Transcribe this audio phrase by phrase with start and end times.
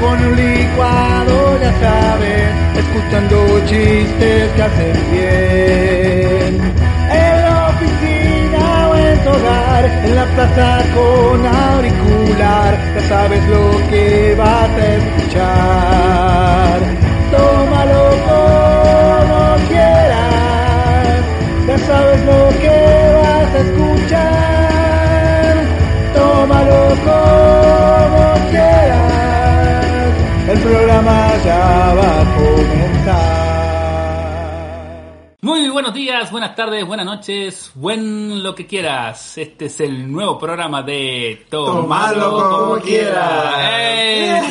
[0.00, 3.36] Con un licuado, ya sabes, escuchando
[3.66, 6.60] chistes que hacen bien.
[7.10, 13.64] En la oficina o en tu hogar, en la plaza con auricular, ya sabes lo
[13.90, 16.78] que vas a escuchar.
[17.30, 21.22] Tómalo como quieras,
[21.68, 22.76] ya sabes lo que
[23.20, 25.54] vas a escuchar.
[26.14, 27.59] Tómalo como
[30.62, 33.50] programa ya va a comenzar.
[35.42, 39.38] Muy buenos días, buenas tardes, buenas noches, buen lo que quieras.
[39.38, 43.54] Este es el nuevo programa de Tomalo como quieras.
[43.70, 44.42] ¡Eh!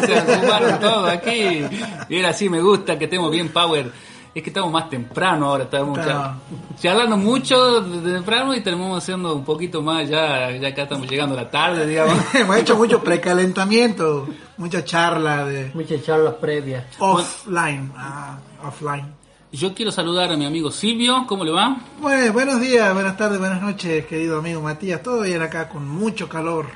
[0.06, 1.62] Se ocuparon todo aquí.
[2.08, 3.92] Y ahora sí me gusta que estemos bien power.
[4.38, 6.34] Es que estamos más temprano ahora, estamos Claro.
[6.80, 11.34] charlando mucho de temprano y terminamos haciendo un poquito más, ya, ya acá estamos llegando
[11.36, 12.16] a la tarde, digamos.
[12.34, 16.84] Hemos hecho mucho precalentamiento, mucha charla de Muchas charlas previas.
[17.00, 17.90] offline.
[17.96, 19.12] Ah, offline.
[19.50, 21.76] Yo quiero saludar a mi amigo Silvio, ¿cómo le va?
[22.00, 25.02] Bueno, buenos días, buenas tardes, buenas noches, querido amigo Matías.
[25.02, 26.66] Todo bien acá con mucho calor.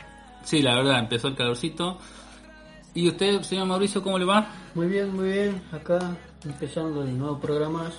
[0.42, 1.96] Sí, la verdad, empezó el calorcito.
[2.92, 4.48] ¿Y usted, señor Mauricio, cómo le va?
[4.74, 5.62] Muy bien, muy bien.
[5.70, 7.90] Acá empezando el nuevo programa.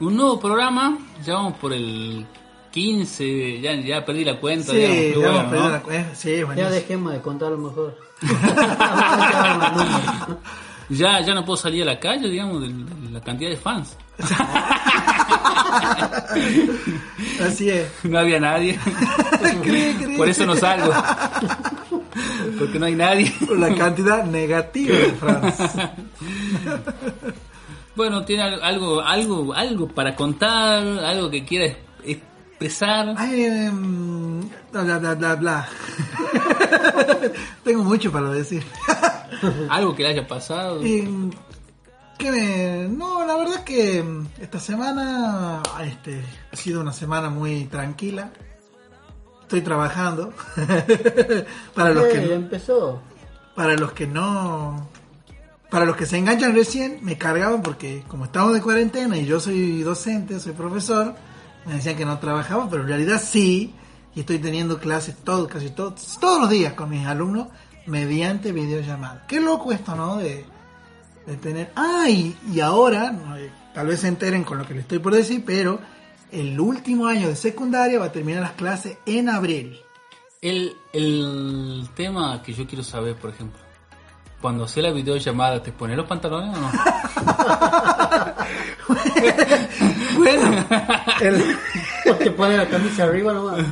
[0.00, 2.26] Un nuevo programa, ya vamos por el
[2.72, 4.72] 15, ya, ya perdí la cuenta.
[4.72, 5.68] Sí, digamos, ya bueno, ¿no?
[5.70, 6.14] la cuenta.
[6.14, 6.70] Sí, Ya buenísimo.
[6.74, 7.98] dejemos de contar lo mejor.
[10.88, 13.96] ya, ya no puedo salir a la calle, digamos, de de la cantidad de fans.
[17.42, 17.88] Así es.
[18.04, 18.78] No había nadie.
[19.62, 20.16] Cree, cree.
[20.16, 20.92] Por eso no salgo.
[22.58, 23.32] Porque no hay nadie.
[23.46, 25.56] Por la cantidad negativa de Franz.
[27.96, 33.14] Bueno, tiene al- algo, algo, algo para contar, algo que quiera es- expresar.
[33.18, 34.40] Ay, em,
[34.72, 35.68] bla, bla, bla, bla.
[37.64, 38.62] Tengo mucho para decir.
[39.68, 40.86] Algo que le haya pasado.
[40.86, 41.30] Y,
[42.16, 46.22] que me- no, la verdad que mm, esta semana este,
[46.52, 48.30] ha sido una semana muy tranquila.
[49.50, 50.32] Estoy trabajando.
[51.74, 53.02] para los que no, empezó.
[53.56, 54.88] para los que no
[55.68, 59.40] para los que se enganchan recién me cargaban porque como estamos de cuarentena y yo
[59.40, 61.16] soy docente, soy profesor,
[61.66, 63.74] me decían que no trabajaba, pero en realidad sí,
[64.14, 67.48] y estoy teniendo clases todos, casi todos, todos los días con mis alumnos
[67.86, 69.24] mediante videollamada.
[69.26, 70.18] Qué loco esto, ¿no?
[70.18, 70.44] De,
[71.26, 71.72] de tener...
[71.74, 75.42] Ah, y, ahora, eh, tal vez se enteren con lo que les estoy por decir,
[75.44, 75.80] pero
[76.32, 79.80] el último año de secundaria va a terminar las clases en abril.
[80.40, 83.60] El, el tema que yo quiero saber, por ejemplo,
[84.40, 86.70] cuando hace la videollamada, ¿te pones los pantalones o no?
[90.16, 90.66] Bueno,
[91.20, 91.56] el...
[92.10, 93.64] O te pone la camisa arriba nomás.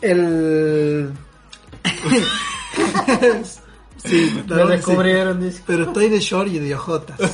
[0.00, 1.12] El.
[4.06, 4.68] sí, Me sí.
[4.68, 5.52] descubrieron.
[5.66, 7.18] Pero estoy de short y de ojotas.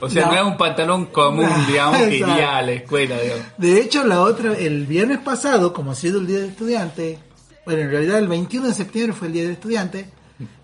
[0.00, 0.38] O sea, no, No.
[0.38, 3.44] es un pantalón común, No, digamos, que iría a la escuela, digamos.
[3.56, 7.18] De hecho, la otra, el viernes pasado, como ha sido el Día del Estudiante,
[7.66, 10.08] bueno, en realidad el 21 de septiembre fue el Día del Estudiante,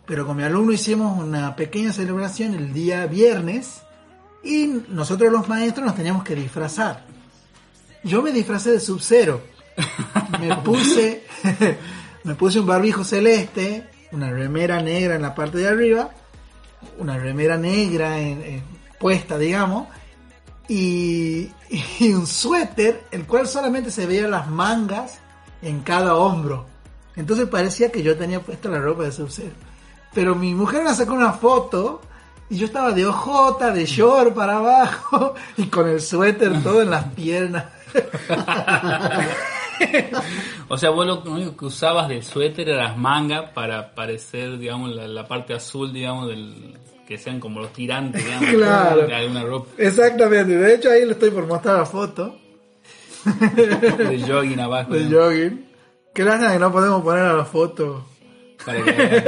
[0.06, 3.82] pero con mi alumno hicimos una pequeña celebración el día viernes
[4.44, 7.04] y nosotros los maestros nos teníamos que disfrazar.
[8.04, 9.40] Yo me disfracé de Sub-Zero.
[10.40, 11.24] Me puse,
[12.22, 16.10] me puse un barbijo celeste, una remera negra en la parte de arriba,
[16.98, 18.62] una remera negra en-
[18.98, 19.88] puesta, digamos,
[20.68, 21.50] y,
[21.98, 25.18] y un suéter, el cual solamente se veían las mangas
[25.60, 26.64] en cada hombro.
[27.16, 29.52] Entonces parecía que yo tenía puesta la ropa de Sub-Zero.
[30.14, 32.00] Pero mi mujer me sacó una foto
[32.48, 36.90] y yo estaba de ojota, de short para abajo y con el suéter todo en
[36.90, 37.64] las piernas.
[40.68, 44.94] O sea, vos lo único que usabas del suéter era las mangas para parecer, digamos,
[44.94, 46.74] la, la parte azul, digamos, del
[47.06, 49.06] que sean como los tirantes, digamos, Claro.
[49.06, 52.38] de alguna ropa Exactamente, de hecho ahí le estoy por mostrar la foto
[53.24, 54.92] de jogging abajo.
[54.92, 55.66] de digamos, jogging.
[56.14, 58.06] Qué lástima que no podemos poner a la foto.
[58.64, 59.24] para que vean.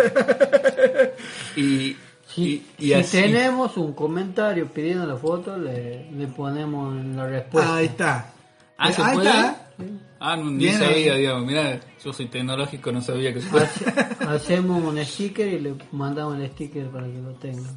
[1.57, 1.97] y,
[2.29, 3.21] Si, y, y si así.
[3.23, 7.77] tenemos un comentario pidiendo la foto, le, le ponemos la respuesta.
[7.77, 8.33] Ahí está.
[8.79, 9.29] Ah, ¿se ahí puede?
[9.31, 9.57] está.
[10.19, 11.21] Ah, no, ni Bien sabía, ahí.
[11.21, 13.41] digamos, mira, yo soy tecnológico, no sabía que.
[14.27, 17.77] Hacemos un sticker y le mandamos el sticker para que lo tengan.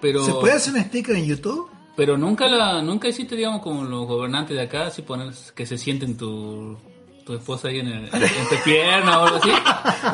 [0.00, 1.68] Pero, ¿Se puede hacer un sticker en YouTube?
[1.94, 5.76] pero nunca la, nunca hiciste, digamos, como los gobernantes de acá, así poner que se
[5.76, 6.76] sienten tu,
[7.26, 9.50] tu esposa ahí en, el, en tu pierna o algo así.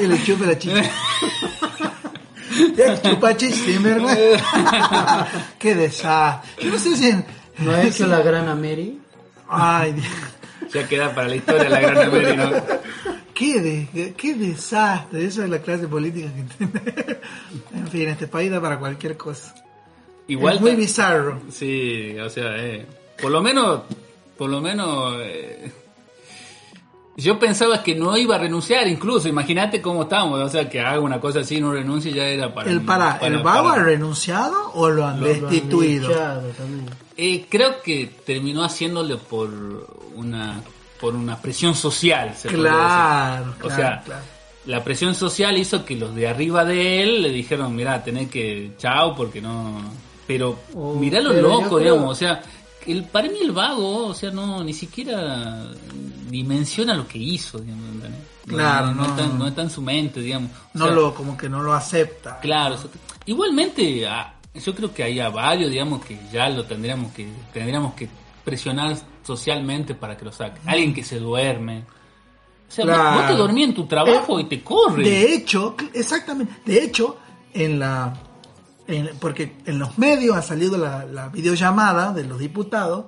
[0.01, 0.83] Y le chupe la chicha.
[2.77, 5.29] Ya, Chupa chicha, vergüenza.
[5.61, 6.65] Qué desastre.
[6.65, 7.09] Yo no sé si...
[7.09, 7.25] en-
[7.59, 9.01] ¿No ha hecho la gran Ameri?
[9.49, 10.07] Ay, Dios.
[10.73, 13.13] Ya queda para la historia la gran América, ¿no?
[13.35, 15.25] Qué, de- qué desastre.
[15.25, 17.19] Esa es la clase política que tiene.
[17.75, 19.55] En fin, este país da para cualquier cosa.
[20.27, 21.41] Igual es muy bizarro.
[21.51, 22.85] Sí, o sea, eh,
[23.23, 23.83] por lo menos,
[24.37, 25.73] por lo menos, eh,
[27.17, 31.01] yo pensaba que no iba a renunciar, incluso, imagínate cómo estamos, o sea, que haga
[31.01, 32.71] una cosa así, no renuncie, ya era para...
[32.71, 36.11] ¿El para, el vago para- ha renunciado o lo han Lo- lo han destituido?
[36.11, 36.87] echado también.
[37.21, 39.51] Eh, creo que terminó haciéndole por
[40.15, 40.63] una,
[41.01, 42.71] por una presión social, se Claro, decir.
[42.73, 44.23] claro, o sea, claro.
[44.67, 48.73] la presión social hizo que los de arriba de él le dijeron, mira, tenés que,
[48.79, 49.83] chao, porque no...
[50.29, 52.43] Pero Oh, mirá lo pero loco, creo- digamos, o sea,
[52.87, 55.67] el, para mí el vago, o sea, no, ni siquiera
[56.29, 58.21] dimensiona lo que hizo, digamos, ¿entendés?
[58.47, 59.09] Claro, no, no no.
[59.09, 60.51] está, no está en su mente, digamos.
[60.75, 62.39] O No sea, lo, como que no lo acepta.
[62.41, 62.91] Claro, eso-
[63.27, 67.95] igualmente ah, yo creo que hay a varios, digamos, que ya lo tendríamos que tendríamos
[67.95, 68.09] que
[68.45, 70.61] presionar socialmente para que lo saque.
[70.67, 71.85] Alguien que se duerme.
[72.69, 72.85] O sea,
[73.15, 75.03] vos te dormís en tu trabajo Eh, y te corre.
[75.05, 76.53] De hecho, exactamente.
[76.65, 77.17] De hecho,
[77.55, 78.15] en la.
[78.87, 83.07] en- porque en los medios ha salido la, la videollamada de los diputados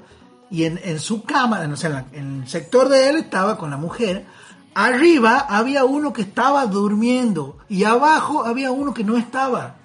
[0.50, 3.56] y en, en su cámara, o sea, en, la- en el sector de él estaba
[3.58, 4.26] con la mujer.
[4.74, 9.76] Arriba había uno que estaba durmiendo y abajo había uno que no estaba.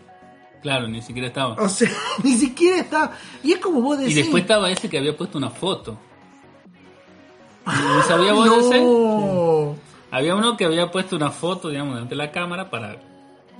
[0.65, 1.53] Claro, ni siquiera estaba.
[1.61, 1.91] O sea,
[2.23, 3.11] ni siquiera estaba.
[3.43, 4.15] Y es como vos y decís.
[4.15, 5.95] después estaba ese que había puesto una foto.
[7.67, 8.81] ¿No sabía vos ese?
[8.81, 9.75] no.
[10.09, 12.97] Había uno que había puesto una foto, digamos, delante de la cámara para...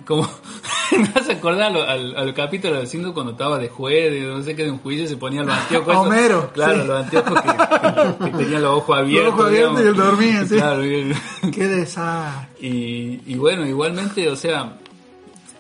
[0.08, 0.24] Como...
[0.98, 4.42] me hace acordar al, al, al capítulo del Cinto cuando estaba de juez, de no
[4.42, 5.96] sé qué, de un juicio, se ponía los anteojos.
[5.96, 6.88] Homero, Claro, sí.
[6.88, 7.50] los anteojos que,
[8.26, 9.34] que- que tenía los ojos abiertos.
[9.34, 9.82] ojos abiertos digamos.
[9.82, 10.56] y él dormía, sí.
[10.56, 12.68] Claro, y, Qué desastre.
[12.68, 14.78] y, y bueno, igualmente, o sea,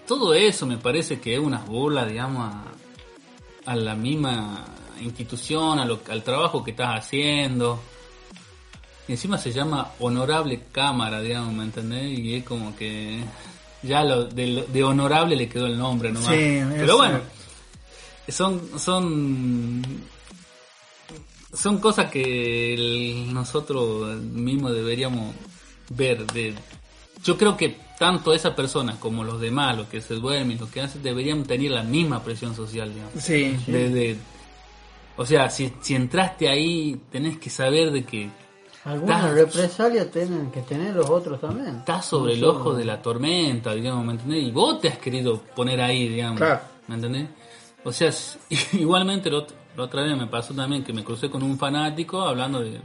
[0.07, 2.63] todo eso me parece que es una burla, digamos, a,
[3.71, 4.65] a la misma
[5.01, 7.81] institución, a lo- al trabajo que estás haciendo.
[9.07, 12.17] Y encima se llama honorable cámara, digamos, ¿me entendés?
[12.19, 13.19] Y es como que
[13.83, 16.29] ya lo, de, honorable le quedó el nombre nomás.
[16.33, 17.19] Sí, Pero bueno,
[18.27, 19.83] son, son,
[21.53, 25.33] son cosas que el- nosotros mismos deberíamos
[25.89, 26.25] ver.
[26.27, 26.53] De,
[27.23, 30.81] yo creo que tanto esa persona como los demás, los que se duermen, los que
[30.81, 33.13] hacen, deberían tener la misma presión social, digamos.
[33.21, 33.57] Sí.
[33.67, 34.17] De- de-
[35.17, 38.29] o sea, si, si entraste ahí, tenés que saber de que
[38.83, 41.77] Algunas Estás- represalias tienen que tener los otros también.
[41.77, 44.43] estás sobre el No solo- ojo de la tormenta, digamos, ¿me entendés?
[44.43, 46.59] Y vos te has querido poner ahí, digamos, Claro.
[46.87, 47.27] ¿me entendés?
[47.83, 48.11] O sea,
[48.73, 52.21] igualmente la ot- la otra vez me pasó también que me crucé con un fanático
[52.21, 52.79] hablando de...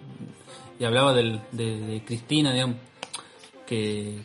[0.79, 2.77] y hablaba del, de, de Cristina, digamos,
[3.67, 4.21] que,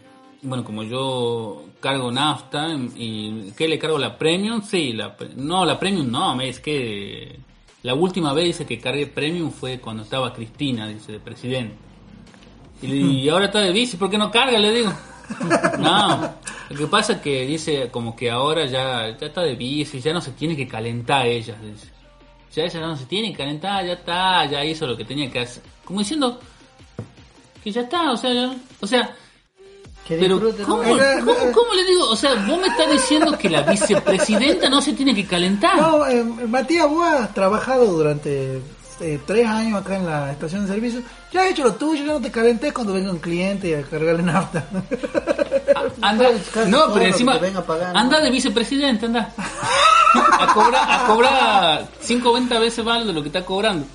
[0.45, 4.61] bueno, como yo cargo nafta y ¿qué le cargo la premium?
[4.61, 7.37] Sí, la, no, la premium no, es que
[7.83, 11.75] la última vez dice que cargué premium fue cuando estaba Cristina, dice, de presidente.
[12.81, 14.57] Y, ahora está de bici, ¿por qué no carga?
[14.59, 14.91] Le digo.
[15.79, 16.35] No,
[16.69, 20.13] lo que pasa es que dice como que ahora ya, ya está de bici, ya
[20.13, 21.87] no se tiene que calentar ella, dice.
[22.53, 25.39] Ya ella no se tiene que calentar, ya está, ya hizo lo que tenía que
[25.39, 25.63] hacer.
[25.83, 26.39] Como diciendo
[27.63, 29.15] que ya está, o sea, ya- o sea,
[30.07, 32.09] pero ¿cómo, cómo, cómo le digo?
[32.09, 35.77] O sea, vos me estás diciendo que la vicepresidenta no se tiene que calentar.
[35.77, 38.61] No, eh, Matías, vos has trabajado durante
[38.99, 41.01] eh, tres años acá en la estación de servicio.
[41.33, 43.81] Ya has hecho lo tuyo, ya no te calentes cuando venga un cliente y a
[43.81, 44.65] cargarle nafta.
[46.01, 46.29] Anda,
[46.67, 47.39] no, pero encima,
[47.93, 49.33] anda de vicepresidente, anda.
[50.13, 53.85] A cobrar, a cobrar 50 veces más de lo que está cobrando.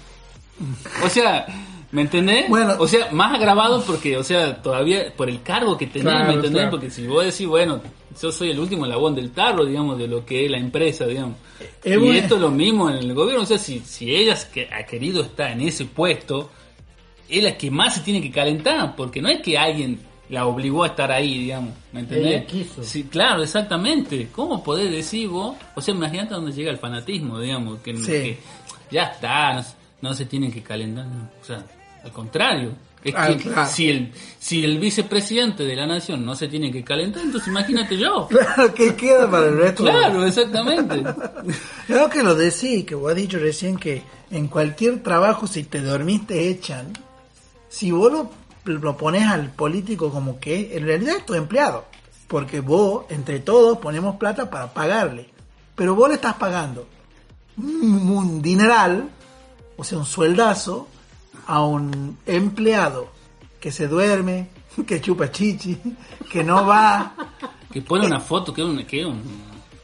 [1.04, 1.46] O sea,
[1.92, 2.48] ¿me entendés?
[2.48, 2.74] Bueno.
[2.78, 6.34] o sea, más agravado porque, o sea, todavía por el cargo que tenés, Claro, ¿me
[6.34, 6.52] entendés?
[6.62, 6.70] claro.
[6.70, 7.80] Porque si vos decís, bueno,
[8.20, 11.36] yo soy el último labón del tarro, digamos, de lo que es la empresa, digamos.
[11.84, 12.14] Es y bueno.
[12.14, 14.36] esto es lo mismo en el gobierno, o sea, si, si ella
[14.72, 16.50] ha querido estar en ese puesto,
[17.28, 20.84] es la que más se tiene que calentar, porque no es que alguien la obligó
[20.84, 22.32] a estar ahí, digamos, ¿me entendés?
[22.36, 22.82] Ella quiso.
[22.84, 24.28] Sí, claro, exactamente.
[24.32, 25.56] ¿Cómo podés decir vos?
[25.74, 28.06] O sea, imagínate dónde llega el fanatismo, digamos, que, Sí.
[28.06, 28.38] que
[28.92, 29.64] ya está, no,
[30.02, 31.28] no se tienen que calentar, no.
[31.40, 31.64] o sea,
[32.04, 32.72] al contrario.
[33.02, 33.70] Es Ah, que claro.
[33.70, 37.96] si el si el vicepresidente de la nación no se tiene que calentar, entonces imagínate
[37.96, 38.28] yo.
[38.30, 39.84] claro, que queda para el resto.
[39.84, 41.02] Claro, exactamente.
[41.86, 45.80] Creo que lo decís, que vos has dicho recién que en cualquier trabajo si te
[45.80, 46.92] dormís te echan.
[47.70, 48.30] si vos lo,
[48.64, 51.86] lo pones al político como que en realidad es tu empleado,
[52.28, 55.26] porque vos, entre todos, ponemos plata para pagarle,
[55.74, 56.86] pero vos le estás pagando
[57.56, 59.08] un, un dineral,
[59.78, 60.86] o sea, un sueldazo,
[61.50, 63.08] a un empleado
[63.60, 64.48] que se duerme,
[64.86, 65.76] que chupa chichi,
[66.30, 67.12] que no va,
[67.72, 69.22] Que pone una foto que es un- que un-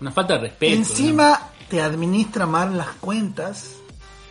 [0.01, 0.75] una falta de respeto.
[0.75, 3.77] encima te administra mal las cuentas,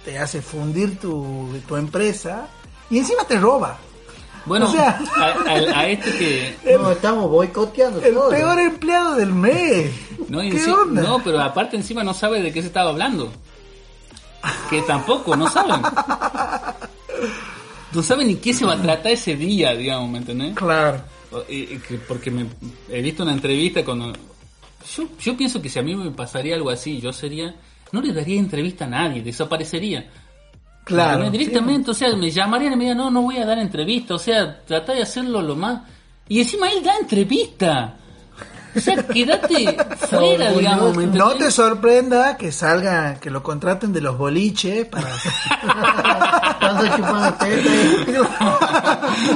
[0.05, 2.47] te hace fundir tu, tu empresa
[2.89, 3.77] y encima te roba.
[4.45, 6.55] Bueno, o sea- a, a- a este que...
[6.77, 8.29] No, estamos boicoteando El todo.
[8.29, 9.91] peor empleado del mes.
[10.29, 10.41] No,
[10.85, 13.31] no, pero aparte encima no sabe de qué se estaba hablando.
[14.69, 15.81] Que tampoco, no saben.
[17.93, 20.55] No saben ni qué se va a tratar ese día, digamos, ¿me entendés?
[20.55, 21.01] Claro.
[22.07, 22.45] Porque me,
[22.89, 24.13] he visto una entrevista cuando...
[24.95, 27.55] Yo, yo pienso que si a mí me pasaría algo así, yo sería...
[27.91, 30.09] No le daría entrevista a nadie, desaparecería.
[30.83, 31.23] Claro.
[31.23, 31.39] ¿Entendés?
[31.39, 34.19] Directamente, o sea, me llamarían y me dirían, no, no voy a dar entrevista, o
[34.19, 35.81] sea, trata de hacerlo lo más...
[36.27, 37.97] Y encima él da entrevista.
[38.75, 39.77] O sea, quédate
[40.09, 45.07] fuera, digamos, ¿me No te sorprenda que salga, que lo contraten de los boliches para...
[45.15, 47.69] Estás chupando teta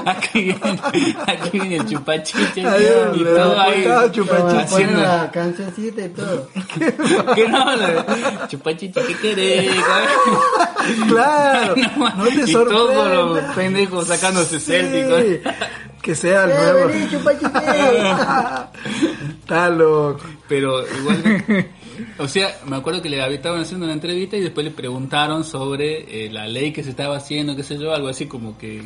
[0.06, 0.82] aquí, viene,
[1.28, 4.88] aquí viene el chupachiche Adiós, y le todo ahí chupachiche.
[4.88, 6.50] la cancioncita y todo.
[7.36, 7.66] que no,
[8.48, 9.72] chupachiche, ¿qué querés?
[11.08, 11.76] claro,
[12.18, 13.06] no te y todos sorprenda.
[13.16, 15.40] los pendejos sacándose selfies.
[15.44, 15.50] Sí,
[16.02, 16.88] que sea el Eh, nuevo.
[16.88, 17.00] vení.
[19.56, 20.20] Está loco.
[20.48, 21.68] Pero igual,
[22.20, 26.26] o sea, me acuerdo que le estaban haciendo una entrevista y después le preguntaron sobre
[26.26, 28.84] eh, la ley que se estaba haciendo, qué sé yo, algo así como que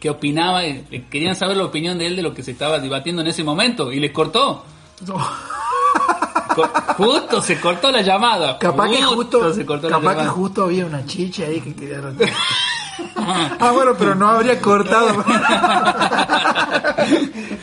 [0.00, 3.20] qué opinaba, eh, querían saber la opinión de él de lo que se estaba debatiendo
[3.22, 4.64] en ese momento y les cortó.
[6.54, 8.58] Co- justo se cortó la llamada.
[8.58, 12.00] Capaz que justo, se cortó la capaz que justo había una chicha ahí que quería
[13.60, 15.24] Ah, bueno, pero no habría cortado.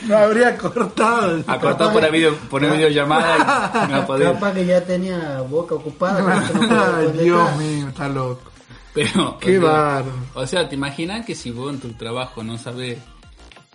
[0.08, 1.44] no habría cortado.
[1.48, 4.34] Acortó por, la video, por una videollamada y no podía.
[4.34, 6.22] Capaz que ya tenía boca ocupada.
[6.22, 7.12] por no Ay.
[7.24, 8.51] Dios mío, está loco.
[8.94, 10.13] Pero, Qué o sea, bárbaro.
[10.36, 13.00] O sea, ¿te imaginas que si vos en tu trabajo no sabes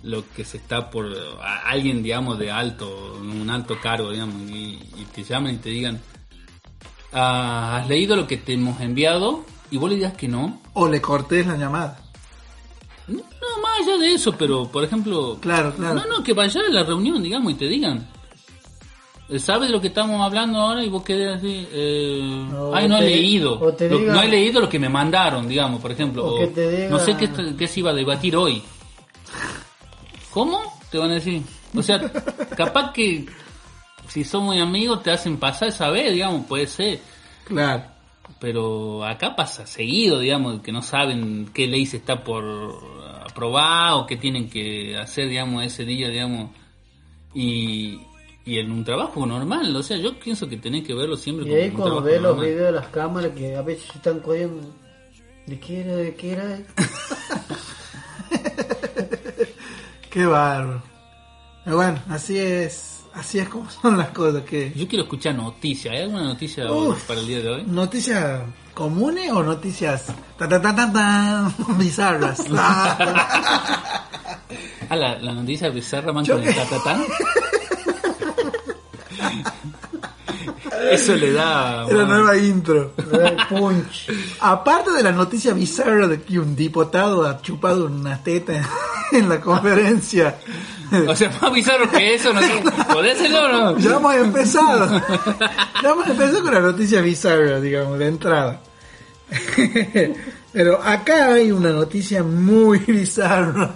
[0.02, 1.06] lo que se está por...
[1.42, 5.68] a alguien, digamos, de alto, un alto cargo, digamos, y, y te llaman y te
[5.68, 6.00] digan,
[7.12, 9.44] "Ah, ¿has leído lo que te hemos enviado?
[9.70, 10.60] Y vos le digas que no.
[10.74, 11.98] O le cortés la llamada.
[13.08, 13.22] No,
[13.62, 15.38] más allá de eso, pero, por ejemplo...
[15.40, 15.94] Claro, claro.
[15.94, 18.06] No, no, que vaya a la reunión, digamos, y te digan.
[19.28, 20.84] eh, ¿Sabes de lo que estamos hablando ahora?
[20.84, 23.58] Y vos quedás así, eh, ay, no he leído.
[23.88, 26.24] Lo- diga- no he leído lo que me mandaron, digamos, por ejemplo.
[26.24, 28.62] O o que te diga- No sé qué, qué se iba a debatir hoy.
[30.30, 30.60] ¿Cómo?
[30.90, 31.42] Te van a decir.
[31.76, 32.00] O sea,
[32.56, 33.26] capaz que
[34.08, 37.00] si son muy amigos te hacen pasar esa vez, digamos, puede ser.
[37.44, 37.82] Claro.
[38.40, 42.44] Pero acá pasa seguido, digamos, que no saben qué ley se está por
[43.24, 46.50] aprobar o qué tienen que hacer, digamos, ese día, digamos.
[47.34, 48.00] Y,
[48.46, 51.48] y en un trabajo normal, o sea, yo pienso que tenés que verlo siempre Y
[51.48, 54.20] como ahí un cuando ves los videos de las cámaras que a veces se están
[54.20, 54.66] corriendo.
[55.46, 55.96] ¿De qué era?
[55.96, 56.58] ¿De qué era?
[60.10, 60.82] Qué bárbaro.
[61.64, 64.72] Pero bueno, así es, así es como son las cosas que...
[64.74, 65.94] Yo quiero escuchar noticias.
[65.94, 67.02] ¿Hay alguna noticia Uf.
[67.04, 67.64] para el día de hoy?
[67.66, 68.42] ¿Noticias
[68.74, 70.06] comunes o noticias
[70.38, 72.44] ta, ta, ta, ta, ta, bizarras?
[74.88, 76.52] Ah, la, la noticia bizarra man Yo con el.
[80.90, 81.86] Eso le da.
[81.86, 82.94] La nueva intro.
[83.48, 84.10] Punch.
[84.40, 88.68] Aparte de la noticia bizarra de que un diputado ha chupado una teta
[89.12, 90.38] en la conferencia,
[91.08, 92.62] O sea, más bizarro que eso, no sé.
[92.92, 93.78] ¿Podés hacerlo o no?
[93.78, 95.02] ya hemos empezado.
[95.82, 98.60] Ya hemos empezado con la noticia bizarra, digamos, de entrada.
[100.52, 103.74] Pero acá hay una noticia muy bizarra.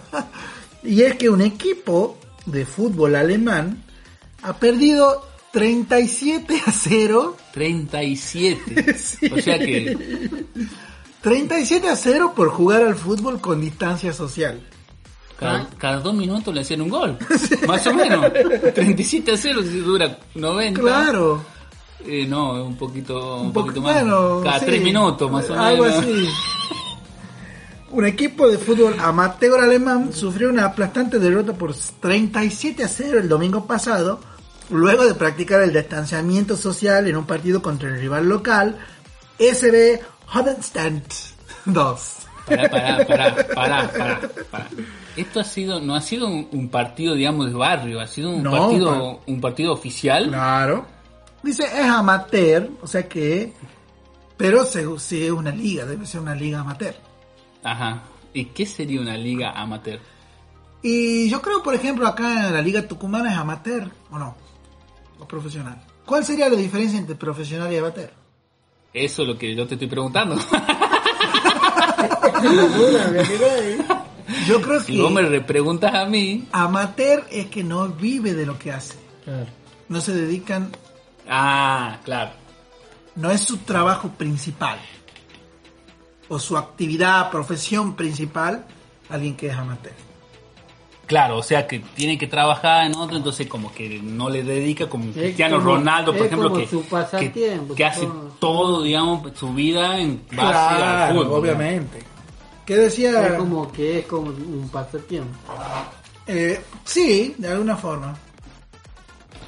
[0.82, 3.82] Y es que un equipo de fútbol alemán
[4.42, 7.36] ha perdido 37 a 0.
[7.52, 8.94] 37.
[8.98, 9.30] Sí.
[9.32, 9.96] O sea que.
[11.22, 14.60] 37 a 0 por jugar al fútbol con distancia social.
[15.38, 17.18] Cada, cada dos minutos le hacían un gol.
[17.66, 18.26] Más o menos.
[18.74, 20.80] 37 a 0 si dura 90.
[20.80, 21.44] Claro.
[22.06, 23.94] Eh, no, un poquito, un, Un poquito más.
[23.94, 24.66] bueno, cada sí.
[24.66, 25.66] tres minutos más o menos.
[25.66, 26.28] Algo así.
[27.90, 33.28] Un equipo de fútbol amateur alemán sufrió una aplastante derrota por 37 a 0 el
[33.28, 34.18] domingo pasado,
[34.68, 38.76] luego de practicar el distanciamiento social en un partido contra el rival local,
[39.38, 40.00] SB
[40.34, 41.04] Hodenstadt
[41.66, 42.16] 2.
[42.46, 44.68] Pará, pará, pará, pará, pará, pará.
[45.16, 48.42] Esto ha sido, no ha sido un, un partido, digamos, de barrio, ha sido un
[48.42, 50.28] No, partido, un partido oficial.
[50.28, 50.86] Claro.
[51.42, 53.52] Dice, es amateur, o sea que...
[54.36, 56.94] Pero se, sí es una liga, debe ser una liga amateur.
[57.62, 58.02] Ajá.
[58.32, 60.00] ¿Y qué sería una liga amateur?
[60.82, 64.36] Y yo creo, por ejemplo, acá en la Liga Tucumana es amateur, ¿o no?
[65.18, 65.80] O profesional.
[66.04, 68.12] ¿Cuál sería la diferencia entre profesional y amateur?
[68.92, 70.36] Eso es lo que yo te estoy preguntando.
[74.46, 78.46] Yo creo si que vos me repreguntas a mí, amateur es que no vive de
[78.46, 78.94] lo que hace.
[79.24, 79.46] Claro.
[79.88, 80.70] No se dedican,
[81.28, 82.30] ah, claro.
[83.16, 84.78] no es su trabajo principal.
[86.28, 88.64] O su actividad, profesión principal,
[89.10, 89.92] alguien que es amateur.
[91.06, 94.88] Claro, o sea que tiene que trabajar en otro, entonces como que no le dedica
[94.88, 96.66] como Es Cristiano como- Ronaldo, por ejemplo, que,
[97.30, 101.40] que, que hace todo, digamos, su vida en base al Claro, fútbol.
[101.40, 102.02] obviamente.
[102.66, 103.26] ¿Qué decía?
[103.26, 105.36] Es como que es como un pasatiempo.
[106.26, 108.16] Eh, sí, de alguna forma.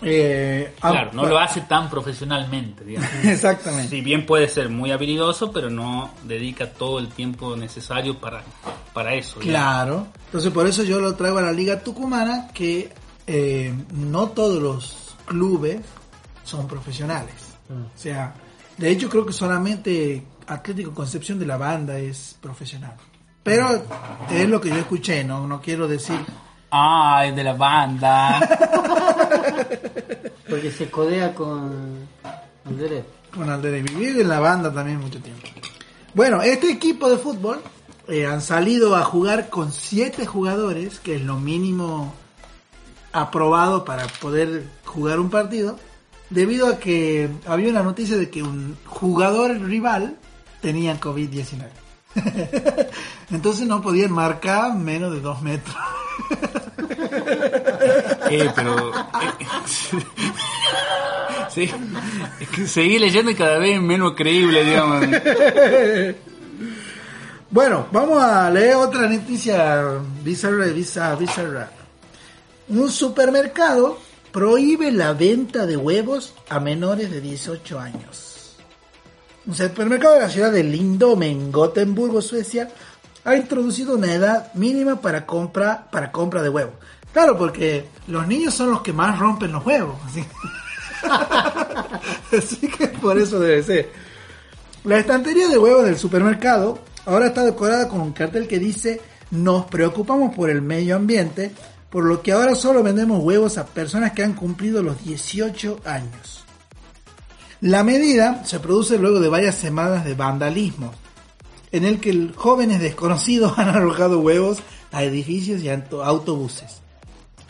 [0.03, 3.09] Eh, Claro, ah, no lo hace tan profesionalmente, digamos.
[3.25, 3.89] Exactamente.
[3.89, 8.43] Si bien puede ser muy habilidoso, pero no dedica todo el tiempo necesario para,
[8.93, 9.41] para eso.
[9.41, 9.45] digamos.
[9.45, 10.07] Claro.
[10.27, 12.93] Entonces por eso yo lo traigo a la Liga Tucumana, que
[13.27, 15.81] eh, no todos los clubes
[16.45, 17.35] son profesionales.
[17.71, 18.35] O sea,
[18.77, 22.95] de hecho creo que solamente Atlético Concepción de la Banda es profesional.
[23.43, 23.85] Pero
[24.31, 26.19] es lo que yo escuché, no, no quiero decir...
[26.71, 28.41] Ah, es de la banda.
[30.49, 32.09] Porque se codea con
[32.65, 33.05] Andrés.
[33.33, 33.95] con Alderete.
[33.95, 35.47] Vivir en la banda también mucho tiempo.
[36.13, 37.61] Bueno, este equipo de fútbol
[38.09, 42.13] eh, han salido a jugar con siete jugadores, que es lo mínimo
[43.13, 45.79] aprobado para poder jugar un partido,
[46.31, 50.17] debido a que había una noticia de que un jugador rival
[50.61, 51.69] tenía COVID-19.
[53.31, 55.77] Entonces no podían marcar menos de dos metros.
[58.29, 58.91] Eh, pero.
[58.91, 59.47] eh,
[61.49, 61.71] sí,
[62.41, 65.07] es que seguí leyendo y cada vez menos creíble, digamos.
[67.51, 71.71] Bueno, vamos a leer otra noticia bizarra, bizarra, bizarra.
[72.69, 73.99] Un supermercado
[74.33, 78.26] prohíbe la venta de huevos a menores de 18 años.
[79.47, 82.69] Un supermercado de la ciudad de Lindome, en Gotemburgo, Suecia,
[83.25, 86.75] ha introducido una edad mínima para compra, para compra de huevos.
[87.13, 89.97] Claro, porque los niños son los que más rompen los huevos.
[90.05, 90.25] Así,
[92.37, 93.91] así que por eso debe ser.
[94.85, 99.67] La estantería de huevos del supermercado ahora está decorada con un cartel que dice nos
[99.67, 101.51] preocupamos por el medio ambiente,
[101.91, 106.46] por lo que ahora solo vendemos huevos a personas que han cumplido los 18 años.
[107.61, 110.93] La medida se produce luego de varias semanas de vandalismo,
[111.73, 114.59] en el que jóvenes desconocidos han arrojado huevos
[114.93, 116.81] a edificios y auto- autobuses.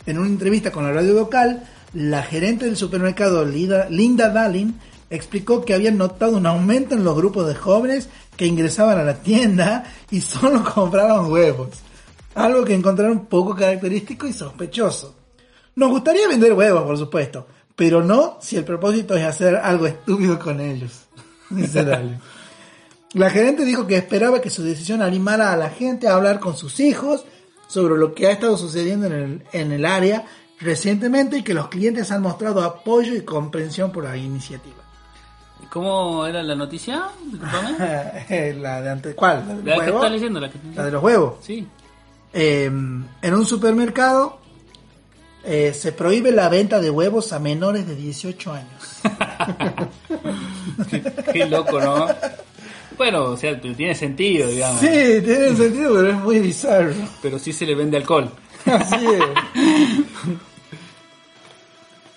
[0.05, 5.73] En una entrevista con la radio local, la gerente del supermercado Linda Dallin explicó que
[5.73, 10.21] habían notado un aumento en los grupos de jóvenes que ingresaban a la tienda y
[10.21, 11.69] solo compraban huevos,
[12.35, 15.15] algo que encontraron poco característico y sospechoso.
[15.75, 20.37] Nos gustaría vender huevos, por supuesto, pero no si el propósito es hacer algo estúpido
[20.37, 21.05] con ellos.
[23.13, 26.57] La gerente dijo que esperaba que su decisión animara a la gente a hablar con
[26.57, 27.23] sus hijos
[27.67, 30.25] sobre lo que ha estado sucediendo en el, en el área
[30.59, 34.75] recientemente y que los clientes han mostrado apoyo y comprensión por la iniciativa.
[35.69, 37.05] ¿Cómo era la noticia?
[37.23, 38.53] Disculpame.
[38.59, 39.61] la de antes, ¿cuál?
[39.63, 41.35] ¿La, La que estás leyendo, la que La de los huevos.
[41.41, 41.65] Sí.
[42.33, 44.39] Eh, en un supermercado
[45.47, 48.83] eh, se prohíbe la venta de huevos a menores de 18 años.
[50.89, 51.01] Qué,
[51.33, 52.07] qué loco, ¿no?
[52.97, 54.79] Bueno, o sea, tiene sentido, digamos.
[54.81, 56.93] Sí, tiene sentido, pero es muy bizarro.
[57.21, 58.31] Pero sí se le vende alcohol.
[58.65, 59.23] Así es.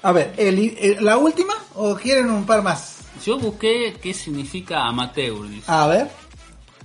[0.02, 2.98] A ver, el- el- ¿la última o quieren un par más?
[3.24, 5.48] Yo busqué qué significa amateur.
[5.48, 5.64] Dice.
[5.70, 6.08] A ver,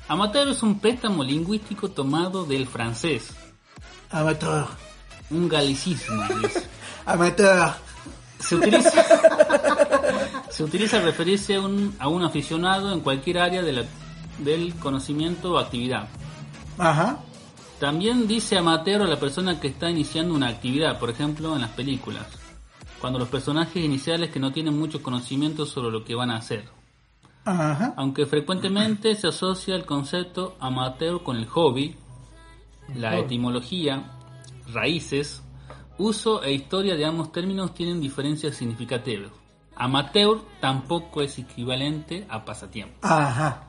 [0.08, 3.29] Amateur es un préstamo lingüístico tomado del francés,
[4.12, 4.67] amateur,
[5.31, 6.23] un galicismo.
[6.41, 6.63] dice.
[7.05, 7.73] amateur.
[8.39, 8.91] Se utiliza,
[10.49, 13.85] se utiliza referirse a un, a un aficionado en cualquier área de la-
[14.39, 16.07] del conocimiento o actividad.
[16.77, 17.19] Ajá.
[17.79, 21.71] También dice amateur a la persona que está iniciando una actividad, por ejemplo en las
[21.71, 22.25] películas,
[22.99, 26.65] cuando los personajes iniciales que no tienen mucho conocimiento sobre lo que van a hacer.
[27.45, 27.93] Ajá.
[27.97, 31.95] Aunque frecuentemente se asocia el concepto amateur con el hobby,
[32.95, 34.11] la etimología,
[34.73, 35.43] raíces,
[35.97, 39.32] uso e historia de ambos términos tienen diferencias significativas.
[39.75, 42.95] Amateur tampoco es equivalente a pasatiempo.
[43.01, 43.63] Ajá.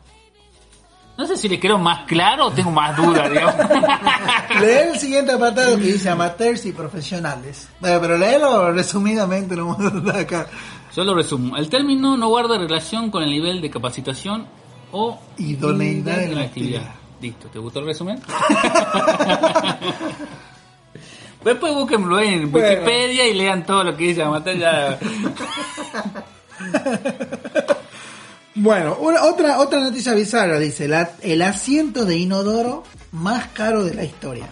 [1.19, 3.31] No sé si le quiero más claro o tengo más dudas.
[4.61, 7.71] Lee el siguiente apartado que dice amateurs y profesionales.
[7.81, 10.47] Bueno, pero léelo resumidamente, no vamos a acá.
[10.95, 11.57] Yo lo resumo.
[11.57, 14.47] El término no guarda relación con el nivel de capacitación
[14.93, 16.95] o Idoneidad en la actividad.
[17.21, 18.21] Listo, ¿te gustó el resumen?
[21.47, 22.69] Después búsquenlo en Bueno.
[22.69, 24.23] Wikipedia y lean todo lo que dice.
[28.59, 33.95] Bueno, una- otra, otra noticia bizarra dice, la- el asiento de inodoro más caro de
[33.95, 34.47] la historia.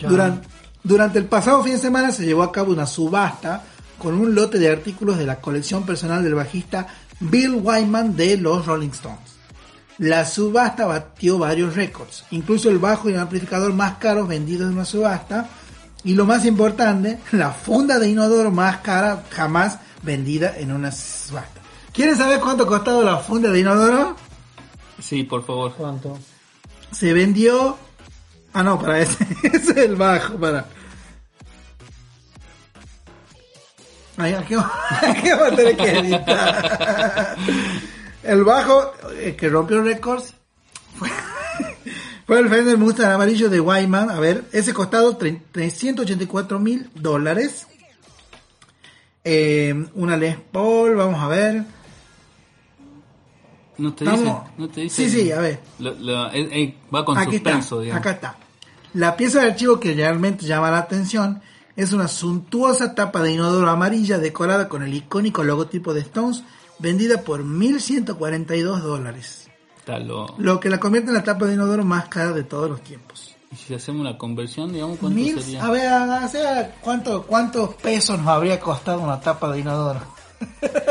[0.00, 0.48] Durante,
[0.82, 3.62] durante el pasado fin de semana se llevó a cabo una subasta
[3.98, 6.88] con un lote de artículos de la colección personal del bajista
[7.20, 9.36] Bill Wyman de los Rolling Stones.
[9.98, 14.74] La subasta batió varios récords, incluso el bajo y el amplificador más caros vendidos en
[14.74, 15.48] una subasta,
[16.04, 21.60] y lo más importante, la funda de inodoro más cara jamás vendida en una subasta.
[21.92, 24.16] ¿Quieren saber cuánto costaba la funda de inodoro?
[25.00, 25.74] Sí, por favor.
[25.74, 26.18] ¿Cuánto?
[26.90, 27.76] Se vendió...
[28.54, 30.66] Ah, no, para ese, ese es el bajo, para...
[34.16, 37.36] Ay, aquí, aquí vamos a tener que editar.
[38.22, 40.34] El bajo eh, que rompió récords
[40.96, 41.10] fue,
[42.26, 44.10] fue el Fender Mustang amarillo de Wyman.
[44.10, 47.66] A ver, ese costado tre- 384 mil dólares.
[49.24, 51.64] Eh, una Les Paul, vamos a ver.
[53.78, 54.32] No te dice.
[54.58, 55.60] No te dice Sí, sí, a ver.
[55.78, 58.00] Lo- lo- eh, eh, va con Aquí suspenso, está, digamos.
[58.00, 58.36] acá está.
[58.94, 61.40] La pieza de archivo que realmente llama la atención
[61.76, 66.42] es una suntuosa tapa de inodoro amarilla decorada con el icónico logotipo de Stones,
[66.78, 69.41] vendida por 1.142 dólares,
[69.86, 72.80] lo- lo que la convierte en la tapa de inodoro más cara de todos los
[72.82, 73.34] tiempos.
[73.50, 75.64] Y si hacemos una conversión, digamos, ¿cuánto Mil- sería?
[75.64, 80.00] a ver, a- ver, ¿cuánto, ¿cuántos pesos nos habría costado una tapa de inodoro?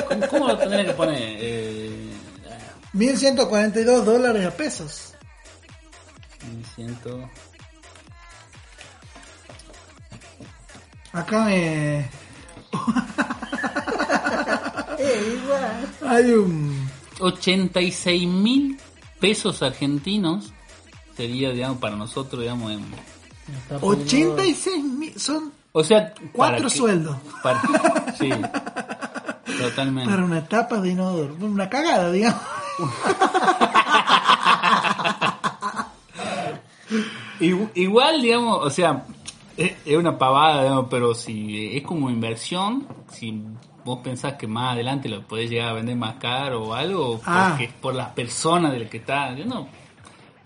[0.08, 1.18] ¿Cómo, cómo lo tendría que poner?
[1.42, 2.12] Eh,
[2.94, 5.14] 1.142 dólares a pesos.
[6.54, 7.30] me siento...
[11.14, 12.10] Acá me...
[16.08, 16.90] Hay un...
[17.22, 18.78] 86 mil
[19.20, 20.52] pesos argentinos
[21.16, 22.80] sería, digamos, para nosotros, digamos, en...
[23.64, 27.62] Está poniendo- 86 mil, son O sea, cuatro para que- sueldos para-
[28.20, 28.30] sí,
[29.60, 30.10] totalmente.
[30.10, 31.36] para una tapa de inodoro.
[31.40, 32.42] Una cagada, digamos.
[37.40, 39.06] Igu- Igual, digamos, o sea,
[39.58, 43.44] es, es una pavada, digamos, pero si es como inversión, si
[43.84, 47.50] vos pensás que más adelante lo podés llegar a vender más caro o algo, Ah.
[47.50, 49.68] porque es por las personas de las que está, yo no,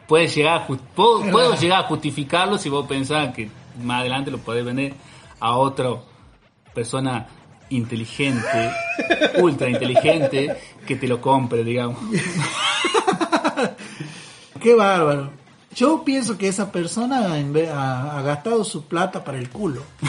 [0.07, 3.49] puedes llegar a, puedo, puedo llegar a justificarlo si vos pensás que
[3.83, 4.93] más adelante lo podés vender
[5.39, 5.89] a otra
[6.73, 7.27] persona
[7.69, 8.71] inteligente,
[9.39, 11.97] ultra inteligente, que te lo compre, digamos.
[14.61, 15.31] Qué bárbaro.
[15.75, 19.83] Yo pienso que esa persona ha, ha gastado su plata para el culo.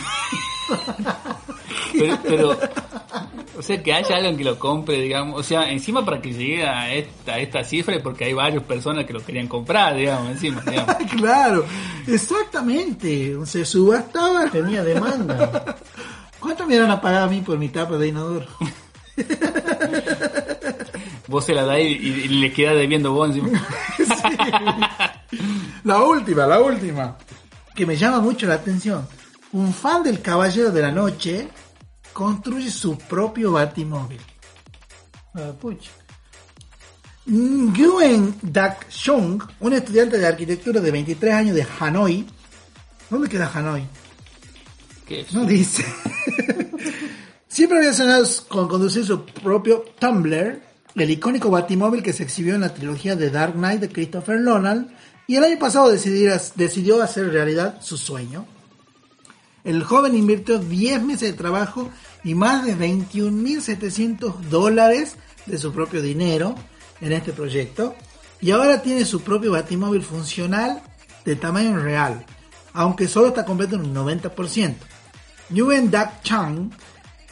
[1.93, 2.59] Pero, pero,
[3.59, 5.41] o sea, que haya alguien que lo compre, digamos.
[5.41, 9.07] O sea, encima para que llegue a esta, a esta cifra, porque hay varias personas
[9.07, 10.97] que lo querían comprar, digamos, encima, digamos.
[11.17, 11.65] claro,
[12.07, 13.37] exactamente.
[13.47, 14.51] Se subastaba.
[14.51, 15.77] Tenía demanda.
[16.39, 18.47] ¿Cuánto me iban a pagar a mí por mi tapa de inodoro?
[21.29, 23.67] Vos se la dais y, y le queda debiendo vos encima.
[25.85, 27.17] La última, la última.
[27.75, 29.07] Que me llama mucho la atención.
[29.53, 31.49] Un fan del Caballero de la Noche
[32.13, 34.21] construye su propio batimóvil.
[35.35, 35.91] Ah, pucha.
[37.27, 42.27] Nguyen Dak Chung, un estudiante de arquitectura de 23 años de Hanoi.
[43.11, 43.85] ¿Dónde queda Hanoi?
[45.07, 45.33] ¿Qué es?
[45.33, 45.85] No dice.
[47.49, 50.61] Siempre había soñado con conducir su propio Tumblr,
[50.95, 54.95] el icónico batimóvil que se exhibió en la trilogía de Dark Knight de Christopher Nolan,
[55.27, 58.47] y el año pasado decidió hacer realidad su sueño.
[59.65, 61.91] El joven invirtió 10 meses de trabajo
[62.23, 66.55] y más de 21.700 dólares de su propio dinero
[67.01, 67.95] en este proyecto,
[68.41, 70.83] y ahora tiene su propio batimóvil funcional
[71.25, 72.25] de tamaño real,
[72.73, 74.75] aunque solo está completo en un 90%.
[75.51, 76.71] Nguyen Dak Chang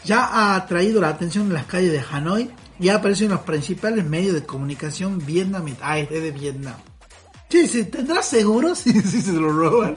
[0.05, 3.45] ya ha atraído la atención en las calles de Hanoi y ha aparecido en los
[3.45, 5.83] principales medios de comunicación vietnamitas.
[5.83, 6.77] Ah, es de Vietnam.
[7.49, 9.95] Sí, sí, ¿tendrá seguro si, si se lo roban?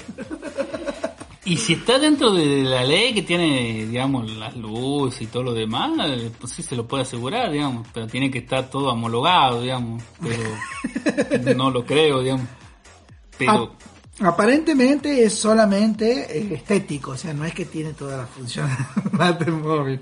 [1.45, 5.53] Y si está dentro de la ley que tiene, digamos, las luces y todo lo
[5.53, 5.91] demás,
[6.39, 11.55] pues sí se lo puede asegurar, digamos, pero tiene que estar todo homologado, digamos, pero
[11.55, 12.47] no lo creo, digamos.
[13.37, 13.75] Pero,
[14.19, 18.69] aparentemente es solamente eh, estético, o sea, no es que tiene toda la función
[19.39, 20.01] del móvil.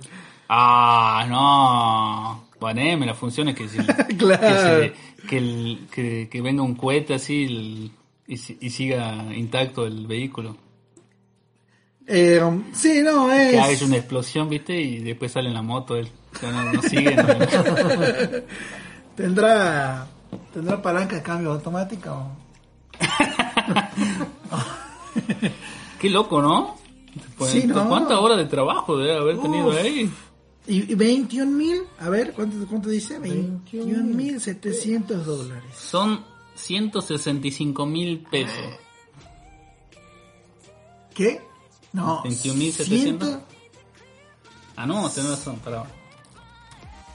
[0.50, 3.78] ah, no, poneme las funciones que, si-
[4.18, 4.42] Claro.
[4.42, 7.92] que, se- que, el- que- que venga un cohete así el-
[8.28, 10.58] y, y siga intacto el vehículo.
[12.08, 12.40] Eh,
[12.74, 13.80] sí, no, es...
[13.80, 16.08] Que una explosión, viste, y después sale en la moto él.
[16.36, 17.16] O sea, no, no sigue.
[17.16, 17.26] no-
[19.16, 20.06] ¿Tendrá,
[20.54, 22.32] ¿Tendrá palanca de cambio automática o...?
[26.00, 26.76] Qué loco, ¿no?
[27.38, 27.88] Pues, Sí, ¿no?
[27.88, 30.12] ¿Cuántas horas de trabajo debe haber tenido ahí?
[30.68, 33.20] Y y 21 mil, a ver, ¿cuánto, cuánto dice?
[33.20, 35.64] 21 mil 700 dólares.
[35.78, 36.24] Son
[36.56, 38.56] 165 mil pesos.
[41.14, 41.42] ¿Qué?
[41.94, 42.24] No.
[42.24, 42.86] 21.700.
[42.86, 43.42] ciento-
[44.76, 45.86] Ah, no, tenés razón, pará.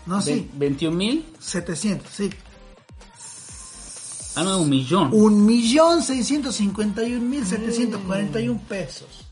[0.07, 0.49] No, sí.
[0.55, 1.27] 21 mil.
[1.39, 2.31] 700, sí.
[4.37, 5.11] Ah, no, un millón.
[5.13, 9.27] Un millón seiscientos cincuenta y un mil setecientos cuarenta y un pesos.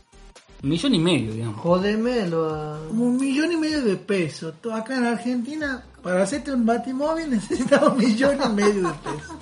[0.63, 1.61] Un millón y medio, digamos.
[1.61, 2.81] Jodemelo a...
[2.91, 4.55] Un millón y medio de pesos.
[4.61, 9.37] Tú acá en Argentina, para hacerte un batimóvil necesitas un millón y medio de pesos.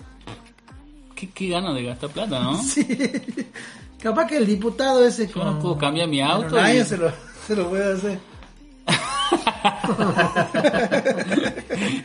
[1.15, 2.63] ¿Qué, qué ganas de gastar plata, ¿no?
[2.63, 2.87] Sí.
[3.99, 7.11] Capaz que el diputado ese Yo no puedo cambiar mi auto y- se lo,
[7.47, 8.19] se lo puede hacer.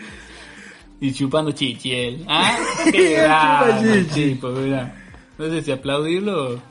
[1.03, 2.23] Y chupando chichiel.
[2.29, 2.55] ¿Ah?
[2.91, 4.39] Qué Chupa grande, chichi.
[5.39, 6.61] No sé si aplaudirlo.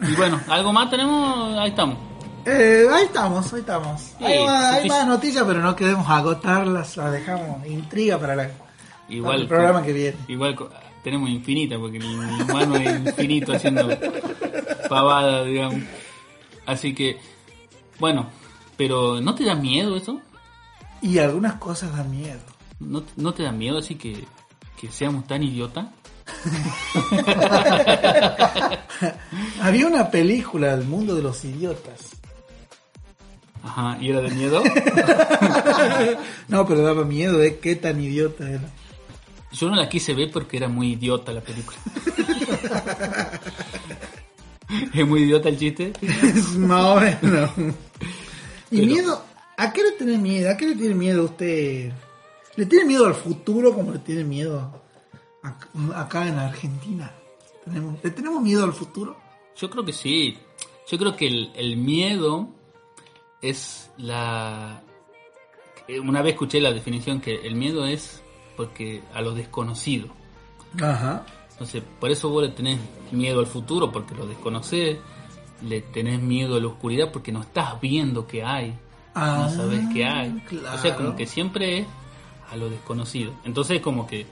[0.00, 1.56] Y bueno, ¿algo más tenemos?
[1.58, 1.96] Ahí estamos.
[2.44, 4.00] Eh, ahí estamos, ahí estamos.
[4.00, 8.36] Sí, hay más, hay sufic- más noticias, pero no queremos agotarlas, las dejamos intriga para,
[8.36, 8.54] la, para
[9.08, 9.40] Igual.
[9.42, 10.16] el programa que viene.
[10.28, 10.56] Igual
[11.04, 12.04] tenemos infinita, porque el
[12.42, 13.88] humano es infinito haciendo
[14.88, 15.80] pavada, digamos.
[16.66, 17.18] Así que,
[17.98, 18.26] bueno,
[18.76, 20.20] pero ¿no te da miedo eso?
[21.02, 22.40] Y algunas cosas dan miedo.
[22.80, 24.24] ¿No, no te da miedo así que,
[24.80, 25.86] que seamos tan idiotas?
[29.60, 32.00] Había una película, El mundo de los idiotas.
[33.62, 34.62] Ajá, ¿y era de miedo?
[36.48, 38.62] No, pero daba miedo de qué tan idiota era.
[39.52, 41.76] Yo no la quise ver porque era muy idiota la película.
[44.94, 45.92] ¿Es muy idiota el chiste?
[46.58, 47.50] Más o menos.
[48.70, 49.24] Y Pero- miedo,
[49.56, 50.50] ¿a qué le tiene miedo?
[50.50, 51.92] ¿A qué le tiene miedo usted?
[52.56, 54.82] ¿Le tiene miedo al futuro como le tiene miedo
[55.94, 57.12] acá en Argentina?
[57.64, 59.16] ¿Tenemos, ¿Le tenemos miedo al futuro?
[59.56, 60.38] Yo creo que sí.
[60.88, 62.48] Yo creo que el, el miedo
[63.40, 64.82] es la...
[66.02, 68.22] Una vez escuché la definición que el miedo es
[68.56, 70.08] porque a lo desconocido.
[70.80, 71.24] Ajá.
[71.52, 72.78] Entonces, por eso vos le tenés
[73.10, 74.98] miedo al futuro, porque lo desconocés.
[75.62, 78.78] Le tenés miedo a la oscuridad porque no estás viendo qué hay.
[79.14, 80.40] Ah, no sabes qué hay.
[80.46, 80.96] O sea, claro.
[80.96, 81.86] como que siempre es
[82.50, 83.32] a lo desconocido.
[83.44, 84.26] Entonces, como que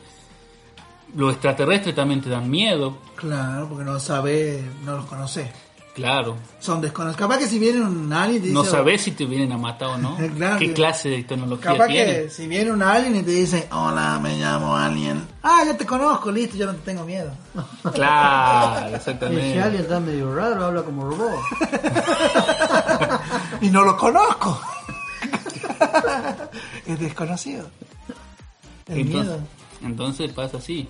[1.14, 5.50] los extraterrestres también te dan miedo, Claro, porque no sabe, no los conoce.
[5.94, 6.36] claro.
[6.60, 7.16] Son desconocidos.
[7.16, 9.56] Capaz que si viene un alien y te dice, No sabes si te vienen a
[9.58, 10.16] matar o no.
[10.36, 10.58] Claro.
[10.58, 12.12] ¿Qué clase de tecnología Capaz tiene?
[12.24, 15.26] que si viene un alien y te dice, hola, me llamo alien.
[15.42, 17.30] Ah, ya te conozco, listo, ya no te tengo miedo.
[17.94, 19.62] Claro, Ese exactamente.
[19.62, 21.40] alien está medio raro, habla como robot.
[23.62, 24.60] y no lo conozco.
[26.86, 27.68] es desconocido.
[28.88, 29.40] El Entonces, miedo.
[29.82, 30.88] Entonces pasa así.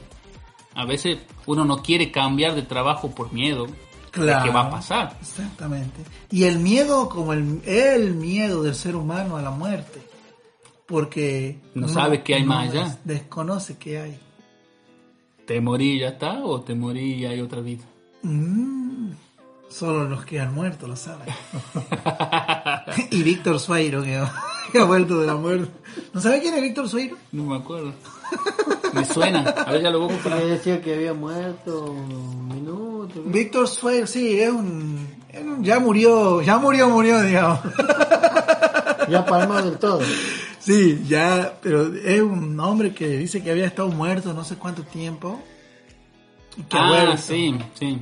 [0.74, 3.66] A veces uno no quiere cambiar de trabajo por miedo
[4.10, 4.44] Claro.
[4.46, 5.18] qué va a pasar.
[5.20, 6.00] Exactamente.
[6.30, 10.00] Y el miedo como el, el miedo del ser humano a la muerte.
[10.86, 12.84] Porque No sabe qué hay más allá.
[12.84, 14.18] des- Desconoce qué hay.
[15.46, 17.84] ¿Te morí y ya está o te morí y hay otra vida?
[18.22, 19.10] Mm,
[19.68, 21.28] solo los que han muerto lo saben.
[23.10, 24.32] y Víctor Sueiro que ha,
[24.72, 25.70] que ha vuelto de la muerte.
[26.12, 27.16] ¿No sabe quién es Víctor Sueiro?
[27.32, 27.92] No me acuerdo.
[28.92, 29.40] Me suena.
[29.66, 30.28] A ver, ya lo busco.
[30.30, 33.22] Le decía que había muerto un minuto.
[33.26, 37.60] Víctor Sueiro, sí, es un, es un- Ya murió, ya murió, murió, digamos.
[39.08, 40.00] Ya palmado del todo.
[40.58, 44.82] Sí, ya, pero es un hombre que dice que había estado muerto no sé cuánto
[44.82, 45.40] tiempo.
[46.56, 47.16] Y que Ah, vuelto.
[47.18, 48.00] sí, sí.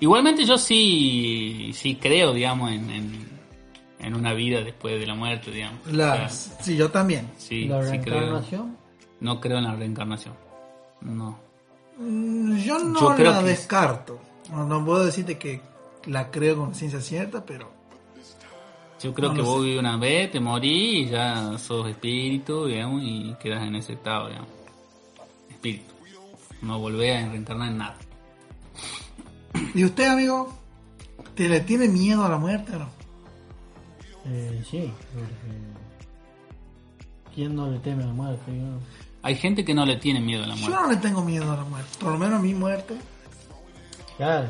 [0.00, 3.28] Igualmente yo sí, sí creo, digamos, en, en,
[4.00, 5.86] en una vida después de la muerte, digamos.
[5.92, 7.30] La- O sea, sí, yo también.
[7.36, 8.42] sí, la sí creo.
[9.20, 10.34] No creo en la reencarnación.
[11.00, 11.38] No.
[11.98, 14.18] Mm, Yo no Yo creo la que- descarto.
[14.50, 15.60] No, no puedo decirte que
[16.06, 17.70] la creo con ciencia cierta, pero
[19.02, 23.00] Yo creo No que vos vivís una vez, te morís y ya sos espíritu, digamos,
[23.04, 24.48] y quedas en ese estado, digamos.
[25.50, 25.94] Espíritu.
[26.62, 27.96] No volvés a reencarnar en nada.
[29.74, 30.52] ¿Y usted, amigo?
[31.36, 32.88] ¿Te le tiene miedo a la muerte o no?
[34.26, 35.58] Eh, sí, porque...
[37.34, 38.50] ¿Quién no le teme a la muerte?
[39.28, 40.80] Hay gente que no le tiene miedo a la Yo muerte.
[40.82, 41.90] no le tengo miedo a la muerte.
[42.00, 42.94] Por lo menos a mi muerte.
[44.16, 44.48] Claro,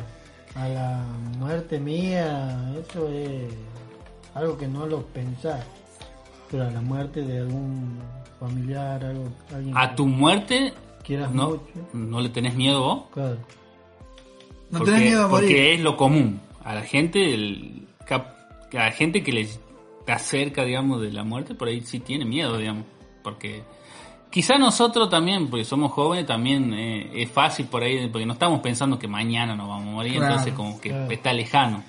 [0.54, 1.04] a la
[1.38, 3.52] muerte mía, eso es
[4.34, 5.64] algo que no lo pensás.
[6.50, 7.98] Pero a la muerte de algún
[8.38, 11.62] familiar, algo, alguien A tu muerte, quieras no, mucho.
[11.92, 13.02] no le tenés miedo vos.
[13.12, 13.36] Claro.
[14.70, 15.48] No porque, tenés miedo a morir.
[15.48, 16.40] porque es lo común.
[16.62, 18.36] A la gente, el, cap-
[18.72, 19.58] a la gente que les
[20.00, 22.84] está cerca, digamos, de la muerte, por ahí sí tiene miedo, digamos.
[23.24, 23.62] Porque
[24.30, 28.60] Quizá nosotros también, porque somos jóvenes, también eh, es fácil por ahí, porque no estamos
[28.60, 31.10] pensando que mañana nos vamos a morir, Claro, entonces como que claro.
[31.10, 31.82] está lejano.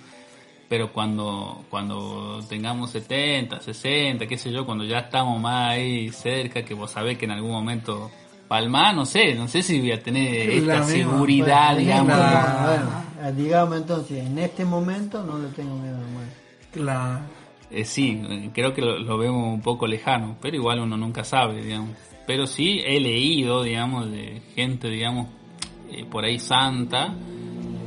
[0.69, 6.63] Pero cuando, cuando tengamos 70, 60, qué sé yo, cuando ya estamos más ahí cerca,
[6.63, 8.09] que vos sabés que en algún momento
[8.47, 12.07] palmar, no sé, no sé si voy a tener esta misma, seguridad, digamos.
[12.17, 12.61] la-
[13.21, 16.33] bueno, digamos entonces, en este momento no le tengo miedo a la muerte.
[16.75, 17.21] La,
[17.71, 21.23] Eh, sí, eh, creo que lo, lo vemos un poco lejano, pero igual uno nunca
[21.23, 21.89] sabe, digamos.
[22.29, 25.29] Pero sí he leído, digamos, de gente, digamos,
[25.91, 27.15] eh, por ahí santa,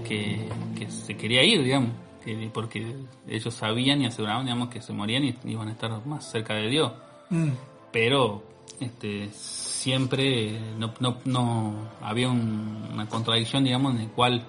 [0.04, 1.90] que, que se quería ir, digamos,
[2.24, 2.92] que, porque
[3.28, 6.68] ellos sabían y aseguraban, digamos, que se morían y iban a estar más cerca de
[6.68, 6.90] Dios.
[7.30, 7.50] mm,
[7.92, 8.42] Pero
[8.80, 14.44] este, siempre no, no, no había un- una contradicción, digamos, en el cual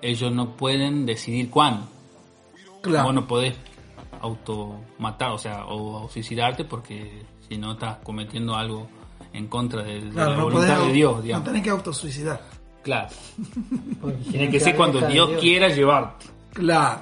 [0.00, 1.86] ellos no pueden decidir cuándo.
[2.80, 3.04] claro.
[3.04, 3.54] Vos no podés
[4.22, 8.88] automatar, o sea, o suicidarte porque si no estás cometiendo algo
[9.32, 11.44] en contra de, de Claro, la no voluntad podés de Dios, no digamos.
[11.46, 12.40] tenés que autosuicidar.
[12.82, 13.08] Claro.
[14.24, 16.26] Si Tiene no que ser cuando Dios, quiera llevarte.
[16.52, 17.00] Claro.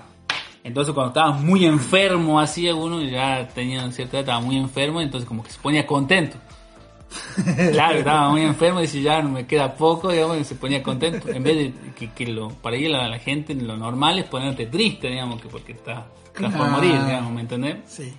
[0.64, 5.26] Entonces cuando estabas muy enfermo así, uno ya tenía cierta edad, estaba muy enfermo, entonces
[5.26, 6.36] como que se ponía contento.
[7.72, 10.82] Claro, estaba muy enfermo y dice ya no me queda poco, digamos, y se ponía
[10.82, 11.30] contento.
[11.30, 14.66] En vez de que, que lo, para ir a la gente lo normal es ponerte
[14.66, 17.76] triste, digamos, que porque estás estás por morir, digamos, ¿me entendés?
[17.86, 18.12] Sí.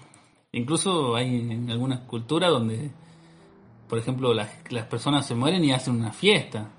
[0.52, 2.90] Incluso hay en algunas culturas donde,
[3.90, 6.70] por ejemplo, las, las personas se mueren y hacen una fiesta.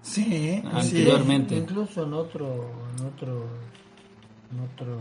[0.00, 0.62] Sí.
[0.72, 1.56] Anteriormente.
[1.56, 3.46] Incluso en otro, en otro,
[4.52, 5.00] en otro,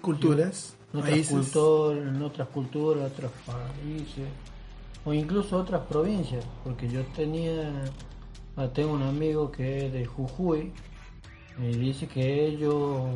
[0.00, 4.28] Culturas, en otras culturas, en otras culturas, otros países,
[5.04, 7.84] o incluso otras provincias, porque yo tenía,
[8.56, 10.72] ah, tengo un amigo que es de Jujuy
[11.60, 13.10] y dice que ellos,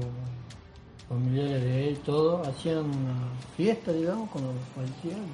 [1.08, 5.24] familiares de él, todos hacían una fiesta, digamos, cuando fallecían.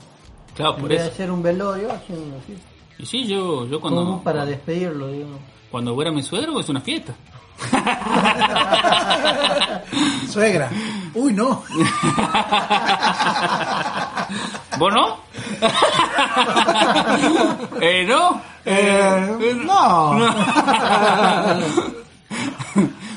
[0.57, 1.13] Claro, En por vez de eso.
[1.15, 2.67] hacer un velorio, hacían una fiesta.
[2.99, 5.39] Y sí, yo, yo cuando, Como para despedirlo, digamos.
[5.71, 7.15] cuando fuera mi suegro es una fiesta.
[10.31, 10.71] Suegra.
[11.15, 11.63] Uy, no.
[14.79, 15.17] ¿Vos no?
[17.81, 18.41] eh, ¿no?
[18.65, 20.19] Eh, no.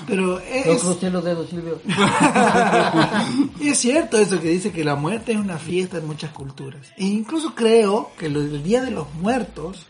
[0.10, 1.82] Pero No es, crucé los dedos, Silvio.
[3.62, 6.88] es cierto eso que dice que la muerte es una fiesta en muchas culturas.
[6.98, 9.86] E incluso creo que el Día de los Muertos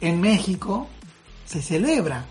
[0.00, 0.88] en México
[1.44, 2.24] se celebra.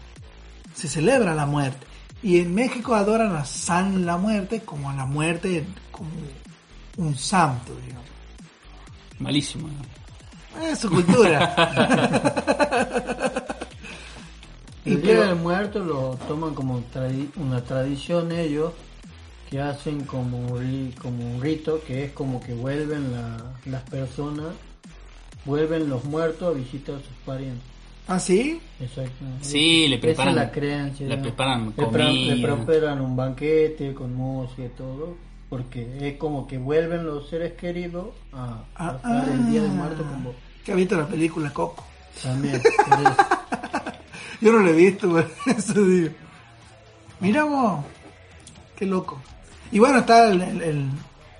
[0.73, 1.85] Se celebra la muerte.
[2.21, 6.09] Y en México adoran a San la muerte como a la muerte como
[6.97, 8.05] un santo, digamos.
[9.19, 9.67] Malísimo.
[9.67, 10.65] ¿no?
[10.65, 11.53] Es su cultura.
[14.85, 18.73] El Día del Muerto lo toman como tradi- una tradición ellos
[19.49, 23.81] que hacen como, un ri- como un rito que es como que vuelven la- las
[23.83, 24.47] personas,
[25.45, 27.61] vuelven los muertos a visitar a sus parientes.
[28.07, 28.59] ¿Ah, sí?
[28.81, 29.23] Exacto.
[29.39, 31.07] Sí, le Esa preparan- es la creencia.
[31.07, 31.21] le ¿no?
[31.23, 32.55] preparan Le pre- Le comida.
[32.65, 35.15] preparan un banquete con música y todo,
[35.49, 39.73] porque es como que vuelven los seres queridos a Ah, pasar el Día del ah.
[39.75, 40.35] Muerto con vos.
[40.65, 41.85] Que ha visto la película Coco.
[42.21, 42.61] También.
[42.89, 43.15] por eso.
[44.43, 45.17] Yo no lo he visto.
[45.45, 46.09] Eso digo.
[47.19, 47.83] Mira vos.
[48.75, 49.21] Qué loco.
[49.71, 50.89] Y bueno, está el, el- el-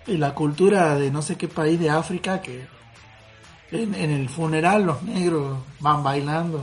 [0.08, 2.66] y la cultura de no sé qué país de África que
[3.72, 6.62] en, en el funeral los negros van bailando.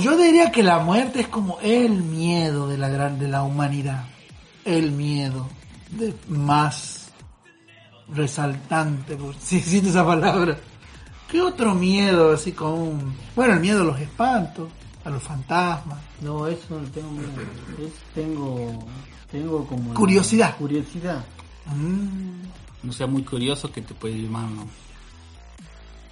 [0.00, 4.04] Yo diría que la muerte es como el miedo de la gran de la humanidad.
[4.64, 5.48] El miedo
[5.90, 7.10] de más
[8.08, 10.56] resaltante, por si existe esa palabra.
[11.32, 13.16] ¿Qué otro miedo así como un...
[13.34, 14.68] Bueno, el miedo a los espantos,
[15.04, 15.98] a los fantasmas.
[16.20, 17.30] No, eso no tengo miedo.
[17.80, 18.84] Es- tengo,
[19.30, 19.88] tengo como...
[19.88, 20.56] la- Curiosidad.
[20.58, 21.24] Curiosidad.
[21.74, 22.42] Mm,
[22.82, 24.66] No sea muy curioso que te puede ir mal, ¿no?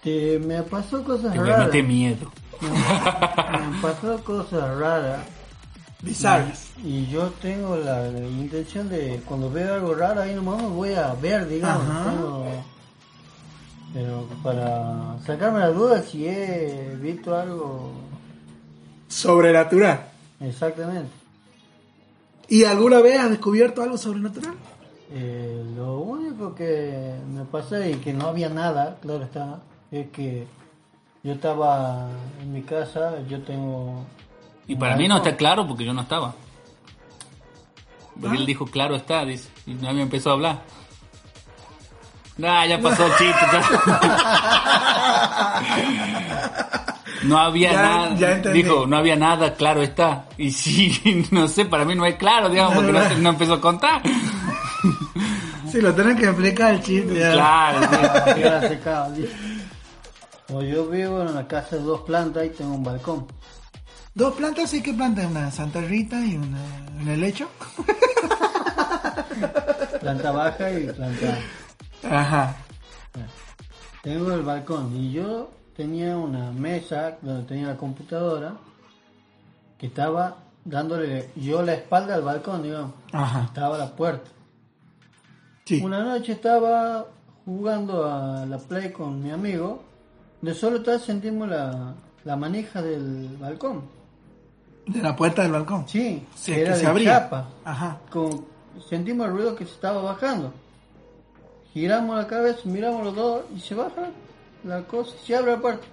[0.02, 1.66] Te, me pasó cosas Te raras.
[1.66, 2.32] meter miedo.
[2.62, 5.20] Me pasó cosas raras.
[6.02, 6.68] bizarras.
[6.82, 10.94] Y yo tengo la, la intención de, cuando veo algo raro ahí nomás me voy
[10.94, 11.86] a ver, digamos.
[11.86, 12.10] Ajá.
[12.10, 12.64] tengo-
[13.92, 17.92] pero para sacarme la duda si he visto algo
[19.08, 20.06] Sobrenatural.
[20.40, 21.10] exactamente.
[22.48, 24.54] ¿Y alguna vez has descubierto algo sobrenatural?
[25.12, 29.60] Eh, lo único que me pasó y que no había nada, claro está,
[29.90, 30.46] es que
[31.22, 32.08] yo estaba
[32.40, 34.04] en mi casa, yo tengo...
[34.66, 36.34] Y para mí no está claro porque yo no estaba.
[38.20, 39.48] Porque él dijo, claro está, dice.
[39.66, 40.62] Y no me empezó a hablar.
[42.40, 43.46] Nah, ya pasó el chiste.
[43.52, 43.62] ya.
[47.24, 48.14] No había Ya- nada.
[48.16, 50.24] ya dijo, no había nada, claro está.
[50.38, 53.60] Y sí, no sé, para mí no es claro, digamos, porque no, no empezó a
[53.60, 54.02] contar.
[55.70, 57.14] Si lo tenés que explicar el chiste.
[57.18, 57.32] ya.
[57.32, 58.34] Claro, sí.
[58.34, 59.32] Queda secado, dice.
[60.52, 63.26] O yo vivo en una casa de dos plantas y tengo un balcón.
[64.14, 65.24] Dos plantas, ¿y qué planta?
[65.26, 66.58] Una Santa Rita y una
[67.00, 67.48] en el lecho.
[70.00, 71.38] Planta baja y planta
[72.08, 72.56] Ajá.
[74.02, 78.54] Tengo el balcón y yo tenía una mesa donde tenía la computadora
[79.78, 82.92] que estaba dándole yo la espalda al balcón, digamos.
[83.12, 83.44] Ajá.
[83.44, 84.30] Estaba la puerta.
[85.64, 85.80] Sí.
[85.82, 87.06] Una noche estaba
[87.44, 89.82] jugando a la play con mi amigo,
[90.40, 91.94] de solo estar sentimos la,
[92.24, 93.82] la manija del balcón.
[94.86, 95.86] De la puerta del balcón.
[95.86, 97.10] Sí, Sí, era que se de abría.
[97.20, 97.48] chapa.
[97.64, 97.98] Ajá.
[98.88, 100.52] Sentimos el ruido que se estaba bajando.
[101.72, 104.10] Giramos la cabeza, miramos los dos y se baja
[104.64, 105.86] la cosa y se abre la puerta.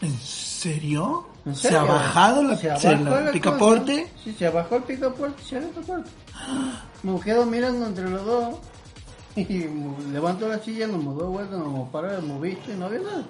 [0.00, 1.26] ¿En serio?
[1.44, 4.02] ¿En ¿Se ha bajado la, Se se la la picaporte?
[4.02, 4.14] cosa.
[4.24, 6.10] Sí, se abajó el picaporte y se abrió la puerta.
[7.02, 8.54] Me quedo mirando entre los dos
[9.36, 9.44] y
[10.12, 13.24] levantó la silla, nos dos vueltas, nos paramos, hemos visto y no había nada.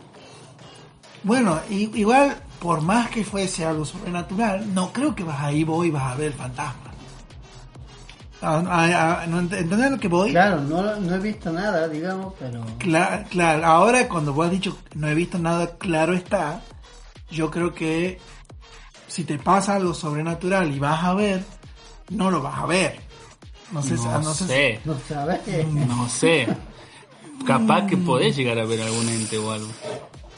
[1.22, 5.90] Bueno, igual, por más que fuese algo sobrenatural, no creo que vas ahí voy y
[5.90, 6.87] vas a ver fantasmas.
[6.87, 6.87] Ah,
[8.42, 8.62] ah,
[9.22, 10.30] ah, ¿no ent- ¿Entendés lo que voy?
[10.30, 14.76] Claro, no, no he visto nada, digamos, pero Cla- Claro, ahora cuando vos has dicho
[14.90, 16.60] que no he visto nada, claro está,
[17.30, 18.18] yo creo que
[19.06, 21.42] si te pasa algo sobrenatural y vas a ver,
[22.10, 23.00] no lo vas a ver.
[23.72, 25.40] No sé, No no sé sé, no sabes.
[25.74, 26.48] no sé.
[27.46, 29.68] Capaz que podés llegar a ver algún ente o algo.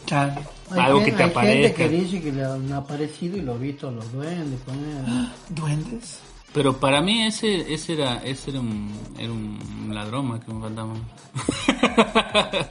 [0.07, 0.35] Claro.
[0.73, 1.69] Hay Algo que te hay aparezca.
[1.69, 5.05] gente que dice que le han aparecido y lo ha visto los duendes, poner.
[5.49, 6.19] ¿Duendes?
[6.53, 10.61] Pero para mí ese, ese era, ese era un, era un ladrón más que un
[10.61, 10.95] fantasma.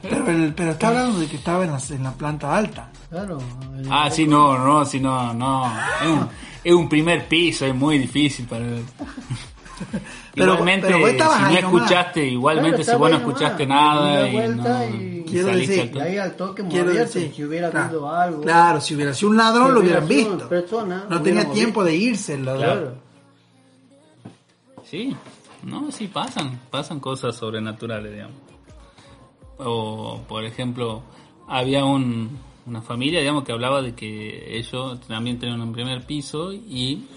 [0.02, 2.92] Pero, el- pero está hablando de que estaba en la, en la planta alta.
[3.10, 3.38] Claro.
[3.78, 5.66] el- Ah, sí, no, no, sí, no, no.
[6.02, 6.28] Es un,
[6.64, 8.82] es un primer piso, es muy difícil para ver.
[10.36, 11.56] Pero- igualmente, pero si no nomás.
[11.56, 13.96] escuchaste, igualmente Claro, si vos no escuchaste nomás.
[13.96, 16.04] nada y no y- Quiero saliste decir, al Y toque.
[16.04, 18.42] ahí al toque Quiero decir, si hubiera claro, habido algo.
[18.42, 20.50] Claro, si hubiera sido un ladrón Si lo hubiera hubieran visto.
[20.50, 21.84] persona, no tenía tiempo visto.
[21.86, 22.64] de irse el ladrón.
[22.64, 23.09] Claro.
[24.90, 25.16] Sí,
[25.64, 28.36] no, sí pasan, pasan cosas sobrenaturales, digamos.
[29.58, 31.04] O, por ejemplo,
[31.48, 36.54] había un, una familia, digamos, que hablaba de que ellos también tenían un primer piso
[36.54, 37.08] y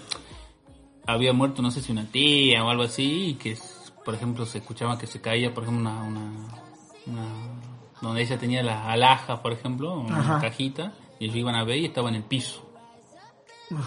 [1.07, 3.57] había muerto, no sé si una tía o algo así, y que,
[4.05, 6.31] por ejemplo, se escuchaba que se caía, por ejemplo, una, una,
[7.07, 7.61] una-
[8.01, 10.39] donde ella tenía la alhaja, por ejemplo, una Ajá.
[10.41, 12.69] cajita, y ellos iban a ver y estaba en el piso.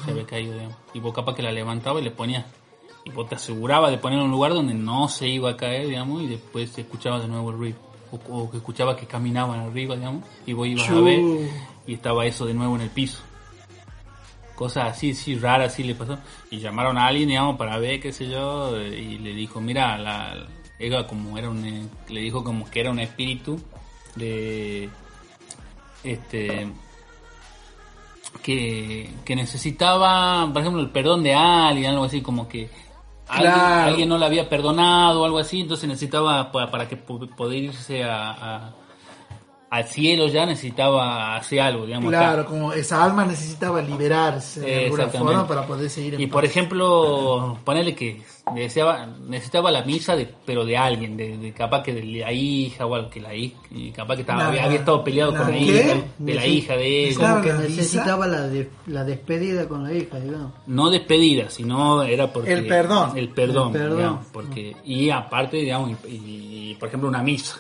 [0.05, 0.77] Se había caído, digamos.
[0.95, 2.45] Y vos capaz que la levantaba y le ponías
[3.07, 5.87] y vos te aseguraba de poner en un lugar donde no se iba a caer,
[5.87, 7.79] digamos, y después se escuchaba de nuevo el ruido.
[8.11, 11.21] O, o que escuchaba que caminaban arriba, digamos, y vos ibas a ver
[11.87, 13.23] y estaba eso de nuevo en el piso.
[14.57, 16.19] Cosas así, sí, raras, sí le pasó.
[16.51, 20.45] Y llamaron a alguien, digamos, para ver, qué sé yo, y le dijo, mira, la,
[20.77, 23.61] era como era un, eh, le dijo como que era un espíritu
[24.17, 24.91] de,
[26.03, 26.67] este,
[28.43, 32.69] que, que necesitaba, por ejemplo, el perdón de alguien, algo así, como que
[33.29, 33.89] alguien, Claro.
[33.89, 38.05] alguien no le había perdonado o algo así, entonces necesitaba, para, para que poder irse
[38.05, 38.71] a, a-
[39.77, 42.13] al cielo ya, necesitaba hacer algo, digamos.
[42.13, 42.19] acá.
[42.19, 46.33] Claro, como esa alma necesitaba liberarse de alguna forma para poder seguir en Y paz.
[46.33, 48.23] por ejemplo, ponerle que
[48.55, 52.87] deseaba, necesitaba la misa, de, pero de alguien, de, de capaz que de la hija
[52.87, 55.39] o algo, que la hija, y capaz que estaba, La- había, había estado peleado la
[55.39, 55.65] con la qué?
[55.65, 56.85] hija, de la hija de.
[57.03, 60.53] Necesitaba Como que necesitaba la, de- la despedida con la hija, digamos.
[60.67, 63.17] no despedida, sino era porque El perdón.
[63.17, 63.97] el perdón, El perdón.
[63.99, 67.57] digamos, porque y aparte, digamos, y, y, por ejemplo una misa,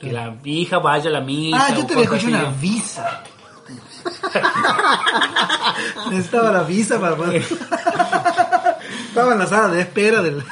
[0.00, 1.66] que la hija vaya a la misa.
[1.66, 3.22] Ah, yo te había escuchado una visa.
[6.10, 7.44] Necesitaba la visa para poder...
[9.08, 10.42] Estaba en la sala de espera del...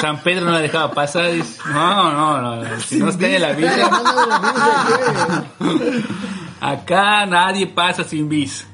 [0.00, 3.52] San Pedro no la dejaba pasar, dice, no, no, no, no, si no en la
[3.52, 3.88] visa,
[6.60, 8.66] acá nadie pasa sin visa.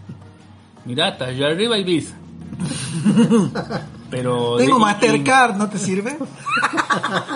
[0.84, 2.14] Mirá, hasta allá arriba hay visa.
[4.10, 6.16] Pero Tengo Mastercard, ¿no te sirve?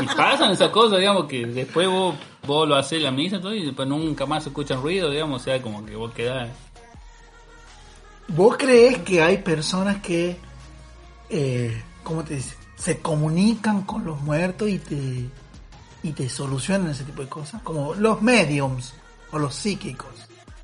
[0.01, 2.15] Y, y pasan esas cosas, digamos, que después vos,
[2.47, 5.61] vos lo haces la misa todo, y después nunca más escuchan ruido, digamos, o sea,
[5.63, 6.49] como que vos quedás...
[8.29, 10.37] ¿Vos crees que hay personas que,
[11.29, 12.55] eh, ¿cómo te dice?
[12.77, 15.29] Se comunican con los muertos y te,
[16.03, 17.61] y te solucionan ese tipo de cosas?
[17.63, 18.95] Como los mediums
[19.33, 20.09] o los psíquicos.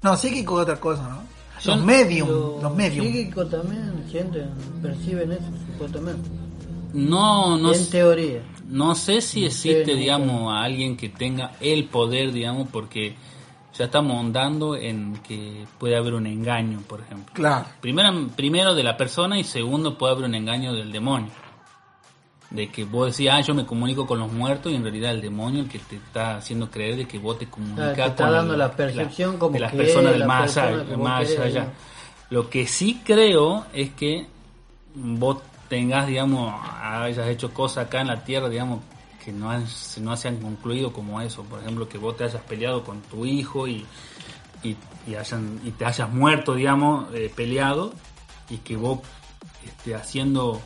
[0.03, 1.23] No, psíquico es otra cosa, ¿no?
[1.57, 3.07] Los Son- medium, Los los medium.
[3.07, 4.51] psíquicos también sienten,
[4.81, 6.29] perciben eso, supuestamente.
[6.95, 8.43] No, no, en teoría.
[8.69, 13.15] No sé si existe, digamos, a alguien que tenga el poder, digamos, porque
[13.77, 17.33] ya estamos ahondando en que puede haber un engaño, por ejemplo.
[17.35, 17.67] Claro.
[17.81, 21.31] Primero, primero de la persona y segundo puede haber un engaño del demonio.
[22.51, 25.21] de que vos decís, ah, yo me comunico con los muertos y en realidad el
[25.21, 28.25] demonio el que te está haciendo creer de que vos te comunicas Claro, te está
[28.25, 30.57] con dando el- la percepción como de las que personas del la más
[31.27, 31.73] persona allá.
[32.31, 34.27] Lo que sí creo es que
[34.95, 35.39] vos
[35.69, 38.81] tengas, digamos, hayas hecho cosas acá en la tierra, digamos,
[39.25, 39.51] que no,
[40.01, 41.43] no se han concluido como eso.
[41.45, 43.85] Por ejemplo, que vos te hayas peleado con tu hijo y,
[44.63, 47.93] y, y hayan, y te hayas muerto, digamos, eh, peleado,
[48.51, 49.01] y que vos
[49.67, 50.61] esté haciendo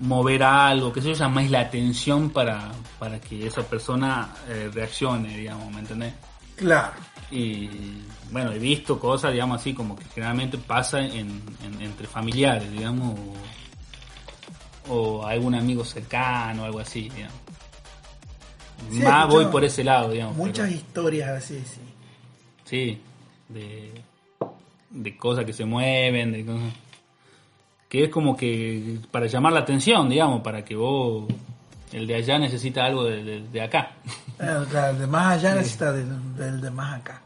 [0.00, 5.72] mover algo, que eso llamáis la atención para, para que esa persona eh, reaccione, digamos,
[5.72, 6.14] ¿me entendés?
[6.56, 6.92] Claro.
[7.30, 7.68] Y
[8.30, 13.14] bueno, he visto cosas, digamos así, como que generalmente pasa en, en- entre familiares, digamos,
[14.88, 17.36] o, o algún amigo cercano, algo así, digamos.
[18.90, 20.36] Sí, Más voy por ese lado, digamos.
[20.36, 21.80] Muchas pero- historias así, sí.
[22.64, 23.00] Sí,
[23.48, 23.92] de,
[24.90, 26.72] de cosas que se mueven, de cosas
[27.88, 31.26] que es como que para llamar la atención, digamos, para que vos,
[31.92, 33.92] el de allá necesita algo de, de- de acá.
[34.36, 37.22] Claro, el de más allá necesita del, del de más acá.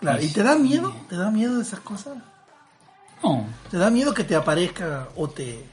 [0.00, 0.92] Claro, ¿y te da miedo?
[1.08, 2.18] ¿Te da miedo de esas cosas?
[3.22, 5.64] No, ¿Te da miedo que te aparezca o te...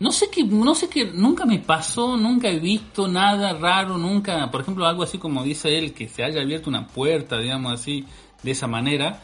[0.00, 4.50] no sé que, no sé que nunca me pasó, nunca he visto nada raro, nunca,
[4.50, 8.04] por ejemplo, algo así como dice él, que se haya abierto una puerta, digamos así,
[8.42, 9.20] de esa manera.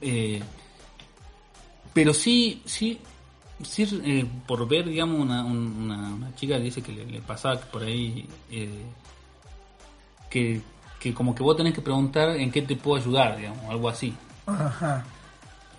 [0.00, 0.42] eh,
[1.92, 2.98] pero sí, sí,
[3.62, 7.82] sí, eh, por ver, digamos, una, un- una, chica dice que le, le pasaba por
[7.84, 8.82] ahí, eh,
[10.28, 10.60] que,
[10.98, 14.12] que como que vos tenés que preguntar en qué te puedo ayudar, digamos, algo así.
[14.46, 15.04] Ajá.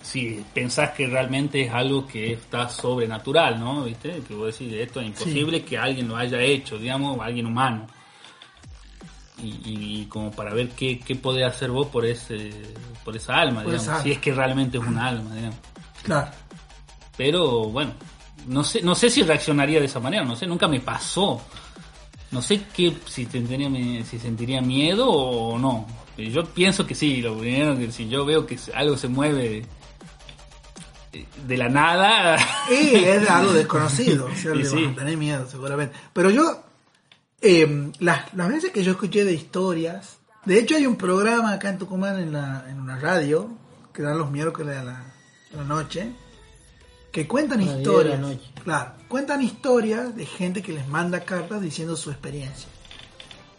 [0.05, 3.83] Si pensás que realmente es algo que está sobrenatural, ¿no?
[3.85, 4.21] ¿Viste?
[4.27, 7.87] Que vos decís, esto es imposible que alguien lo haya hecho, digamos, alguien humano.
[9.41, 12.51] Y, y- como para ver qué, qué podés hacer vos por ese
[13.03, 15.57] por esa alma, Por digamos, esa si es que realmente es una alma, digamos.
[16.03, 16.31] Claro.
[17.17, 17.93] Pero bueno,
[18.47, 21.41] no sé, no sé si reaccionaría de esa manera, no sé, nunca me pasó.
[22.31, 23.69] No sé qué, si tendría,
[24.05, 25.85] si sentiría miedo o no.
[26.17, 29.65] Yo pienso que sí, lo primero que si yo veo que algo se mueve
[31.47, 32.37] de, la nada,
[32.69, 34.83] Y es algo desconocido, o sea, le sí.
[34.85, 35.95] vas a tener miedo seguramente.
[36.13, 36.63] Pero yo,
[37.41, 41.69] eh, las, las veces que yo escuché de historias, de hecho hay un programa acá
[41.69, 43.49] en Tucumán en, la, en una radio,
[43.93, 44.99] que dan los miércoles a la,
[45.53, 46.11] a la noche,
[47.11, 48.19] que cuentan A las 10 de la historias.
[48.19, 48.51] noche.
[48.63, 52.67] Claro, cuentan historias de gente que les manda cartas diciendo su experiencia.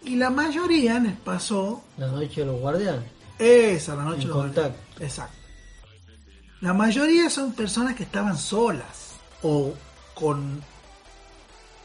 [0.05, 3.11] Y la mayoría les pasó La noche de los guardianes.
[3.39, 4.61] esa, la noche En de los contacto.
[4.71, 5.01] guardianes.
[5.01, 5.37] Exacto.
[6.61, 9.75] La mayoría son personas que estaban solas o
[10.15, 10.63] con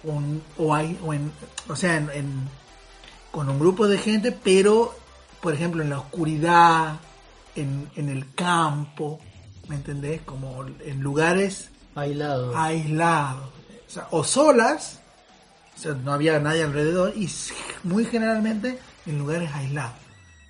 [0.04, 1.32] un, o hay o en
[1.68, 2.50] o sea en, en-
[3.32, 4.96] con un grupo de gente pero
[5.42, 7.00] por ejemplo en la oscuridad
[7.56, 9.20] en, en el campo
[9.68, 10.22] ¿me entendés?
[10.22, 12.58] como en lugares Aislado.
[12.58, 13.50] aislados
[13.88, 15.00] o, sea, o solas
[15.78, 17.30] o sea no había nadie alrededor y
[17.84, 19.94] muy generalmente en lugares aislados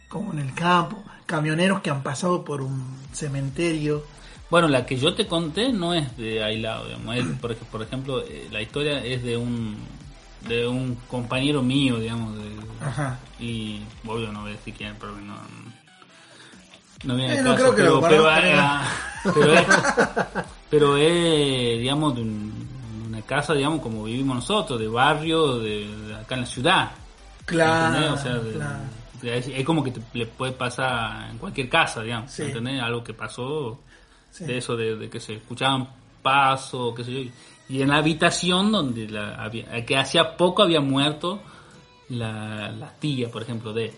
[0.07, 4.03] como en el campo camioneros que han pasado por un cementerio
[4.49, 7.15] Bueno, la que yo te conté no es de aislado, digamos.
[7.15, 9.77] Es, por, por ejemplo, eh, la historia es de un
[10.47, 12.35] de un compañero mío, digamos.
[12.35, 12.51] de-
[12.85, 13.17] Ajá.
[13.39, 15.35] y obvio no voy a decir quién, pero no,
[17.03, 18.27] no viene Eh, no creo que pero, lo pero,
[19.33, 19.65] pero es,
[20.69, 22.67] pero es, digamos, de un-
[23.07, 26.91] una casa, digamos, como vivimos nosotros, de barrio, de, de acá en la ciudad.
[27.45, 28.11] Claro, ¿entendés?
[28.19, 28.79] O sea, de- claro.
[29.23, 32.31] Es, es como que te- le puede pasar en cualquier casa, digamos.
[32.31, 32.43] Sí.
[32.43, 32.81] ¿entendés?
[32.81, 33.79] Algo que pasó
[34.31, 34.45] Sí.
[34.45, 35.89] de eso, de, de que se escuchaban
[36.21, 37.31] pasos, qué sé yo.
[37.69, 41.41] Y en la habitación donde la, había, que hacía poco había muerto
[42.09, 43.93] la, la tía, por ejemplo, de él.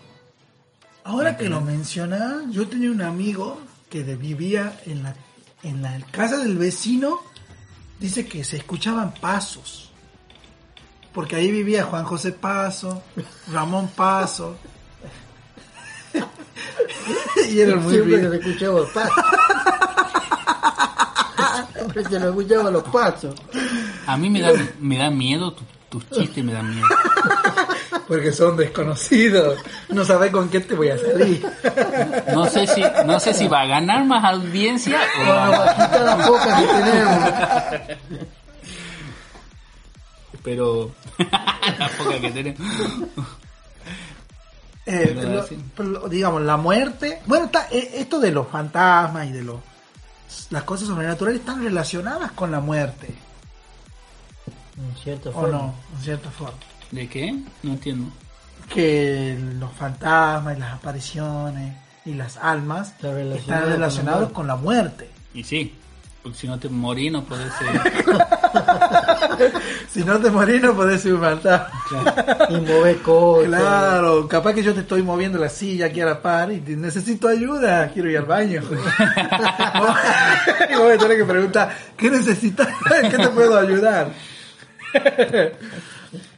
[1.04, 3.60] Ahora que lo mencionas, yo tenía un amigo
[3.90, 5.14] que vivía en la,
[5.62, 7.20] en la casa del vecino,
[8.00, 9.90] dice que se escuchaban pasos.
[11.12, 13.02] Porque ahí vivía Juan José Paso,
[13.52, 14.56] Ramón Paso.
[17.50, 18.30] y era muy Siempre que bien.
[18.30, 19.14] se escuchaba los pasos.
[21.74, 23.34] Siempre se lo escuchaba los pasos.
[24.06, 26.86] A mí me da, me da miedo, tu- tus chistes me dan miedo.
[28.08, 29.58] Porque son desconocidos.
[29.88, 31.46] No sabes con qué te voy a salir.
[32.32, 35.82] No sé si, no sé si va a ganar más audiencia o Bueno, va- aquí
[35.82, 37.30] está la poca que tenemos.
[40.42, 40.90] pero
[41.78, 42.60] la poca que tenemos.
[44.86, 45.46] Eh,
[45.78, 47.20] lo- digamos, la muerte.
[47.26, 49.60] Bueno, está, eh, esto de los fantasmas y de los
[50.50, 53.14] las cosas sobrenaturales están relacionadas con la muerte,
[54.76, 55.56] En cierta ¿o forma.
[55.58, 55.74] no?
[55.96, 56.58] En cierta forma.
[56.90, 57.32] ¿De qué?
[57.62, 58.10] No entiendo.
[58.68, 64.32] Que los fantasmas y las apariciones y las almas Está relacionado están con la relacionados
[64.32, 65.10] con la muerte.
[65.34, 65.78] Y sí,
[66.22, 67.68] Porque si no te morís no podés ser...
[69.90, 71.68] Si no te morís no podés ser un fantasma.
[72.48, 73.48] Y mover cosas.
[73.48, 76.76] Claro, capaz que yo te estoy moviendo la silla aquí a la par y te-
[76.76, 78.62] necesito ayuda, quiero ir al baño.
[80.70, 82.68] y vos me tenés que preguntar, ¿qué necesitas?
[83.02, 84.12] ¿En qué te puedo ayudar?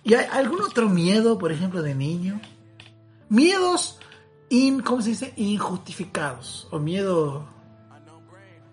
[0.05, 2.41] ¿Y hay algún otro miedo, por ejemplo, de niño?
[3.29, 3.99] Miedos,
[4.51, 5.33] in, ¿cómo se dice?
[5.37, 6.68] Injustificados.
[6.70, 7.49] O miedo...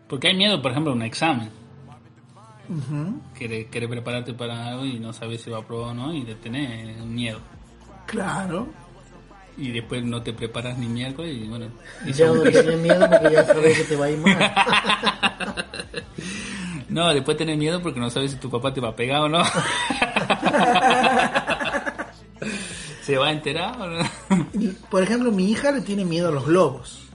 [0.07, 1.49] Porque hay miedo, por ejemplo, a un examen.
[3.37, 6.23] Quiere, quiere prepararte para algo y no sabes si va a aprobar o no y
[6.23, 7.39] le tenés un miedo.
[8.05, 8.67] Claro.
[9.57, 11.67] Y después no te preparas ni miércoles y bueno...
[12.05, 14.37] Y ya uno tiene miedo porque ya sabes que te va a ir mal.
[16.93, 19.29] No, después tenés miedo porque no sabes si tu papá te va a pegar o
[19.29, 19.43] no.
[23.01, 24.03] ¿Se va a enterar o no?
[24.91, 27.07] Por ejemplo, mi hija le tiene miedo a los globos.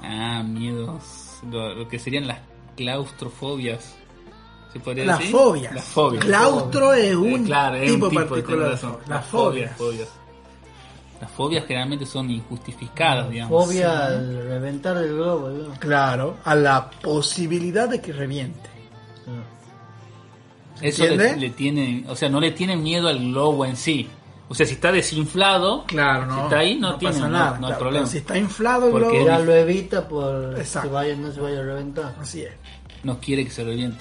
[0.00, 1.40] Ah, miedos.
[1.50, 2.38] Lo, lo que serían las
[2.76, 3.96] claustrofobias.
[4.72, 5.32] ¿Se podría Las decir?
[5.32, 5.74] fobias.
[5.74, 6.24] Las fobias.
[6.24, 8.92] Claustro es un Eh, claro, es tipo un tipo, particular razón.
[8.92, 9.06] fobia.
[9.08, 9.76] Las fobias.
[9.76, 10.08] fobias.
[11.20, 13.64] Las fobias generalmente son injustificadas, digamos.
[13.66, 15.48] Fobia al reventar el globo.
[15.48, 15.74] ¿no?
[15.80, 18.68] Claro, a la posibilidad de que reviente.
[20.80, 24.08] Eso le, le tiene, o sea, no le tiene miedo al globo en sí.
[24.48, 26.36] O sea, si está desinflado, Claro, no.
[26.36, 27.50] si está ahí, no, tiene pasa nada.
[27.58, 28.04] no hay claro, problema.
[28.04, 30.88] pero si está inflado el Porque globo, Ya lo evita por Exacto.
[30.88, 32.14] que vaya, no se vaya a reventar.
[32.20, 32.52] así es.
[33.02, 33.98] No quiere que se reviente,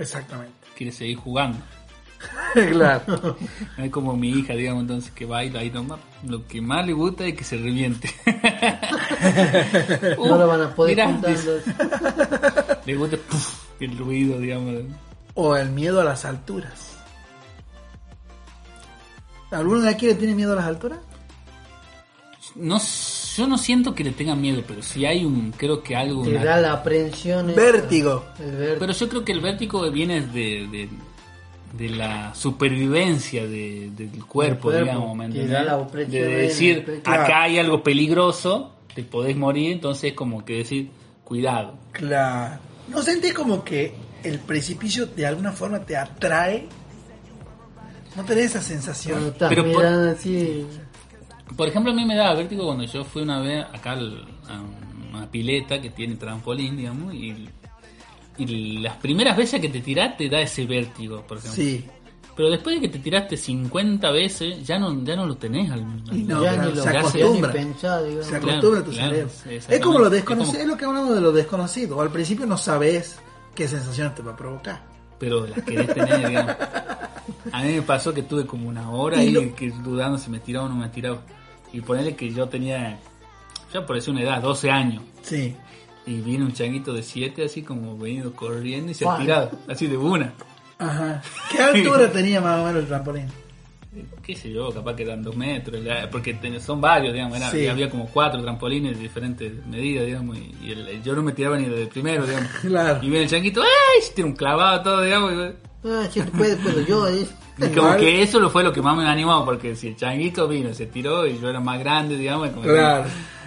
[0.00, 0.54] Exactamente.
[0.76, 1.58] quiere seguir jugando.
[2.54, 3.36] claro.
[3.76, 6.00] No es como mi hija, digamos, entonces que baila ahí nomás.
[6.24, 8.10] Lo que más le gusta es que se reviente.
[10.18, 11.20] no lo van a poder mirá,
[12.84, 14.84] le gusta puf, el ruido, digamos.
[15.34, 16.98] O el miedo a las alturas.
[19.50, 20.98] ¿Alguno de aquí le tiene miedo a las alturas?
[22.54, 22.78] No,
[23.40, 26.22] yo no siento que le tenga miedo, pero si hay un, creo que algo...
[26.22, 27.50] Te una- da la aprensión.
[27.50, 27.60] esa.
[27.60, 28.24] Vértigo.
[28.38, 28.76] El vértigo.
[28.80, 30.88] Pero yo creo que el vértigo viene de, de,
[31.76, 35.50] de la supervivencia de- del cuerpo, digamos, ¿me que entendés?
[35.50, 37.00] da la opresión De en decir.
[37.02, 37.22] Claro.
[37.22, 40.90] acá hay algo peligroso, te podés morir, entonces como que decir,
[41.24, 41.74] cuidado.
[41.92, 42.58] Claro.
[42.88, 46.66] ¿No sentís como que el precipicio de alguna forma te atrae?
[48.16, 49.26] ¿No tenés esa sensación?
[49.28, 50.66] estás Pero por- mirando así.
[51.56, 54.60] Por ejemplo, a mí me daba vértigo cuando yo fui una vez acá al- a
[55.16, 57.48] una pileta que tiene trampolín, digamos, y,
[58.38, 61.62] y las primeras veces que te tirás te da ese vértigo, por ejemplo.
[61.62, 61.84] Sí.
[62.36, 65.80] Pero después de que te tiraste 50 veces, ya no, ya no lo tenés al,
[65.80, 67.52] al- Y no, ya claro, ni lo se acostumbra.
[67.52, 68.24] pensar, digamos.
[68.26, 69.32] Se Claro, acostumbra a tu claro, cerebro.
[69.68, 72.00] es como lo Es desconocido, como- es lo que hablamos de lo desconocido.
[72.00, 73.18] Al principio no sabes
[73.54, 74.88] qué sensaciones te va a provocar.
[75.18, 76.56] pero las querés tener, digamos.
[77.52, 80.30] A mí me pasó que tuve como una hora Y ahí lo- que dudando si
[80.30, 81.20] me tiraba o no me tiraba.
[81.72, 82.98] Y ponerle que yo tenía,
[83.72, 85.02] ya por decir una edad, 12 años.
[85.22, 85.54] Sí.
[86.06, 89.86] Y viene un changuito de 7 así como venido corriendo y se ha tirado, así
[89.86, 90.32] de una.
[90.78, 91.22] Ajá.
[91.50, 93.26] ¿Qué altura tenía más o menos el trampolín?
[94.22, 97.66] qué sé yo, capaz que eran dos metros, porque son varios, digamos, era- Sí.
[97.66, 101.64] había como cuatro trampolines de diferentes medidas, digamos, y, el- yo no me tiraba ni
[101.66, 102.48] del primero, digamos.
[102.62, 102.98] Claro.
[103.02, 104.02] Y viene el changuito, ¡ay!
[104.02, 105.32] Se tira un clavado todo, digamos.
[105.32, 107.06] y- Ah, si tú puedes, puedo yo.
[107.06, 107.34] dice.
[107.60, 109.96] Y como Igual- que eso lo fue lo que más me animó, porque si el
[109.96, 113.04] changuito vino, se tiró y yo era más grande, digamos, como que Claro.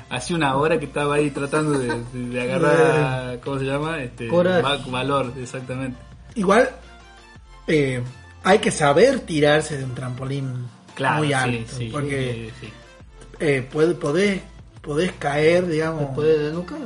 [0.09, 4.03] Hace una hora que estaba ahí tratando de, de- de agarrar, ¿cómo se llama?
[4.03, 4.91] Este, Coraje.
[4.91, 5.97] valor, exactamente.
[6.35, 6.69] Igual
[7.67, 8.03] eh,
[8.43, 11.75] hay que saber tirarse de un trampolín Claro, muy sí, alto.
[11.77, 12.73] sí, porque sí, sí.
[13.39, 14.41] eh, puede, podés,
[14.81, 16.01] podés caer, digamos.
[16.09, 16.79] ¿Me puedes desnucar?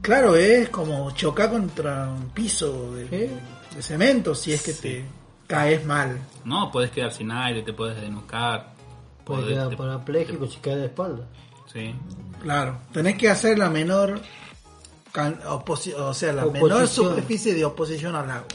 [0.00, 3.74] Claro, es como chocar contra un piso de, Sí.
[3.76, 4.80] de cemento si es que Sí.
[4.82, 5.04] te
[5.46, 6.18] caes mal.
[6.44, 8.72] No, puedes quedar sin aire, te puedes desnucar.
[9.24, 11.26] Puedes podés- quedar te- parapléjico si cae de espalda.
[11.72, 11.94] Sí.
[12.42, 14.20] Claro, tenés que hacer la menor,
[15.96, 18.48] o sea, la menor superficie de oposición al agua.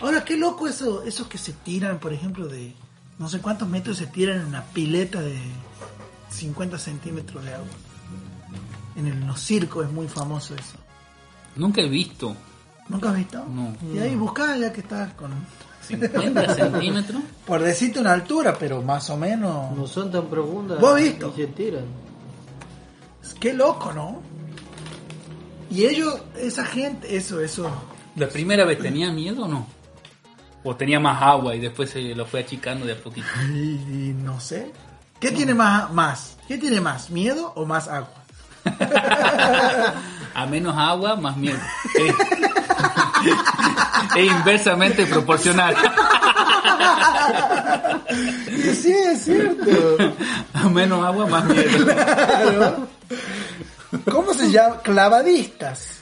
[0.00, 2.74] Ahora, qué loco eso, esos que se tiran, por ejemplo, de
[3.18, 5.38] no sé cuántos metros se tiran en una pileta de
[6.30, 7.66] 50 centímetros de agua.
[8.96, 10.76] En el, los circos es muy famoso eso.
[11.56, 12.34] Nunca he visto
[12.90, 13.44] ¿Nunca has visto?
[13.46, 13.72] No.
[13.94, 15.30] Y ahí buscá ya que estás con...
[15.86, 17.22] 50 centímetros.
[17.46, 19.76] Por decirte una altura, pero más o menos...
[19.76, 20.80] No son tan profundas.
[20.80, 21.32] ¿Vos has visto?
[21.36, 21.84] Y se tiran.
[23.38, 24.20] Qué loco, ¿no?
[25.70, 27.70] Y ellos, esa gente, eso, eso...
[28.16, 29.66] ¿La primera vez tenía miedo o no?
[30.64, 33.26] ¿O tenía más agua y después se lo fue achicando de a poquito?
[33.54, 34.72] Y, y no sé.
[35.20, 36.36] ¿Qué tiene más, más?
[36.48, 37.08] ¿Qué tiene más?
[37.10, 38.14] ¿Miedo o más agua?
[40.40, 41.58] A menos agua, más miedo.
[41.94, 42.14] Es,
[44.16, 45.76] es inversamente proporcional.
[48.74, 49.96] Sí, es cierto.
[50.54, 52.88] A menos agua, más miedo.
[54.10, 54.78] ¿Cómo se llama?
[54.78, 55.98] Clavadistas.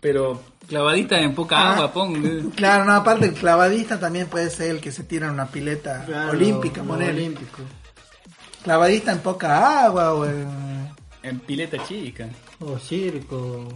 [0.00, 1.72] Pero clavadita en poca Ah.
[1.74, 2.50] agua, pon.
[2.54, 6.04] Claro, no, aparte el clavadista también puede ser el que se tira en una pileta
[6.04, 7.12] Claro, olímpica, los ponele.
[7.12, 7.64] olímpicos.
[8.62, 10.92] Clavadista en poca agua o en...
[11.22, 12.26] En pileta chica.
[12.60, 13.68] O circo.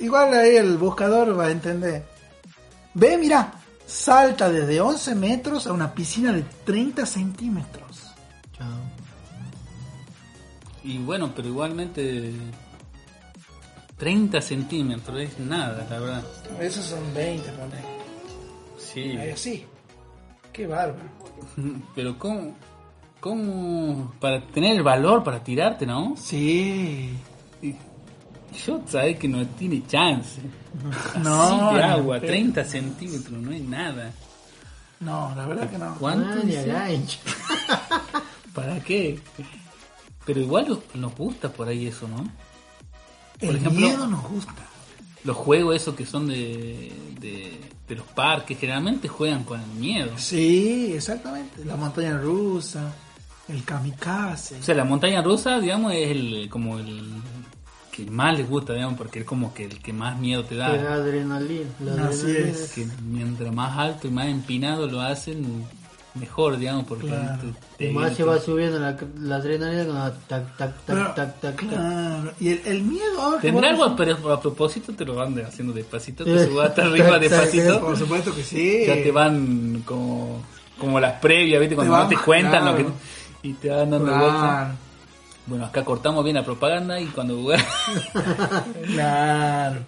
[0.00, 2.04] Igual ahí el buscador va a entender.
[2.94, 3.52] Ve, mira,
[3.86, 8.12] salta desde 11 metros a una piscina de 30 centímetros.
[8.56, 8.68] Chao.
[10.82, 12.32] Y bueno, pero igualmente
[13.98, 16.24] 30 centímetros es nada, la verdad.
[16.58, 17.84] Esos son 20, ponele.
[18.78, 19.16] Sí.
[19.16, 19.66] Ahí así.
[20.52, 21.04] Qué bárbaro.
[21.94, 22.54] Pero cómo,
[23.20, 26.16] cómo para tener el valor para tirarte, ¿no?
[26.16, 27.14] Sí.
[28.66, 30.40] Yo sabes que no tiene chance.
[31.22, 32.30] No, Así de agua, en pedo.
[32.30, 34.12] 30 centímetros, no es nada.
[35.00, 35.94] No, la verdad que no.
[35.98, 36.40] ¿Cuánto?
[38.54, 39.18] ¿Para qué?
[40.24, 42.24] Pero igual nos gusta por ahí eso, ¿no?
[43.40, 44.54] El ejemplo- miedo nos gusta.
[45.24, 50.12] Los juegos esos que son de, de, de los parques, generalmente juegan con el miedo.
[50.16, 51.64] Sí, exactamente.
[51.64, 52.92] La montaña rusa,
[53.48, 54.58] el kamikaze.
[54.60, 57.12] O sea, la montaña rusa, digamos, es el como el
[57.90, 60.76] que más les gusta, digamos, porque es como que el que más miedo te da
[60.76, 60.94] da.
[60.94, 61.68] adrenalina.
[61.80, 62.72] La Así adrenalina es.
[62.72, 65.64] Que mientras más alto y más empinado lo hacen,
[66.14, 67.38] mejor, digamos, porque Claro.
[67.78, 70.98] te- te- Y más se va subiendo la, la adrenalina con la tac, tac, Pero,
[71.06, 71.68] tac, tac, tac, tac.
[71.68, 72.32] claro.
[72.40, 76.24] Y el, el miedo ahora Tendrá algo, pero a propósito te lo van haciendo despacito,
[76.24, 77.80] te subas hasta arriba despacito.
[77.80, 78.84] Por supuesto que sí.
[78.86, 80.42] ya te van como,
[80.78, 81.74] como las previas, ¿viste?
[81.76, 82.92] Cuando Te no van- te cuentan lo claro.
[83.42, 83.48] que.
[83.48, 84.68] Y te van dando vueltas.
[85.50, 87.44] Bueno, acá cortamos bien la propaganda y cuando.
[88.86, 89.84] claro.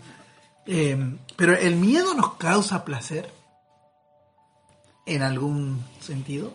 [0.66, 3.30] Eh, pero el miedo nos causa placer.
[5.06, 6.52] En algún sentido.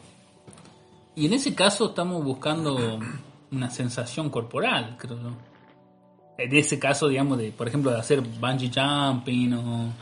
[1.16, 3.00] y en ese caso estamos buscando
[3.50, 5.32] una sensación corporal, creo yo.
[6.38, 9.94] En ese caso, digamos, de, por ejemplo, de hacer bungee jumping o.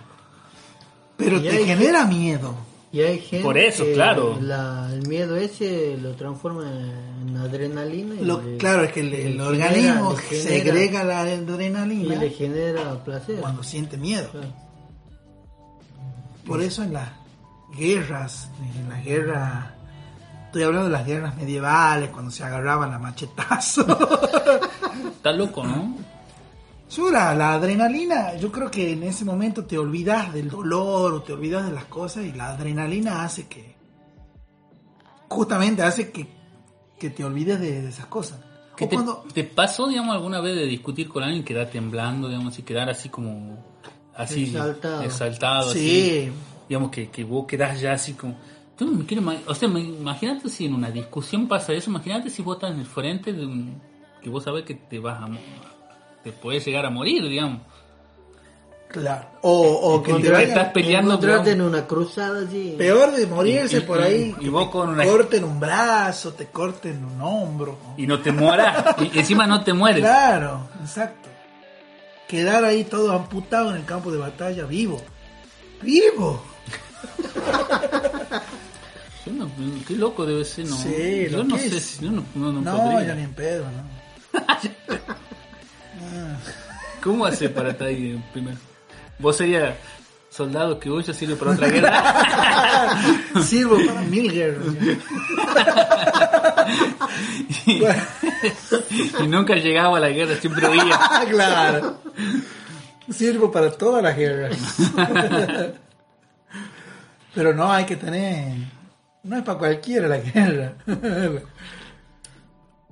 [1.16, 2.56] Pero te genera miedo.
[2.96, 4.38] Y hay gente Por eso, que claro.
[4.42, 6.64] la- el miedo ese lo transforma
[7.28, 8.16] en adrenalina.
[8.16, 13.04] y Lo, le- claro, es que el, organismo genera- segrega la y adrenalina le genera
[13.04, 13.36] placer.
[13.42, 14.30] cuando siente miedo.
[14.32, 14.48] Claro.
[16.48, 17.10] Por eso en las
[17.78, 19.76] guerras, en la guerra,
[20.46, 23.86] estoy hablando de las guerras medievales, cuando se agarraban a machetazo.
[25.18, 25.98] Está loco, ¿no?
[26.88, 31.34] Sura, la adrenalina, yo creo que en ese momento te olvidas del dolor o te
[31.34, 33.76] olvidas de las cosas y la adrenalina hace que,
[35.28, 36.28] justamente hace que,
[37.00, 38.40] que te olvides de, de esas cosas.
[38.76, 41.70] ¿Qué O te, cuando, te pasó, digamos, alguna vez de discutir con alguien y quedar
[41.70, 43.58] temblando, digamos, y quedar así como.
[44.14, 44.44] Así.
[44.44, 45.02] Exaltado.
[45.02, 45.80] exaltado, así?
[45.80, 46.32] sí,
[46.70, 48.36] digamos que, que vos quedás ya así como
[48.80, 52.42] yo no me quiero o sea imagínate si en una discusión pasa eso imagínate si
[52.42, 53.82] vos estás en el frente de un
[54.22, 55.28] que vos sabés que te vas a
[56.26, 57.62] te puedes llegar a morir digamos
[58.90, 59.28] claro.
[59.42, 62.76] O, o que te estás peleando Encontrarte en una cruzada así.
[62.78, 64.36] Peor de morirse Y- y- por ahí.
[64.40, 67.78] y- y vos con una- Te corten un brazo, te corten un hombro.
[67.98, 71.30] y no te mueras y encima no te mueres Claro, exacto.
[72.28, 75.00] Quedar ahí todo amputado en el campo de batalla, vivo.
[75.82, 76.42] ¡Vivo!
[79.26, 79.50] Yo no-
[79.88, 81.84] qué loco debe ser no Sí, yo lo no sé es.
[81.84, 83.08] si yo no, no, no No, podría.
[83.08, 84.40] ya ni en pedo, ¿no?
[87.06, 88.58] cómo hace para estar ahí primero
[89.20, 89.76] vos serías
[90.30, 92.96] soldado que huye sirve para otra guerra
[93.44, 94.66] Sirvo para mil guerras.
[97.66, 97.84] y,
[99.24, 101.00] y nunca llegaba a la guerra siempre huía
[101.30, 102.00] claro.
[103.10, 104.58] Sirvo para todas las guerras.
[107.36, 108.56] Pero no hay que tener.
[109.24, 110.74] No es para cualquiera la guerra.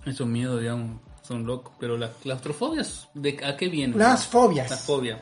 [0.06, 1.74] Esos miedos, digamos, son locos.
[1.80, 3.98] Pero las claustrofobias, ¿de a qué vienen?
[3.98, 4.70] Las fobias.
[4.70, 5.20] Las fobias.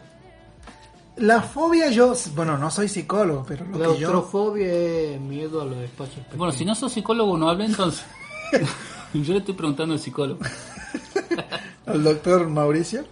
[1.18, 2.14] La fobia, yo.
[2.36, 4.10] Bueno, no soy psicólogo, pero lo que yo.
[4.10, 6.38] Claustrofobia es miedo a los espacios pequeños.
[6.38, 8.06] Bueno, si no sos psicólogo, no hable entonces.
[9.14, 10.40] Yo le estoy preguntando al psicólogo.
[11.86, 13.04] Al doctor Mauricio.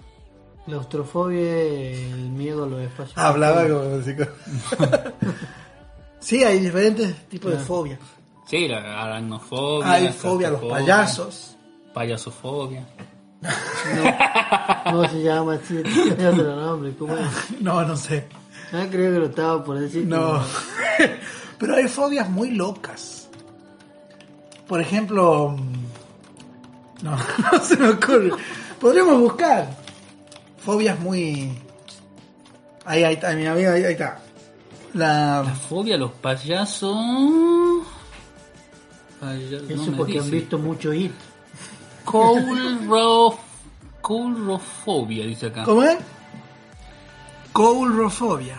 [0.66, 3.82] Claustrofobia es el miedo a los espacios Hablaba pequeños.
[3.84, 5.16] como psicólogo.
[6.20, 8.00] sí, hay diferentes tipos de fobia.
[8.46, 9.92] Sí, la aracnofobia.
[9.92, 11.58] Hay la fobia a los payasos.
[11.94, 12.86] Payasofobia.
[14.92, 15.82] No se llama así,
[16.36, 16.94] nombre.
[16.98, 17.28] ¿Cómo es?
[17.62, 18.28] No, no sé.
[18.74, 20.06] Ah, creo que lo estaba por decir.
[20.06, 20.42] No.
[21.58, 23.30] Pero hay fobias muy locas.
[24.68, 25.50] Por ejemplo.
[25.58, 27.18] mm, No,
[27.52, 28.32] no se me ocurre.
[28.80, 29.68] Podríamos buscar.
[30.58, 31.52] Fobias muy.
[32.86, 34.20] Ahí, ahí está, mi amigo, ahí, ahí está.
[34.94, 35.44] La.
[35.70, 36.96] Fobia a los payasos.
[39.20, 41.12] Paya- no Eso porque han visto mucho hit.
[42.12, 43.38] Coulro-
[44.02, 45.64] Coulrofobia, dice acá.
[45.64, 45.98] ¿Cómo es?
[47.54, 48.58] Coulrofobia.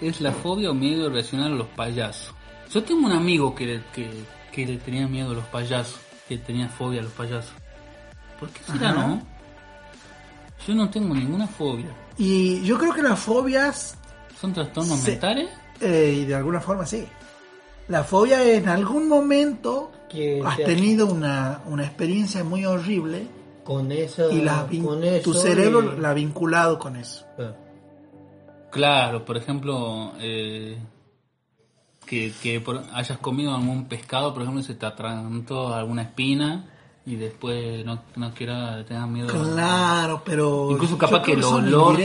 [0.00, 2.34] Es la fobia o miedo irracional a los payasos.
[2.70, 4.10] Yo tengo un amigo que, le- que,
[4.52, 7.52] que le tenía miedo a los payasos, que tenía fobia a los payasos.
[8.40, 9.06] ¿Por qué será, Ajá.
[9.06, 9.22] no?
[10.66, 11.90] Yo no tengo ninguna fobia.
[12.18, 13.96] Y yo creo que las fobias,
[14.40, 15.48] ¿Son trastornos mentales?
[15.80, 17.06] eh, y de alguna forma sí.
[17.88, 23.26] La fobia es en algún momento Que has te- tenido una, una experiencia muy horrible
[23.64, 27.24] con eso, y la con eso tu cerebro y- la ha vinculado con eso.
[27.38, 27.52] Ah.
[28.70, 30.78] Claro, por ejemplo, eh,
[32.06, 36.66] que, que por- hayas comido algún pescado, por ejemplo, y se te atragantó alguna espina
[37.06, 39.28] y después no, no quiera, tengas miedo.
[39.28, 41.98] Claro, pero Incluso capaz yo creo que el son olor-.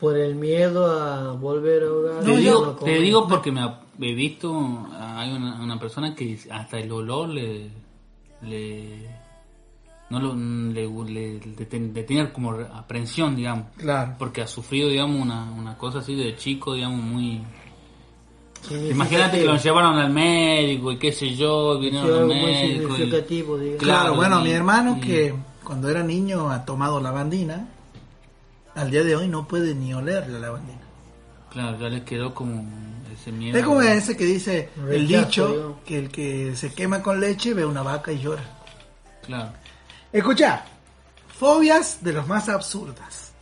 [0.00, 2.24] Por el miedo a volver a ahogar.
[2.24, 3.60] Te, digo, yo- te digo porque me
[4.00, 7.70] he visto, hay una, una persona que hasta el olor le...
[8.42, 9.22] le
[10.10, 13.66] no lo, le, le, le ten- le tenía como aprensión, digamos.
[13.78, 14.14] Claro.
[14.18, 17.40] Porque ha sufrido, digamos, una, una cosa así de chico, digamos, muy...
[18.60, 18.90] Significativo.
[18.94, 22.94] Imagínate que lo llevaron al médico y qué sé yo, Sí, vinieron al médico.
[22.98, 23.26] y- digamos.
[23.26, 25.34] Claro, Claro, bueno, y- mi hermano y- que
[25.64, 27.68] cuando era niño ha tomado lavandina,
[28.74, 30.80] al día de hoy no puede ni oler la lavandina.
[31.50, 32.62] Claro, ya les quedó como
[33.30, 33.58] miedo.
[33.58, 37.64] Es como ese que dice el dicho que el que se quema con leche ve
[37.64, 38.42] una vaca y llora.
[39.24, 39.52] Claro.
[40.12, 40.64] Escucha,
[41.38, 43.32] fobias de los más absurdas.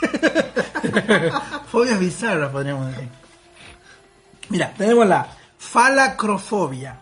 [1.70, 3.08] fobias bizarras, podríamos decir.
[4.50, 5.28] Mira, tenemos la
[5.58, 6.98] falacrofobia.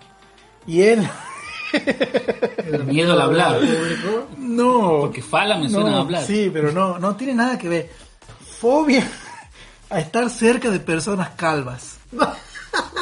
[0.66, 1.09] Y él...
[1.72, 3.61] El miedo al hablar.
[4.39, 5.01] No.
[5.01, 6.24] Porque fala me suena no, a hablar.
[6.24, 7.91] Sí, pero no, no tiene nada que ver.
[8.59, 9.07] Fobia
[9.91, 11.97] a estar cerca de personas calvas.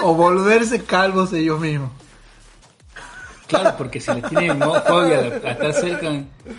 [0.02, 1.90] O volverse calvos ellos mismos.
[3.46, 6.10] Claro, porque si le tiene no, fobia a estar cerca,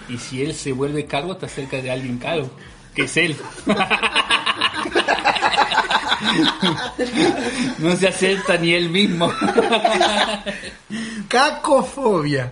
[0.07, 2.49] y si él se vuelve calvo, está cerca de alguien calvo,
[2.95, 3.35] que es él.
[7.79, 9.31] No se acepta ni él mismo.
[11.27, 12.51] Cacofobia.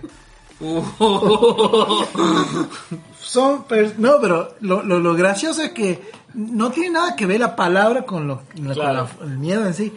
[3.22, 6.02] Son per- no, pero lo, lo, lo gracioso es que
[6.36, 9.09] no tiene nada que ver la palabra con, lo, con la- Claro.
[9.17, 9.93] con la- el miedo en sí.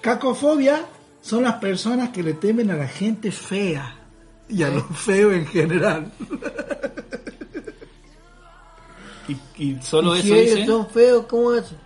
[0.00, 0.84] Cacofobia
[1.22, 3.96] son las personas que le temen a la gente fea
[4.48, 6.10] y a lo feo en general.
[9.28, 10.66] Y, y solo Y eso si ellos dice.
[10.66, 11.78] son feos, ¿cómo hacen?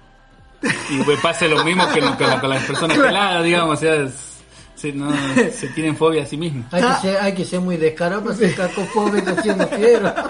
[0.91, 3.77] Y pues pasa lo mismo que con, la- con las personas peladas, digamos.
[3.77, 4.33] O sea, es-
[4.77, 5.11] se, no,
[5.53, 6.67] se tienen fobia a sí mismos.
[6.73, 10.13] Hay que, ser, hay que ser muy descarado para ser cacofóbico siendo fiero.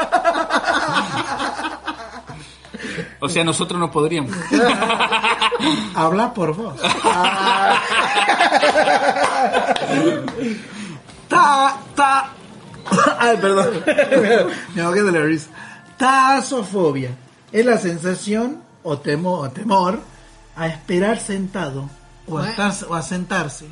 [3.25, 4.33] O sea, nosotros no podríamos.
[5.95, 6.75] Habla por vos.
[11.29, 12.31] ta, ta.
[13.19, 13.83] Ay, perdón.
[14.75, 15.49] Me ahogué de la risa.
[15.97, 17.17] Tasofobia.
[17.51, 20.01] Es la sensación o, temo, o temor
[20.57, 21.89] a esperar sentado
[22.27, 23.67] o a, estar- o a sentarse.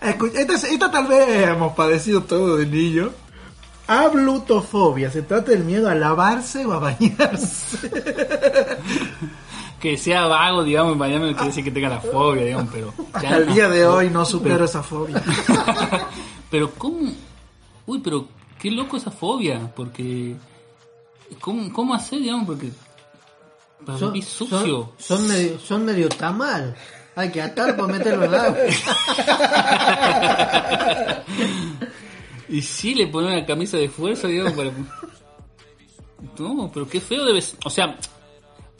[0.00, 3.10] Esta, esta tal vez hemos padecido todo de niño.
[3.86, 5.10] Ablutofobia.
[5.10, 7.90] Se trata del miedo a lavarse o a bañarse.
[9.80, 12.94] Que sea vago, digamos, en Miami no quiere decir que tenga la fobia, digamos, pero...
[13.20, 13.52] ya no.
[13.52, 15.22] día de hoy no supero esa fobia.
[16.50, 17.12] pero cómo...
[17.84, 18.26] Uy, pero
[18.58, 20.36] qué loco esa fobia, porque...
[21.38, 22.46] ¿Cómo, cómo hacer, digamos?
[22.46, 22.70] Porque...
[23.84, 24.92] Para Son, vivir son, sucio.
[24.96, 26.74] son medio, son medio tamal.
[27.14, 28.56] Hay que atar para meterlo al agua.
[32.48, 34.70] Y sí le ponen una camisa de fuerza, digamos, para...
[36.38, 37.58] No, pero qué feo debe ser.
[37.64, 37.96] O sea,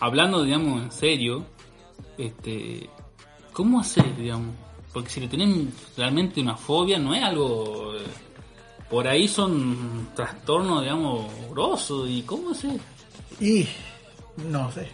[0.01, 1.45] hablando, digamos, en serio,
[2.19, 2.89] este...
[3.53, 4.55] ¿Cómo hacer, digamos?
[4.93, 7.95] Porque si le tienen realmente una fobia, no es algo...
[7.97, 8.05] eh,
[8.91, 12.09] Por ahí son trastornos, digamos, grosos.
[12.09, 12.79] ¿Y cómo hacer?
[13.41, 13.67] Y
[14.49, 14.89] no sé.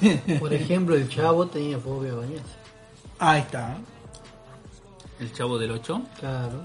[0.38, 2.54] Por ejemplo, el chavo tenía fobia a bañarse.
[3.18, 3.78] Ahí está.
[5.18, 6.02] ¿El chavo del 8?
[6.18, 6.64] Claro.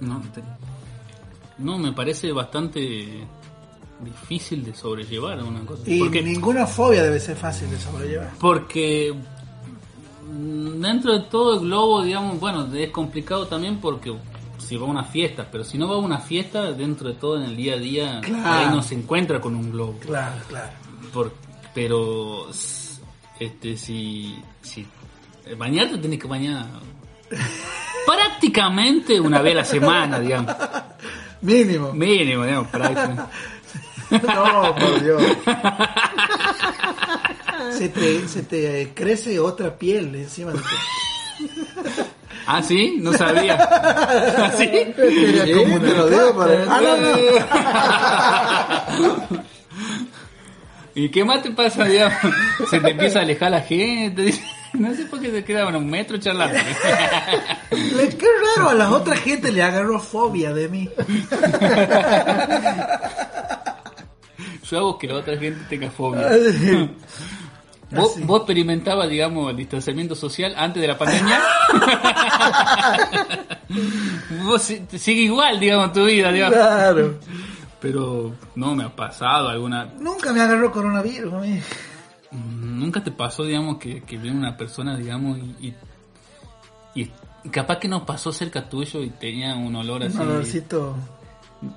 [0.00, 0.42] No, te-
[1.58, 3.26] no, me parece bastante
[4.00, 5.82] difícil de sobrellevar una cosa.
[5.86, 8.30] Y porque, ninguna fobia debe ser fácil de sobrellevar.
[8.38, 9.12] porque
[10.32, 14.14] mm, dentro de todo el globo, digamos, bueno, es complicado también porque
[14.58, 17.38] si va a una fiesta, pero si no va a una fiesta, dentro de todo
[17.38, 18.48] en el día a día, Claro.
[18.68, 19.98] ahí no se encuentra con un globo.
[20.00, 20.70] Claro, claro.
[21.12, 21.32] Por-
[21.74, 22.48] pero
[23.40, 24.86] este si, si
[25.56, 26.66] bañarte tenés que bañar
[28.16, 30.54] prácticamente una vez a la semana, digamos.
[31.42, 31.92] Mínimo.
[31.92, 33.22] Mínimo, digamos, prácticamente.
[34.10, 35.22] No, por Dios.
[37.76, 40.64] Se te, se te crece otra piel encima de ti.
[42.46, 43.58] Ah, sí, no sabía.
[43.60, 44.64] ¿Ah, ¿Sí?
[44.64, 46.96] Era Sí, como te una lo digo planta, para- Ah, no,
[49.28, 49.42] no.
[50.94, 52.18] ¿Y qué más te pasa, digamos?
[52.70, 54.32] Se te empieza a alejar la gente.
[54.78, 56.58] No sé por qué se quedaban un metro charlando.
[57.70, 60.88] Le- Qué raro, a las otras gente le agarró fobia de mí.
[64.70, 66.28] Yo hago que la otra gente tenga fobia.
[67.90, 71.40] ¿Vos, vos experimentabas, digamos, el distanciamiento social antes de la pandemia?
[74.44, 76.58] vos si- sigue igual, digamos, tu vida, digamos.
[76.58, 77.18] Claro.
[77.80, 79.86] Pero no me ha pasado alguna...
[79.98, 81.60] Nunca me agarró coronavirus a mí.
[82.30, 85.74] ¿Nunca te pasó, digamos, que, que viene una persona, digamos, y,
[86.94, 87.10] y,
[87.44, 90.16] y capaz que nos pasó cerca tuyo y tenía un olor así...
[90.18, 90.96] Un olorcito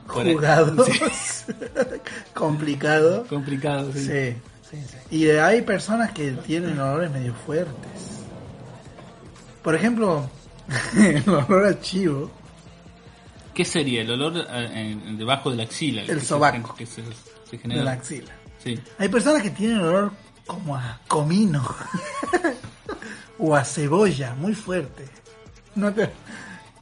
[0.07, 0.83] jugado.
[0.85, 0.99] Sí,
[2.33, 3.25] Complicado.
[3.27, 3.99] complicado, sí.
[4.05, 4.35] Sí,
[4.69, 4.77] sí,
[5.09, 5.15] sí.
[5.15, 8.19] Y hay personas que tienen olores medio fuertes.
[9.63, 10.29] Por ejemplo,
[10.97, 12.31] el olor a chivo.
[13.53, 14.01] ¿Qué sería?
[14.01, 16.03] El olor eh, debajo de la axila.
[16.03, 16.73] El sobaco.
[16.75, 17.01] Que se,
[17.49, 17.83] se de genera.
[17.83, 18.31] la axila.
[18.63, 18.79] Sí.
[18.97, 20.11] Hay personas que tienen olor
[20.45, 21.63] como a comino
[23.39, 25.05] o a cebolla, muy fuerte.
[25.75, 26.11] No te-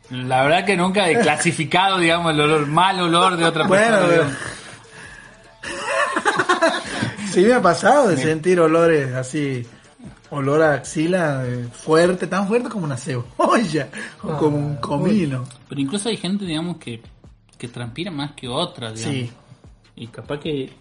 [0.10, 4.12] La verdad que nunca he clasificado, digamos, el olor, mal olor de otra Bueno, persona.
[4.14, 4.34] digamos.
[7.32, 9.66] Sí me ha pasado de sentir olores así,
[10.32, 13.90] olor a axila eh, fuerte, tan fuerte como una cebolla
[14.24, 15.46] o como un comino.
[15.68, 17.02] Pero incluso hay gente, digamos, que,
[17.58, 19.16] que transpira más que otras, digamos.
[19.20, 19.32] Sí.
[19.96, 20.74] Y capaz que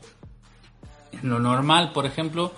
[1.12, 2.52] en lo normal, por ejemplo,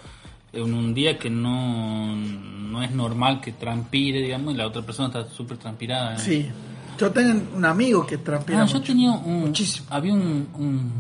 [0.53, 5.09] en un día que no, no es normal que transpire, digamos, y la otra persona
[5.09, 6.15] está súper transpirada.
[6.15, 6.19] ¿eh?
[6.19, 6.51] Sí.
[6.99, 9.41] Yo tengo un amigo que transpira Ah, yo tenía un...
[9.41, 9.87] Muchísimo.
[9.91, 10.93] Había un, un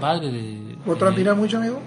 [0.00, 0.76] padre de...
[0.86, 1.80] ¿Vos transpirás mucho, amigo?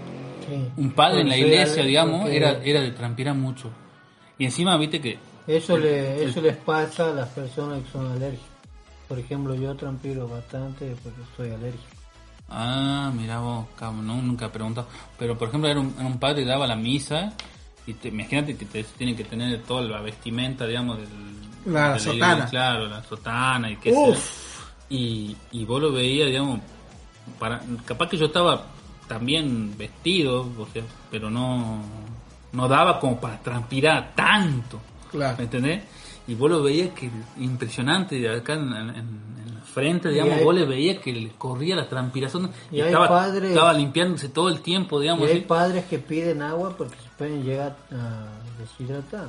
[0.48, 0.82] Sí.
[0.82, 3.70] Un padre en la iglesia, digamos, era, era de transpirar mucho.
[4.38, 5.18] Y encima, viste que...
[5.48, 8.50] Eso, le, eso les pasa a las personas que son alérgicas.
[9.08, 11.95] Por ejemplo, yo transpiro bastante porque soy alérgico.
[12.50, 14.88] Ah, mira vos, cabrón, no, nunca he preguntado.
[15.18, 17.34] Pero, por ejemplo, era un, era un padre que daba la misa
[17.88, 21.08] y te, imagínate que te tienen que tener toda la vestimenta, digamos, del,
[21.74, 22.34] La de sotana.
[22.34, 24.16] iglesia, claro, la sotana y qué sé.
[24.90, 26.60] Y, y vos lo veías, digamos,
[27.40, 28.66] para, capaz que yo estaba
[29.08, 31.82] también vestido, o sea, pero no,
[32.54, 34.80] no daba como para transpirar tanto.
[35.12, 35.36] Claro.
[35.38, 35.84] ¿Me entendés?
[36.28, 40.66] Y vos lo veías que impresionante, acá en, en- la frente, digamos, hay- vos le
[40.66, 44.62] veías que le corría la transpiración y, Y hay estaba, padres- estaba limpiándose todo el
[44.62, 45.28] tiempo, Y digamos.
[45.28, 45.42] hay así.
[45.42, 48.28] padres que piden agua porque se pueden llegar a
[48.60, 49.28] deshidratar.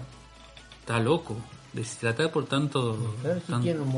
[0.80, 1.34] Está loco,
[1.72, 2.96] deshidratar por tanto...
[3.22, 3.40] Claro,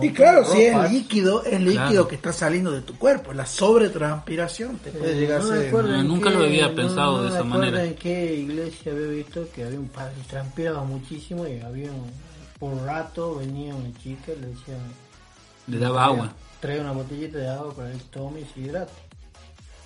[0.01, 2.09] si Y claro, si es líquido, es líquido Claro.
[2.09, 3.33] que está saliendo de tu cuerpo.
[3.35, 5.75] La sobretranspiración te puede Eh, llegar a no ser...
[5.95, 7.85] en nunca lo había no- pensado no de esa manera.
[7.85, 12.11] en qué iglesia había visto que había un padre que transpiraba muchísimo y había un,
[12.59, 14.75] por rato venía una chica y le decía
[15.69, 16.33] Le daba agua.
[16.61, 18.93] trae una botellita de agua para que tome y se hidrate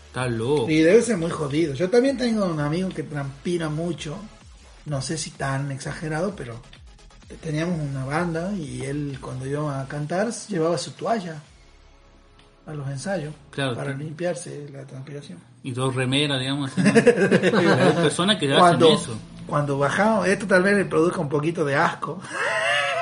[0.06, 0.68] Está loco.
[0.70, 1.72] Y debe ser muy jodido.
[1.74, 4.16] Yo también tengo un amigo que transpira mucho.
[4.84, 6.60] No sé si tan exagerado, pero
[7.40, 11.40] teníamos una banda y él cuando iba a cantar llevaba su toalla
[12.66, 15.38] a los ensayos Claro, para limpiarse la transpiración.
[15.62, 16.70] Y dos remeras, digamos.
[16.72, 16.90] así, ¿no?
[17.58, 19.16] Hay personas que hacen Cuando, eso.
[19.46, 22.20] cuando bajamos, esto tal vez le produzca un poquito de asco.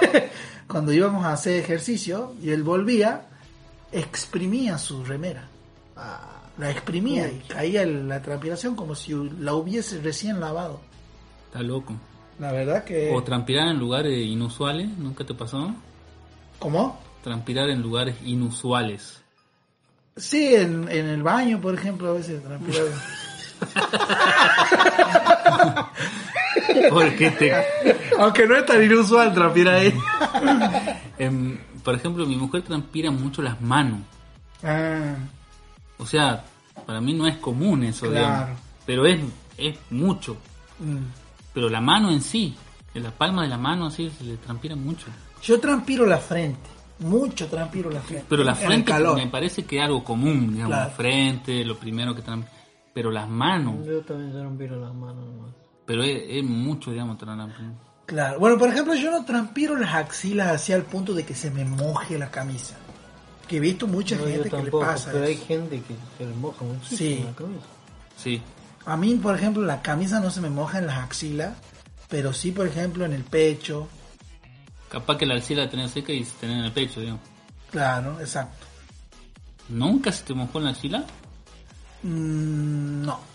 [0.71, 3.27] cuando íbamos a hacer ejercicio y él volvía,
[3.93, 5.49] exprimía su remera.
[6.57, 10.81] La exprimía y caía la transpiración como si la hubiese recién lavado.
[11.47, 11.95] Está loco.
[12.39, 13.13] La verdad que...
[13.15, 15.75] O transpirar en lugares inusuales, ¿nunca te pasó?
[16.59, 16.99] ¿Cómo?
[17.23, 19.21] Transpirar en lugares inusuales.
[20.17, 22.91] Sí, en, en el baño, por ejemplo, a veces transpiraba.
[26.91, 27.53] Porque te...
[28.19, 29.95] Aunque no es tan inusual transpirar ahí.
[31.19, 34.01] em, por ejemplo, mi mujer transpira mucho las manos.
[34.63, 35.15] Ah,
[35.99, 36.45] O sea,
[36.87, 38.27] para mí no es común eso, Claro.
[38.27, 38.61] digamos.
[38.87, 39.21] Pero es,
[39.57, 40.37] es mucho.
[40.79, 40.97] mm.
[41.53, 42.55] Pero la mano en sí,
[42.95, 45.07] en la palma de la mano así se le transpira mucho.
[45.43, 46.69] Yo transpiro la frente.
[47.01, 48.27] Mucho transpiro la frente.
[48.29, 49.17] Pero la En el frente calor.
[49.17, 50.91] me parece que es algo común, digamos, Claro.
[50.91, 52.53] la frente, lo primero que transpira.
[52.93, 55.55] Pero las manos, yo también transpiro las manos nomás.
[55.91, 57.73] Pero es, es mucho, digamos, transpirar.
[58.07, 58.39] Claro.
[58.39, 61.65] Bueno, por ejemplo, yo no transpiro las axilas hacia el punto de que se me
[61.65, 62.77] moje la camisa.
[63.49, 66.35] Que he visto mucha No, gente que le pasa pero hay gente que se le
[66.37, 67.25] moja muchísimo Sí.
[67.25, 67.67] la camisa.
[68.17, 68.41] Sí,
[68.87, 71.57] A mí, por ejemplo, la camisa no se me moja en las axilas,
[72.09, 73.89] pero sí, por ejemplo, en el pecho.
[74.89, 77.23] capaz que la axila la tenés seca y se tenés en el pecho, digamos.
[77.73, 78.65] Claro, exacto.
[79.69, 81.05] ¿Nunca se te mojó en la axila?
[82.05, 83.30] Mm, no.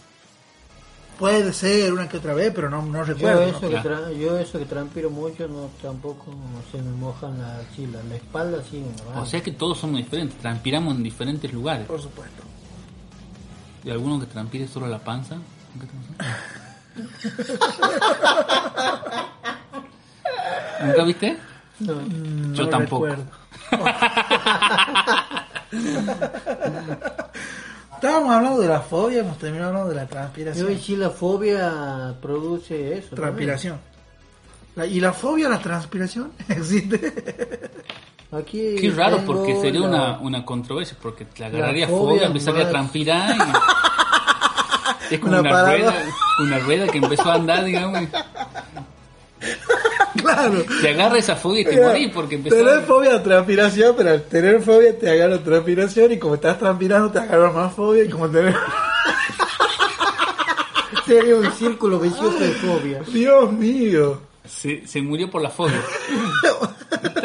[1.19, 3.43] Puede ser una que otra vez, pero no, no Yo recuerdo.
[3.43, 4.07] eso, que Claro.
[4.07, 6.25] tra- yo eso que transpiro mucho, no tampoco
[6.71, 9.19] se me mojan la axila, la espalda sí me.
[9.21, 11.87] O sea que todos somos diferentes, transpiramos en diferentes lugares.
[11.87, 12.43] Por supuesto.
[13.85, 15.35] ¿Y alguno que transpire solo la panza?
[15.73, 16.35] ¿Nunca te pasó?
[20.85, 21.37] ¿Nunca viste?
[21.79, 21.93] No.
[22.53, 23.07] Yo No tampoco.
[27.95, 30.71] Estábamos hablando de la fobia, hemos terminado hablando de la Yo transpiración.
[30.71, 33.15] y si la fobia produce eso.
[33.15, 33.79] Transpiración.
[34.75, 37.71] La- ¿Y la fobia a la transpiración existe?
[38.31, 42.65] Aquí Qué raro, porque sería la- una, una controversia, porque te agarraría fobia fobia, empezaría
[42.65, 43.39] a transpirar y...
[45.13, 45.93] Es como Una rueda,
[46.39, 47.99] una rueda que empezó a andar, digamos.
[50.21, 50.63] claro.
[50.81, 52.81] Te agarra esa fobia y te Mira, morís porque empezó Tener a...
[52.81, 57.19] fobia a transpiración, pero al tener fobia te agarra transpiración y como estás transpirando te
[57.19, 58.55] agarra más fobia y como tener...
[61.05, 62.99] Sería un círculo vicioso de fobia.
[63.07, 64.21] Dios mío.
[64.47, 65.79] Se, se murió por la fobia.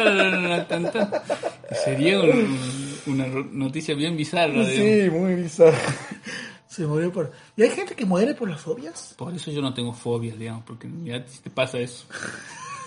[1.83, 2.57] Sería un-
[3.07, 4.53] una noticia bien bizarra.
[4.65, 4.75] digamos.
[4.75, 5.77] Sí, muy bizarro.
[6.67, 7.31] Se murió por...
[7.57, 9.13] ¿Y hay gente que muere por las fobias?
[9.17, 12.05] Por eso yo no tengo fobias, digamos, porque ya si te pasa eso.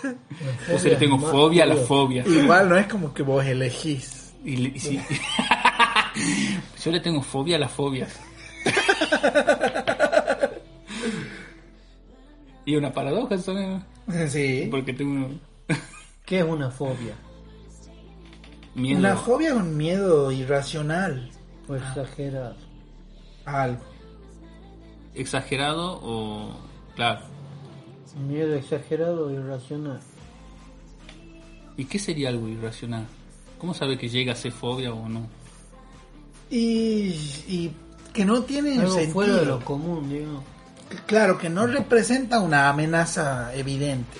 [0.68, 2.24] Yo sí le tengo más fobia a la fobia.
[2.26, 4.34] Igual no es como que vos elegís.
[4.44, 5.00] Y, le- y sí.
[6.84, 8.18] Yo le tengo fobia a las fobias.
[12.66, 13.54] Y una paradoja eso
[14.28, 14.68] Sí.
[14.70, 15.28] porque tengo
[16.24, 17.14] ¿Qué es una fobia?
[18.74, 18.98] miedo.
[19.00, 21.30] Una fobia es un miedo irracional
[21.68, 22.56] O exagerado.
[23.44, 23.84] a algo.
[25.14, 26.56] exagerado o
[26.96, 27.20] claro.
[28.16, 30.00] Miedo exagerado o irracional.
[31.76, 33.06] ¿Y qué sería algo irracional?
[33.58, 35.26] ¿Cómo sabe que llega a ser fobia o no?
[36.50, 37.08] Y,
[37.48, 37.72] y
[38.12, 39.12] que no tiene Algo sentido.
[39.12, 40.44] fuera de lo común, digamos.
[41.06, 44.18] Claro, que no representa una amenaza evidente.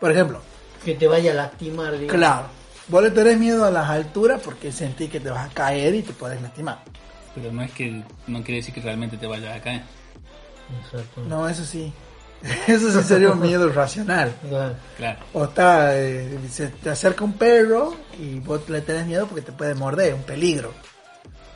[0.00, 0.40] Por ejemplo,
[0.84, 2.12] Que te vaya a lastimar, digamos.
[2.12, 2.46] claro,
[2.88, 6.02] vos le tenés miedo a las alturas porque sentís que te vas a caer y
[6.02, 6.82] te puedes lastimar.
[7.34, 9.82] Pero no es que no quiere decir que realmente te vaya a caer.
[10.82, 11.22] Exacto.
[11.28, 11.92] No, eso sí.
[12.66, 13.70] Eso sí sería un miedo.
[14.96, 15.18] Claro.
[15.32, 19.52] O está, eh, se te acerca un perro y vos le tenés miedo porque te
[19.52, 20.72] puede morder, un peligro.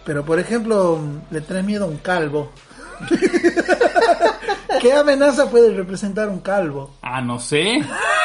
[0.04, 2.52] Pero por ejemplo, le tenés miedo a un calvo.
[4.80, 6.94] ¿Qué amenaza puede representar un calvo?
[7.02, 7.82] Ah, no sé.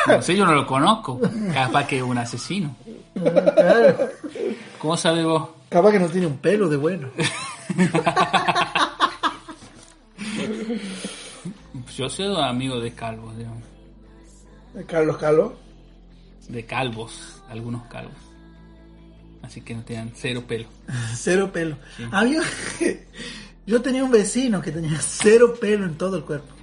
[0.08, 1.20] No sé, yo no lo conozco.
[1.54, 2.76] Capaz que es un asesino.
[3.14, 4.10] Claro.
[4.80, 5.50] ¿Cómo sabe vos?
[5.70, 7.10] Capaz que no tiene un pelo de bueno.
[11.98, 13.64] Yo soy amigo de calvos, digamos.
[14.88, 15.56] Carlos Calvo.
[16.50, 18.14] De calvos, algunos calvos.
[19.42, 20.68] Así que no tienen cero pelo.
[21.16, 21.78] Cero pelo.
[22.12, 22.42] Había,
[23.66, 26.54] yo tenía un vecino que tenía cero pelo en todo el cuerpo.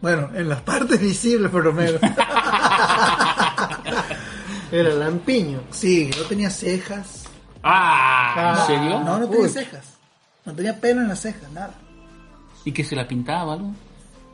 [0.00, 2.00] Bueno, en las partes visibles por lo menos.
[4.72, 5.60] Era lampiño.
[5.70, 7.24] Sí, no tenía cejas.
[7.62, 9.00] Ah, ¿en serio?
[9.00, 9.48] No, no tenía Uy.
[9.48, 9.86] cejas.
[10.44, 11.74] No tenía pelo en las cejas, nada.
[12.64, 13.72] ¿Y que se la pintaba algo?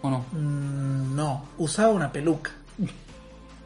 [0.03, 0.25] ¿O no?
[0.33, 2.51] Mm, no, usaba una peluca.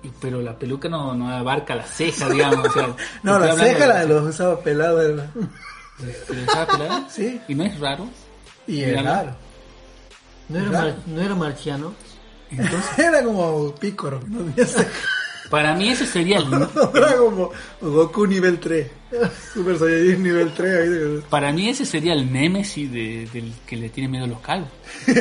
[0.02, 2.66] Y- Pero la peluca no, no abarca la ceja, digamos.
[2.66, 2.86] o sea,
[3.22, 4.94] No, estoy la hablando ceja de- la los usaba pelada.
[4.94, 5.30] ¿verdad?
[6.26, 7.06] ¿Se le dejaba pelada?
[7.10, 7.40] Sí.
[7.48, 8.08] ¿Y no es raro?
[8.66, 9.30] Y era raro.
[10.48, 11.94] No era, mar- no era marciano.
[12.98, 14.86] Era como pícoro, no cejas.
[15.48, 16.46] Para mí ese sería el...
[16.94, 18.90] Era como Goku nivel 3.
[19.54, 20.76] Super Saiyajin nivel 3.
[20.80, 24.28] ahí de- Para mí ese sería el némesis de, del que le tiene miedo a
[24.28, 24.68] los calvos.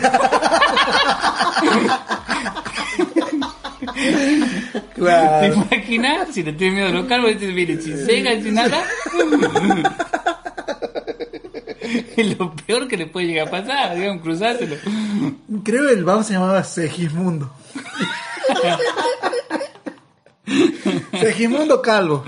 [3.92, 5.54] ¿Te Claro.
[5.54, 6.28] imaginas?
[6.34, 8.84] Si te tiene miedo a los calvos, te viene sin cejas, sin nada.
[12.16, 14.76] Es lo peor que le puede llegar a pasar, digamos, cruzárselo.
[15.64, 17.52] Creo que el BAM se llamaba Segismundo.
[21.20, 22.24] Segismundo Calvo.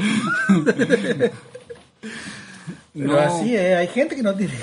[2.94, 3.20] Pero No.
[3.20, 4.54] así es, hay gente que no tiene.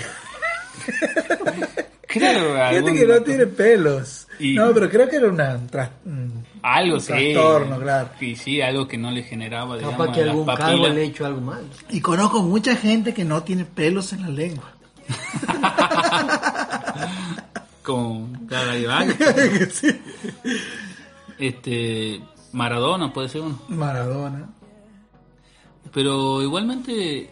[2.11, 4.27] Claro, Gente algún- que no tiene pelos.
[4.41, 7.07] Y- No, pero creo que era una, un tras- un- algo un sí.
[7.07, 8.09] trastorno, claro.
[8.21, 11.05] Y sí, algo que no le generaba, digamos, Capaz que a las algún calvo le
[11.05, 11.63] hecho algo mal.
[11.89, 14.73] Y conozco mucha gente que no tiene pelos en la lengua.
[17.83, 19.15] Con cada Iván.
[19.73, 20.01] Sí.
[21.39, 22.21] Este,
[22.53, 23.59] Maradona puede ser uno.
[23.69, 24.49] Maradona.
[25.93, 27.31] Pero igualmente,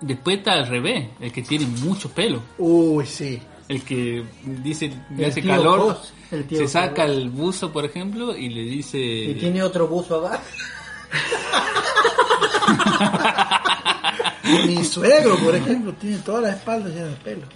[0.00, 2.40] después está al revés, el que tiene mucho pelo.
[2.58, 3.40] Uy, sí.
[3.68, 4.24] El que
[4.62, 6.72] dice, le hace calor, Cos, el tío se Cos.
[6.72, 8.98] saca el buzo, por ejemplo, y le dice...
[8.98, 10.42] Y tiene otro buzo abajo.
[14.66, 17.46] Mi suegro, por ejemplo, tiene toda la espalda llena de pelo.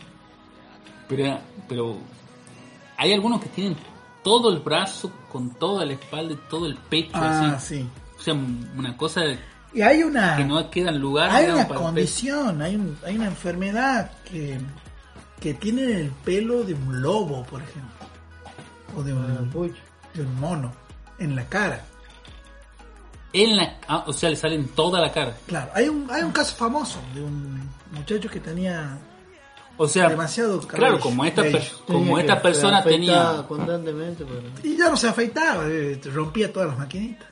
[1.09, 1.39] Pero,
[1.69, 1.97] pero
[2.97, 3.77] hay algunos que tienen
[4.23, 7.77] todo el brazo con toda la espalda y todo el pecho Ah, así.
[7.81, 7.89] sí.
[8.19, 9.23] O sea, una cosa
[9.75, 11.31] Y hay una, que no queda en lugar.
[11.31, 14.59] hay una para condición, hay, un- hay una enfermedad que,
[15.41, 17.91] que tiene el pelo de un lobo, por ejemplo.
[18.97, 19.81] O de Ah, un, pucha.
[20.15, 20.73] de un mono
[21.19, 21.85] en la cara.
[23.35, 25.37] En la, ah, o sea, le sale en toda la cara.
[25.47, 28.97] Claro, hay un, hay un caso famoso de un muchacho que tenía
[29.77, 30.77] O sea, demasiado cabello.
[30.79, 33.45] claro, como esta, per- como esta que persona tenía...
[33.47, 34.43] constantemente, pero...
[34.63, 37.29] Y ya no se afeitaba, eh, rompía todas las maquinitas.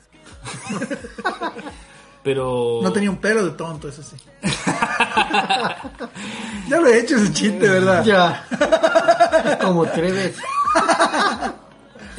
[2.27, 2.81] Pero...
[2.83, 4.17] No tenía un pelo de tonto, eso sí.
[6.67, 8.03] ya lo he hecho ese chiste, ¿verdad?
[8.03, 8.45] Ya.
[9.61, 10.43] Como tres veces.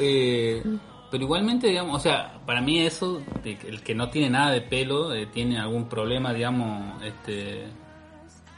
[0.00, 0.62] Eh,
[1.10, 4.60] pero igualmente, digamos, o sea, para mí eso, de el que no tiene nada de
[4.60, 7.66] pelo, eh, tiene algún problema, digamos, este,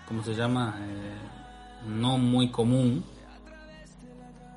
[0.06, 0.78] ¿cómo se llama?
[0.82, 3.02] Eh, no muy común.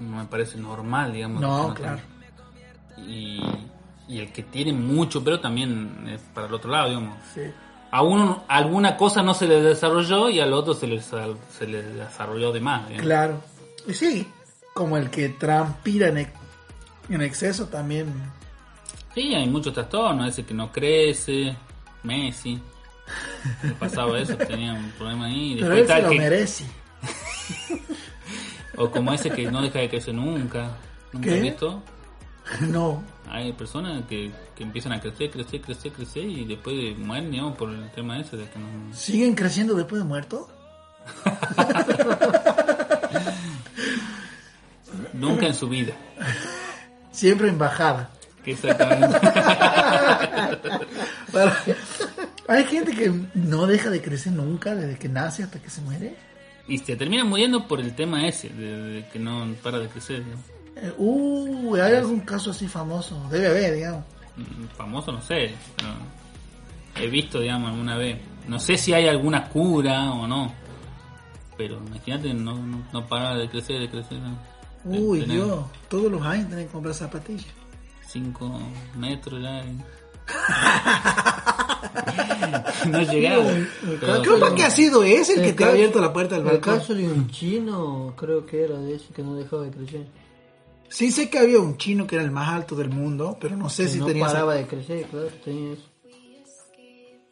[0.02, 1.42] No me parece normal, digamos.
[1.42, 2.02] No, claro.
[2.98, 3.10] tenga.
[3.10, 3.42] Y,
[4.08, 7.18] y el que tiene mucho pelo también es para el otro lado, digamos.
[7.34, 7.42] Sí.
[7.92, 11.82] A uno alguna cosa no se le desarrolló y al otro se le, se le
[11.84, 12.88] desarrolló de más.
[12.88, 13.06] digamos.
[13.06, 13.42] Claro.
[13.88, 14.28] Y sí,
[14.74, 16.32] como el que transpira en, ex-
[17.10, 18.12] en exceso también.
[19.14, 21.56] Sí, hay muchos trastornos, ese que no crece,
[22.02, 22.60] Messi.
[23.62, 25.58] Le pasaba eso, tenía un problema ahí.
[25.60, 26.66] Pero él se lo que- merece.
[28.78, 30.78] o como ese que no deja de crecer nunca.
[31.12, 31.36] ¿Nunca ¿Qué?
[31.36, 31.84] has visto?
[32.62, 33.04] No.
[33.30, 37.70] Hay personas que, que empiezan a crecer, crecer, crecer, crecer y después mueren, digamos, por
[37.70, 38.68] el tema ese de que no...
[38.94, 40.50] ¿Siguen creciendo después de muerto?
[45.14, 45.94] Nunca en su vida.
[47.12, 48.10] Siempre en bajada.
[48.46, 49.20] Exactamente.
[51.32, 51.58] Para-
[52.48, 56.16] Hay gente que no deja de crecer nunca desde que nace hasta que se muere.
[56.68, 60.24] y se termina muriendo por el tema ese, de, de que no para de crecer.
[60.24, 60.46] digamos.
[60.76, 63.22] Eh, Uh, hay algún caso así famoso.
[63.32, 64.04] Debe haber, digamos.
[64.36, 65.90] Mm, famoso no sé pero
[66.96, 70.52] he visto digamos alguna vez no sé si hay alguna cura o no
[71.56, 74.36] pero imagínate no, no, no para de crecer de crecer ¿no?
[74.92, 75.66] De Uy, tener Dios.
[75.88, 77.46] Todos los años tienen que comprar zapatillas.
[78.08, 78.60] cinco
[78.98, 79.78] metros ya y-
[82.90, 83.44] no llegaba
[84.00, 86.46] pero- Capaz que ha sido ese el que El te ha abierto la puerta del
[86.46, 86.80] El balcón.
[86.80, 90.08] caso de un chino, creo que era de ese que no dejaba de crecer.
[90.90, 93.70] Sí sé que había un chino que era el más alto del mundo, pero no
[93.70, 94.26] sé Que si no tenía...
[94.28, 95.84] paraba de crecer, claro, tenía eso.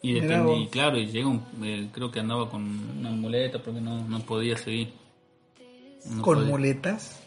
[0.02, 2.64] y, depende- y claro y llega un, eh, creo que andaba con
[3.00, 4.92] una muleta porque no, no podía seguir
[6.10, 6.50] No con podía.
[6.50, 7.20] muletas.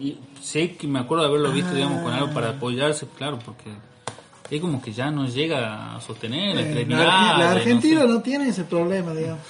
[0.00, 2.34] Y sé que me acuerdo de haberlo visto, digamos, con algo Ah.
[2.34, 3.70] para apoyarse, claro, porque
[4.50, 7.04] es como que ya no llega a sostener la Eh, la, extremidad.
[7.38, 8.08] La no Argentina sé.
[8.08, 9.42] no, tiene ese problema, digamos.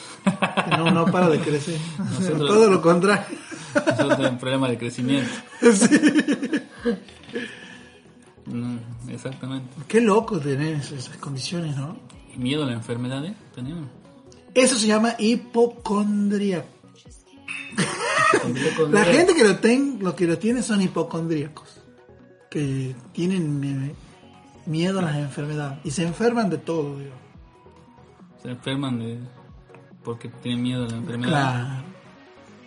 [0.76, 1.78] No, no para de crecer.
[1.98, 3.38] Nosotros- Todo lo contrario.
[3.74, 5.30] Nosotros tenemos un problema de crecimiento.
[8.46, 8.78] No,
[9.08, 9.68] exactamente.
[9.88, 11.96] Qué loco tener esas, condiciones, ¿no?
[12.34, 13.34] Y miedo a la enfermedad, ¿eh?
[13.54, 13.88] Tenemos.
[14.54, 16.64] Eso se llama hipocondría.
[18.76, 21.80] Con- La gente que lo, ten, lo que lo tiene son hipocondríacos.
[22.50, 23.94] Que tienen eh,
[24.66, 25.78] miedo a las enfermedades.
[25.84, 27.14] Y se enferman de todo, digo.
[28.42, 29.18] Se enferman de
[30.04, 31.30] porque tienen miedo a la enfermedad.
[31.30, 31.83] Claro.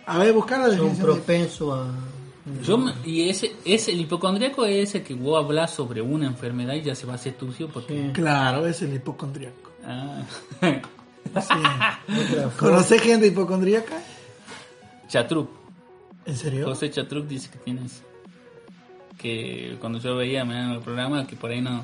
[0.08, 1.06] A ver, buscar la Son definición.
[1.06, 1.92] de- propensos a...
[2.64, 6.74] Yo me- y ese, ese, el hipocondríaco es ese que vos hablas sobre una enfermedad
[6.74, 8.06] y ya se va a hacer tuyo porque...
[8.06, 8.12] Sí.
[8.14, 9.70] Claro, es el hipocondríaco.
[9.84, 10.22] Ah.
[10.62, 12.42] Sí.
[12.58, 13.98] ¿Conoces gente hipocondríaca?
[15.08, 15.50] Chatruc.
[16.24, 16.66] ¿En serio?
[16.66, 18.02] José Chatruc dice que tienes
[19.18, 21.82] que cuando yo veía en el programa que por ahí no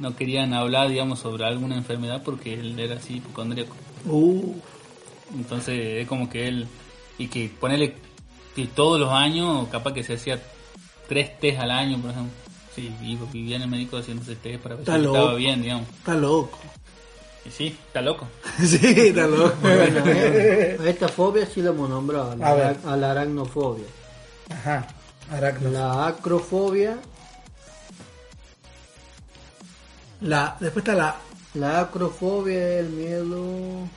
[0.00, 3.74] no querían hablar digamos sobre alguna enfermedad porque él era así hipocondríaco
[4.06, 4.54] Uh,
[5.34, 6.66] entonces es como que él
[7.18, 7.96] y que ponerle
[8.54, 10.40] que todos los años capaz que se hacía
[11.08, 12.32] tres test al año por ejemplo
[12.74, 15.88] sí vivo vivía en el médico haciéndose test para ver Está si estaba bien digamos
[15.88, 16.58] está loco.
[17.44, 18.26] y sí está loco
[18.58, 19.54] sí, está loco.
[19.62, 20.10] Bueno, a
[20.88, 22.76] esta fobia sí la hemos nombrado, a la, A ver.
[22.86, 23.86] a la aracnofobia.
[24.50, 24.86] Ajá.
[25.30, 25.70] Aracno.
[25.70, 26.98] La acrofobia,
[30.20, 31.16] La, después está la
[31.54, 33.88] la acrofobia es el miedo...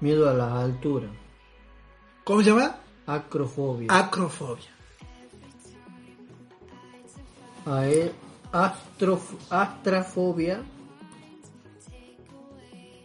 [0.00, 1.08] Miedo a la altura.
[2.24, 2.76] ¿Cómo se llama?
[3.06, 3.88] Acrofobia.
[3.90, 4.70] Acrofobia.
[7.66, 8.12] A e-
[8.52, 10.62] astrof- astrafobia.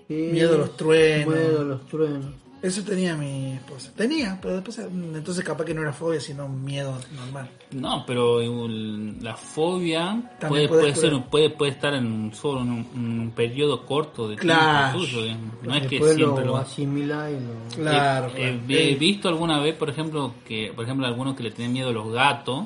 [0.07, 1.35] Miedo a los truenos.
[1.35, 2.33] Miedo a los truenos.
[2.61, 3.89] Eso tenía mi esposa.
[3.95, 7.49] Tenía, pero después entonces capaz que no era fobia, sino miedo normal.
[7.71, 12.61] No, pero el- la fobia También puede, puede ser, puede, puede estar en un solo
[12.61, 14.97] en un, un periodo corto de Claro.
[14.99, 15.35] tiempo tuyo.
[15.63, 17.75] No es que siempre lo lo asimila y lo...
[17.81, 18.61] Claro, Eh, claro.
[18.67, 21.93] he visto alguna vez, por ejemplo, que por ejemplo algunos que le tenían miedo a
[21.93, 22.65] los gatos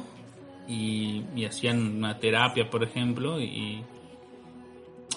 [0.68, 3.84] y, y hacían una terapia, por ejemplo, y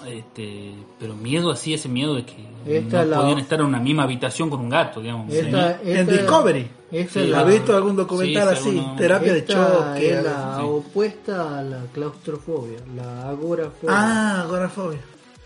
[0.05, 3.79] este, pero miedo así, ese miedo de que Esta no la- podían estar en una
[3.79, 5.33] misma habitación con un gato, digamos.
[5.33, 6.69] Esta- En esta- Discovery.
[6.91, 8.77] esta Sí, la- ¿Has visto algún documental Sí, sí, así?
[8.79, 10.11] alguno- Terapia de choque.
[10.11, 13.95] es la opuesta a la claustrofobia, la agorafobia.
[13.95, 14.99] Ah, agorafobia.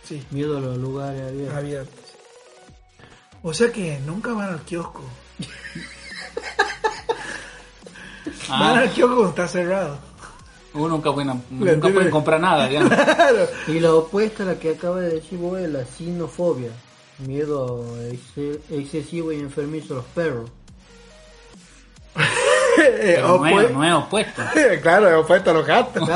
[0.03, 1.57] Sí, Miedo a los lugares abiertos.
[1.57, 1.95] abiertos.
[3.44, 5.02] O sea que nunca van al kiosco.
[8.49, 9.98] Van Ah, al kiosco cuando está cerrado.
[10.73, 12.93] Uno nunca, pueden, nunca pueden comprar nada, digamos.
[12.95, 13.48] Claro.
[13.68, 16.69] Y la opuesta a la que acaba de decir vos es la sinofobia,
[17.26, 20.49] miedo ex- excesivo y enfermizo a los perros.
[22.77, 24.41] Eh, Pero no, es, no es opuesto.
[24.81, 26.10] claro, es opuesto a los gatos.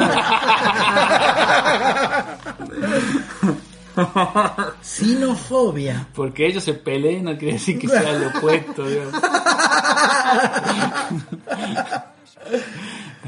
[4.82, 6.07] Sinofobia.
[6.14, 9.14] Porque ellos se peleen no quiere decir que sea lo opuesto, digamos.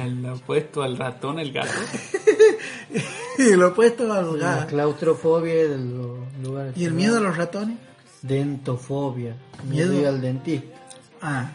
[0.08, 1.72] El opuesto al ratón, el gato.
[3.40, 4.66] Y lo opuesto a los La gatos.
[4.70, 6.76] claustrofobia es de los lugares.
[6.76, 7.78] ¿Y el miedo a los ratones?
[8.24, 9.36] Dentofobia,
[9.70, 10.08] Miedo.
[10.08, 10.76] al dentista.
[11.22, 11.52] Ah.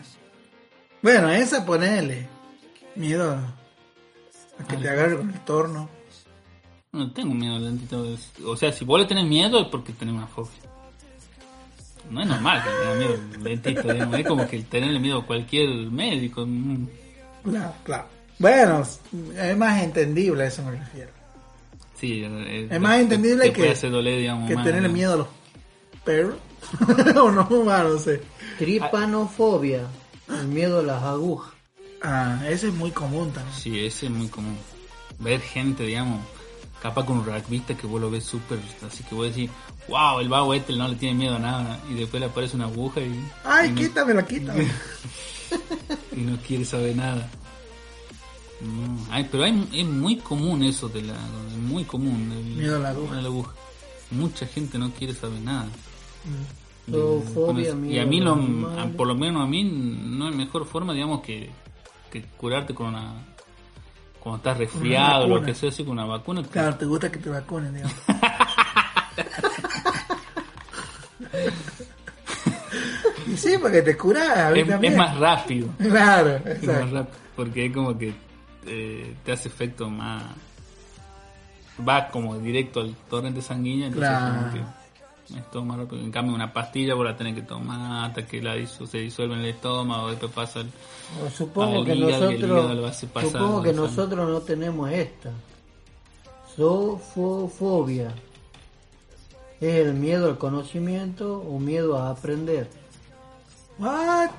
[1.02, 2.28] Bueno, esa ponele.
[2.94, 5.88] Miedo a que te agarre con el torno.
[6.92, 7.96] No tengo miedo al dentista.
[8.46, 10.52] O sea, si vos le tenés miedo es porque tenés una fobia.
[12.10, 14.18] No es normal que tengas miedo al dentista, digamos.
[14.20, 16.46] Es como que tenerle miedo a cualquier médico.
[17.42, 18.06] Claro, claro.
[18.42, 18.82] Bueno,
[19.38, 21.10] es más entendible, a eso me refiero.
[21.94, 24.94] Sí, es, Es más entendible te que, puede hacer doler, digamos, que más, tenerle ¿no?
[24.94, 25.28] miedo a los
[26.04, 26.34] perros.
[27.22, 28.20] o no, no sé.
[28.58, 29.86] Tripanofobia,
[30.28, 31.52] el miedo a las agujas.
[32.02, 33.56] Ah, ese es muy común también.
[33.56, 34.58] Sí, ese es muy común.
[35.20, 36.18] Ver gente, digamos,
[36.82, 39.48] capaz con un rugbyista que vos lo ves súper, así que vos decís,
[39.86, 42.64] wow, el vago este no le tiene miedo a nada, y después le aparece una
[42.64, 44.66] aguja y, Ay, y, no, quítamela, quítame.
[46.16, 47.30] y no quiere saber nada.
[48.62, 52.30] No, ay, pero hay, es muy común eso de la, es muy común.
[52.32, 53.52] el- Miedo a la aguja.
[54.10, 55.66] Mucha gente no quiere saber nada.
[56.24, 56.90] Mm.
[56.92, 60.92] Zoofobia, y miedo a mí, lo, por lo menos a mí, no hay mejor forma,
[60.92, 61.48] digamos, que,
[62.10, 63.12] que curarte con una.
[64.20, 66.42] Cuando estás resfriado o lo que sea, así con una vacuna.
[66.44, 67.94] Claro, te gusta que te vacunen, digamos.
[73.26, 75.68] y sí, porque te curas es, más rápido.
[75.78, 76.94] Claro, Es más exacto.
[76.94, 78.14] rápido, porque es como que
[78.66, 80.22] eh, te hace efecto más.
[81.86, 84.34] Va como directo al torrente sanguíneo, entonces Claro.
[84.34, 86.02] como que es todo más rápido.
[86.02, 89.34] En cambio, una pastilla vos la tenés que tomar hasta que la disu- se disuelve
[89.34, 90.70] en el estómago, después pasa el.
[91.36, 95.30] Supongo que hígado nosotros, pasar supongo que nosotros no tenemos esta.
[96.56, 98.12] Zoofobia.
[99.60, 102.68] Es el miedo al conocimiento o miedo a aprender.
[103.78, 104.30] What?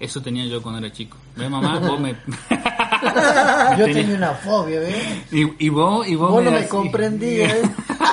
[0.00, 1.16] Eso tenía yo cuando era chico.
[1.36, 1.78] ¿Ves, mamá?
[1.78, 2.16] Vos me.
[3.78, 4.96] Yo Tenía- tenía una fobia, ¿ves?
[5.32, 7.62] y, y vos, y vos, Vos no me así- comprendías, ¿eh?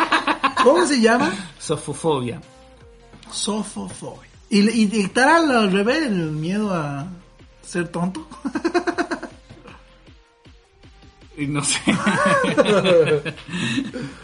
[0.64, 1.32] ¿Cómo se llama?
[1.60, 2.41] Sofofobia.
[3.32, 4.28] Sofofobia.
[4.49, 7.07] ¿Y, y, y estará al revés el miedo a
[7.66, 8.28] ser tonto?
[11.38, 11.80] Y no sé.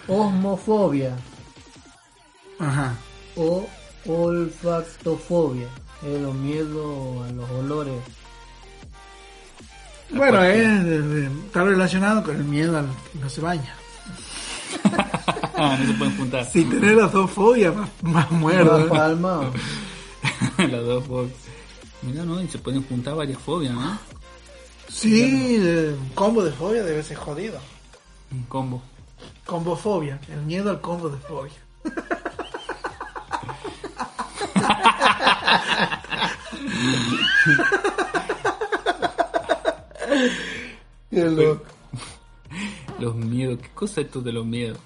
[0.07, 1.15] Osmofobia
[2.59, 2.93] Ajá.
[3.37, 3.65] o
[4.05, 5.67] olfactofobia.
[6.05, 7.95] Es los miedos a los olores.
[10.11, 13.75] Bueno, es, eh, está relacionado con el miedo al que no se baña.
[15.57, 16.45] Ah, no se pueden juntar.
[16.45, 18.77] Si tener las dos fobias, más, más muerdo.
[18.77, 18.89] Más ¿eh?
[18.89, 19.51] palma.
[20.57, 21.37] Las dos fobias.
[22.01, 22.41] Mira, ¿no?
[22.41, 23.97] Y se pueden juntar varias fobias, ¿no?
[24.89, 27.57] Sí, un combo de fobia debe ser jodido.
[28.31, 28.83] Un combo.
[29.45, 31.53] Combofobia, el miedo al combo de fobia.
[41.15, 41.63] Qué loco.
[42.99, 43.59] Los miedos.
[43.61, 44.77] ¿Qué cosa es esto de los miedos?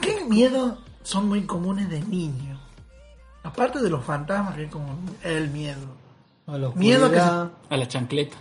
[0.00, 2.58] ¿Qué miedos son muy comunes de niño?
[3.42, 5.86] Aparte de los fantasmas, que es como el miedo.
[6.46, 8.36] A la Miedo que A la chancleta.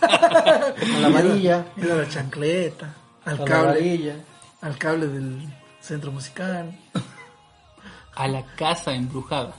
[0.02, 4.16] a la varilla, Miedo a la chancleta, a al la cable, varilla.
[4.60, 5.48] al cable del
[5.80, 6.78] centro musical.
[8.14, 9.54] A la casa embrujada.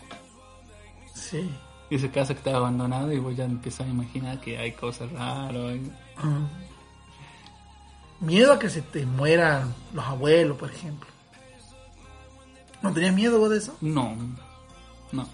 [1.15, 1.49] Sí.
[1.89, 5.11] Y esa casa que está abandonada y vos ya empezás a imaginar que hay cosas
[5.11, 5.77] raras.
[6.23, 6.45] Mm.
[8.25, 11.09] Miedo a que se te mueran los abuelos, por ejemplo.
[12.81, 13.75] ¿No tenías miedo vos de eso?
[13.81, 14.15] No,
[15.11, 15.27] no.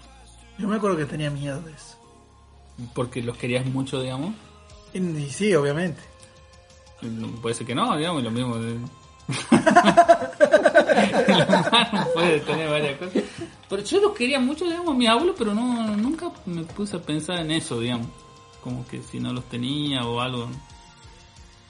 [0.58, 1.96] Yo me acuerdo que tenía miedo de eso.
[2.94, 4.34] Porque los querías mucho, digamos.
[4.92, 6.00] Y, y sí, obviamente.
[7.42, 8.56] Puede ser que no, digamos, lo mismo.
[8.58, 8.78] De...
[12.14, 13.22] Puede tener varias cosas.
[13.68, 17.02] Pero yo los quería mucho, digamos, a mis abuelos, pero no nunca me puse a
[17.02, 18.06] pensar en eso, digamos.
[18.62, 20.48] Como que si no los tenía o algo.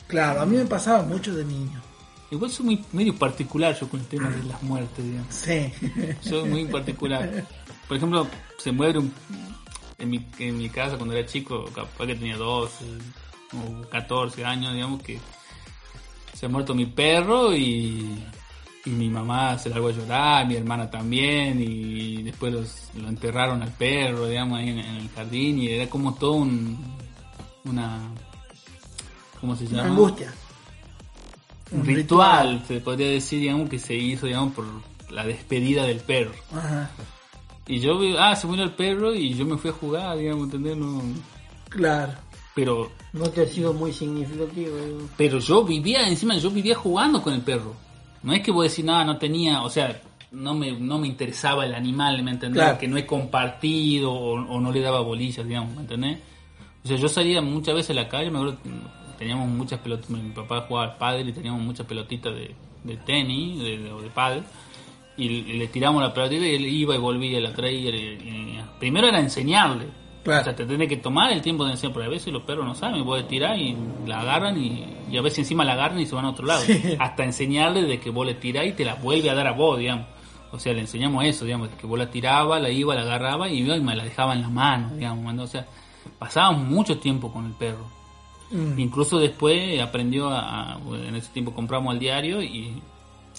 [0.07, 1.83] Claro, a mí me pasaba mucho de niño.
[2.31, 5.35] Igual soy muy medio particular yo con el tema de las muertes, digamos.
[5.35, 5.73] Sí.
[6.21, 7.45] Soy muy particular.
[7.89, 8.27] Por ejemplo,
[8.59, 9.13] se muere un...
[9.99, 12.85] En mi, en mi casa cuando era chico, capaz que tenía 12
[13.55, 15.19] o 14 años, digamos, que
[16.37, 18.23] se ha muerto mi perro y,
[18.85, 23.63] y mi mamá se largó a llorar, mi hermana también, y después los, lo enterraron
[23.63, 26.79] al perro, digamos, ahí en, en el jardín, y era como todo un...
[27.65, 28.01] una...
[29.41, 29.91] ¿Cómo se Una llama?
[29.91, 30.33] angustia.
[31.73, 34.65] Un ritual, se podría decir, digamos, que se hizo, digamos, por
[35.11, 36.33] la despedida del perro.
[36.53, 36.91] Ajá.
[37.67, 40.77] Y yo, ah, se murió el perro y yo me fui a jugar, digamos, ¿entendés?
[40.77, 41.03] No,
[41.69, 42.13] Claro.
[42.57, 44.77] Pero, No te ha sido muy significativo.
[44.77, 44.99] digo.
[45.17, 47.75] pero yo vivía, encima yo vivía jugando con el perro.
[48.25, 50.01] No es que vos decís, no, no tenía, o sea,
[50.33, 52.63] no me, no me interesaba el animal, ¿me entendés?
[52.63, 52.79] Claro.
[52.79, 56.19] Que no he compartido o, o no le daba bolillas, digamos, ¿me entendés?
[56.85, 58.59] O sea, yo salía muchas veces a la calle, me acuerdo
[59.19, 62.55] teníamos muchas pelotas, mi papá jugaba al pádel y teníamos muchas pelotitas de,
[62.85, 64.43] de tenis de, de- o de pádel.
[65.17, 67.91] Y, y le tiramos la pelotita y él iba y volvía, la traía.
[67.91, 69.87] y- y- primero era enseñarle.
[70.27, 70.41] Claro.
[70.43, 72.67] O sea, te tenés que tomar el tiempo de enseñar, porque a veces los perros
[72.67, 73.77] no saben, vos tirar y
[74.07, 76.61] la agarran y, y a veces encima la agarran y se van a otro lado.
[76.63, 76.97] Sí.
[76.99, 79.79] Hasta enseñarle de que vos le tirás y te la vuelve a dar a vos,
[79.79, 80.07] digamos.
[80.53, 83.61] O sea, le enseñamos eso, digamos, que vos la tiraba, la iba, la agarraba y,
[83.71, 85.39] y me la dejaba en la mano, digamos.
[85.41, 85.67] O sea,
[86.19, 87.87] pasábamos mucho tiempo con el perro.
[88.51, 88.79] Mm.
[88.79, 90.79] Incluso después aprendió a, a-
[91.09, 92.81] en ese tiempo compramos el diario y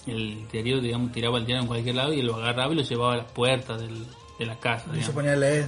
[0.06, 3.14] el diario, digamos, tiraba el diario en cualquier lado y lo agarraba y lo llevaba
[3.14, 4.06] a las puertas del-
[4.38, 4.84] de la casa.
[4.86, 5.14] Y se digamos.
[5.14, 5.66] ponía a leer.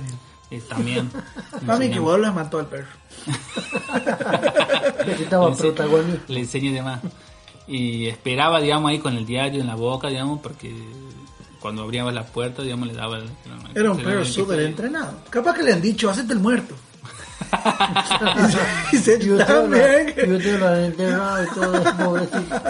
[0.50, 1.10] Y también.
[1.62, 2.88] Mami, que vos lo mató al perro.
[5.06, 6.20] Necesitaba protagonismo.
[6.28, 7.00] Le enseñé de más.
[7.66, 10.74] Y esperaba, digamos, ahí con el diario en la boca, digamos, porque
[11.60, 13.18] cuando abríamos la puerta, digamos, le daba...
[13.18, 13.30] el-
[13.74, 15.14] Era un perro súper entrenado.
[15.30, 16.74] Capaz que le han dicho, hacete el muerto.
[18.92, 20.14] y se, y se Yo te lo, también.
[20.16, 22.60] yo te lo han enterrado y todo pobrecito.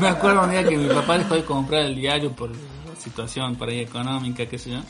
[0.00, 2.50] Me acuerdo un día que mi papá dejó de comprar el diario por
[2.98, 4.80] situación por ahí económica, qué sé yo.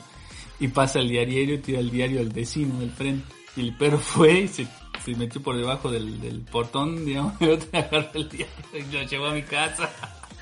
[0.60, 3.24] Y pasa el diario y tira el diario al vecino del frente.
[3.56, 4.66] Y el perro fue y se,
[5.04, 8.92] se metió por debajo del, del portón, digamos, y el otro agarró el diario y
[8.92, 9.90] lo llevó a mi casa.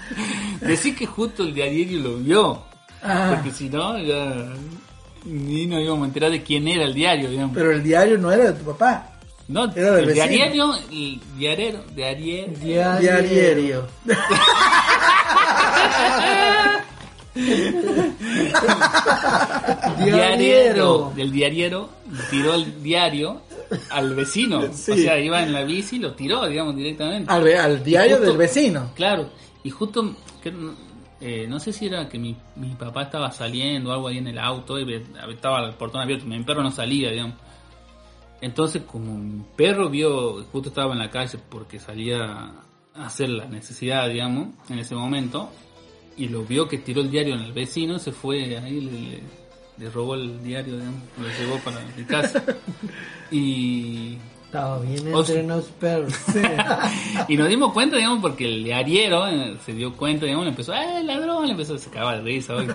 [0.60, 2.62] Decir que justo el diario lo vio.
[3.02, 3.32] Ah.
[3.34, 4.52] Porque si no, ya
[5.24, 7.54] ni nos íbamos a enterar de quién era el diario, digamos.
[7.54, 9.10] Pero el diario no era de tu papá.
[9.48, 10.26] no, era del el vecino.
[10.28, 13.86] diario, el diarero, diario, Diario.
[20.04, 21.12] Diariero.
[21.14, 21.88] Del diariero
[22.30, 23.42] tiró el diario
[23.90, 24.60] al vecino.
[24.72, 24.92] Sí.
[24.92, 27.30] o sea iba en la bici y lo tiró digamos directamente.
[27.32, 28.90] Al, al diario Justo- del vecino.
[28.94, 29.28] claro.
[29.64, 30.52] Y justo que,
[31.20, 34.28] eh, no sé si era que mi, mi papá estaba saliendo o algo ahí en
[34.28, 34.94] el auto y
[35.30, 37.34] estaba el portón abierto mi perro no salía digamos.
[38.40, 42.52] Entonces como mi perro vio justo estaba en la calle porque salía
[42.94, 45.50] a hacer la necesidad digamos en ese momento
[46.18, 49.22] y lo vio que tiró el diario en el vecino, se fue ahí, le,
[49.78, 52.42] le- robó el diario, digamos, lo llevó para mi casa.
[53.30, 54.16] Y,
[54.46, 56.06] Estaba bien O sea- entrenado ese perro.
[57.28, 60.72] y nos dimos cuenta, digamos, porque el diariero eh, se dio cuenta, digamos, le empezó,
[60.74, 61.44] ¡eh, ladrón!
[61.44, 62.72] Le empezó, se cagaba de risa, oye.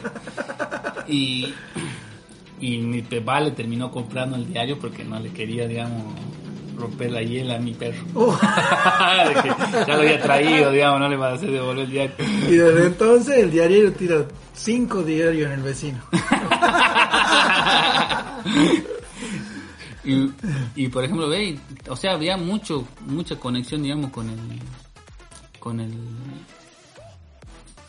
[1.08, 1.52] Y,
[2.62, 6.14] y mi papá le terminó comprando el diario porque no le quería, digamos,
[6.78, 8.04] romper la hiela a mi perro.
[9.44, 9.50] Que
[9.88, 12.16] ya lo había traído, digamos, no le va a hacer devolver el diario.
[12.50, 16.00] Y desde entonces el diario tira cinco diarios en el vecino.
[20.06, 20.30] Y,
[20.76, 24.38] y por ejemplo, ve, o sea, había mucho, mucha conexión, digamos, con el,
[25.60, 25.94] con el,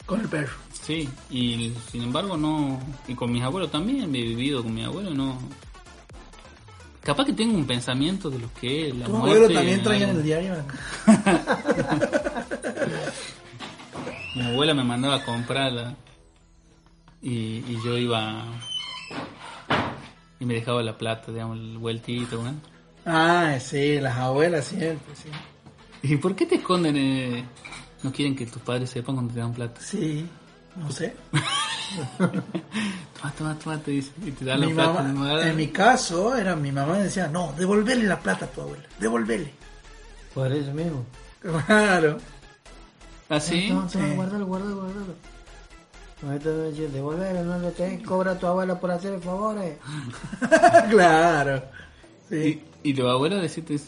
[0.06, 0.52] Con el perro.
[0.70, 5.12] sí, y sin embargo no, y con mis abuelos también, he vivido con mi abuelo,
[5.12, 5.36] no,
[7.04, 9.30] capaz que tengo un pensamiento de lo que es la Tu muerte.
[9.36, 10.10] abuelo también algo.
[10.18, 10.54] el diario.
[14.34, 15.94] Mi abuela me mandaba a comprarla
[17.22, 18.44] y, y yo iba
[20.40, 22.52] y me dejaba la plata, digamos, el vueltito, ¿no?
[23.06, 25.28] Ah, sí, las abuelas siempre, sí.
[26.02, 26.96] ¿Y por qué te esconden?
[26.96, 27.44] eh?
[28.02, 29.80] No quieren que tus padres sepan cuando te dan plata.
[29.80, 30.26] Sí,
[30.76, 31.14] no sé.
[33.20, 34.10] Toma, toma, toma, te dice.
[34.24, 35.02] Y te dan la plata.
[35.02, 38.48] mamá, no en mi caso, era mi mamá me decía, no, devolverle la plata a
[38.48, 39.50] tu abuela, devolverle.
[40.34, 41.04] Por eso mismo.
[41.40, 42.18] Claro.
[43.28, 43.68] ¿Ah, sí?
[43.68, 44.14] Toma, toma, Sí.
[44.14, 45.14] guárdalo, guárdalo, guárdalo.
[46.26, 49.76] Ahorita me decía, devolver, no le tenés que cobrar a tu abuela por hacer favores.
[50.90, 51.62] claro.
[52.28, 53.78] Sí, Y, y los abuelos decís, te,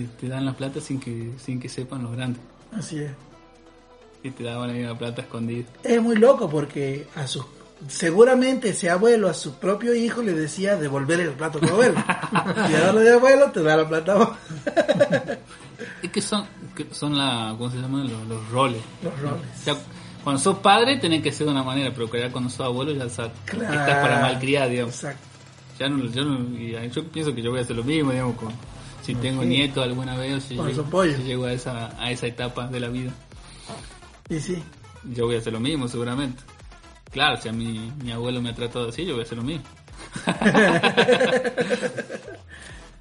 [0.00, 2.40] te, te dan la plata sin que sin que sepan los grandes.
[2.76, 3.10] así es.
[4.22, 5.66] Y te daban ahí la plata escondida.
[5.82, 7.44] Es muy loco porque a sus
[7.88, 11.94] seguramente ese abuelo a su propio hijo le decía devolver el plato a tu abuelo.
[12.70, 14.28] y ahora de abuelo te da la plata a vos.
[16.02, 16.44] Es que son,
[16.76, 18.02] que son la, ¿cómo se llaman?
[18.10, 18.82] Los, los roles.
[19.02, 19.40] Los roles.
[19.60, 19.76] O sea,
[20.22, 23.08] cuando sos padre tenés que ser de una manera, pero ya cuando sos abuelo ya
[23.08, 23.80] sabes, Claro.
[23.80, 24.94] estás para malcriar, digamos.
[24.94, 25.22] Exacto.
[25.78, 28.36] Ya no, yo, no- y yo pienso que yo voy a hacer lo mismo, digamos,
[28.36, 28.52] con,
[29.02, 32.66] si tengo nietos alguna vez o si, llego, si llego a esa, a esa etapa
[32.66, 33.12] de la vida,
[34.30, 34.62] Y sí,
[35.12, 36.42] yo voy a hacer lo mismo seguramente.
[37.10, 39.44] Claro, si a mi, mi abuelo me ha tratado así, yo voy a hacer lo
[39.44, 39.64] mismo.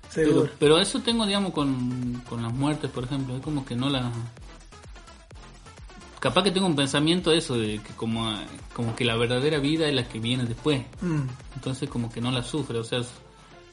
[0.09, 0.43] seguro.
[0.43, 3.35] Pero, pero eso tengo, digamos, con, con las muertes, por ejemplo.
[3.37, 4.11] Es como que no la...
[6.19, 8.33] Capaz que tengo un pensamiento de eso, de que como,
[8.73, 10.83] como que la verdadera vida es la que viene después.
[11.01, 11.21] Mm,
[11.55, 12.99] Entonces como que no la sufre, o sea,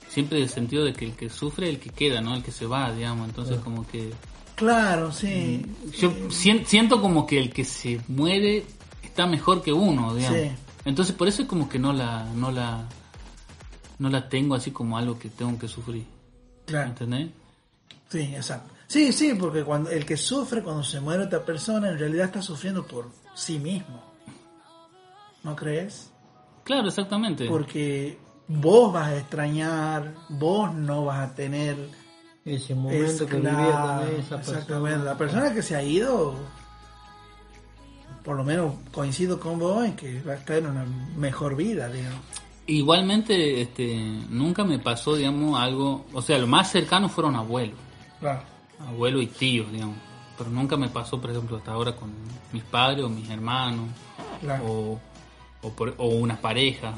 [0.09, 2.37] siempre el sentido de que el que sufre es el que queda, ¿no?
[2.37, 3.29] El que se va, digamos.
[3.29, 4.13] Entonces como que...
[4.57, 5.65] Claro, sí.
[5.99, 8.65] Yo sien- siento como que el que se muere
[9.03, 10.41] está mejor que uno, digamos.
[10.41, 10.51] Sí.
[10.85, 12.25] Entonces por eso es como que no la...
[12.35, 12.85] No la
[13.99, 16.05] no la tengo así como algo que tengo que sufrir.
[16.67, 16.89] Claro.
[16.89, 17.29] ¿Entendés?
[18.11, 18.75] Sí, exacto.
[18.89, 22.43] Sí, sí, porque cuando el que sufre cuando se muere otra persona en realidad está
[22.43, 24.03] sufriendo por sí mismo.
[25.43, 26.11] ¿No crees?
[26.65, 27.47] Claro, exactamente.
[27.47, 28.19] Porque
[28.49, 31.77] vos vas a extrañar, vos no vas a tener
[32.47, 34.67] Ese momento es que vivía con esa exactamente.
[34.73, 34.97] persona.
[35.05, 36.35] La persona que se ha ido,
[38.25, 40.85] por lo menos coincido con vos en que va a estar en una
[41.17, 42.21] mejor vida, digamos.
[42.69, 43.97] Igualmente, este,
[44.31, 47.79] nunca me pasó, digamos, algo, o sea, lo más cercano fueron abuelos,
[48.21, 48.43] Claro.
[48.89, 49.97] abuelos y tíos, digamos,
[50.39, 52.11] pero nunca me pasó, por ejemplo, hasta ahora con
[52.53, 53.89] mis padres o mis hermanos
[54.41, 54.65] Claro.
[54.67, 55.01] o,
[55.63, 56.95] o, por- o una pareja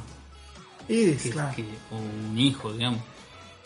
[0.89, 1.55] Y que- claro.
[1.55, 1.97] que- o
[2.31, 3.01] un hijo, digamos.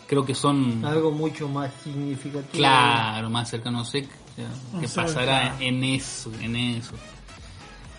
[0.06, 2.50] Creo que son, Algo mucho más significativo.
[2.52, 6.92] claro, más cercanos, no sé qué, pasará en eso, en eso.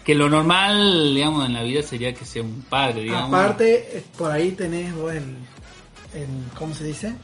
[0.03, 3.29] Que lo normal, digamos, en la vida sería que sea un padre, digamos.
[3.33, 5.37] Aparte, por ahí tenés vos el,
[6.13, 7.15] el- ¿cómo se dice?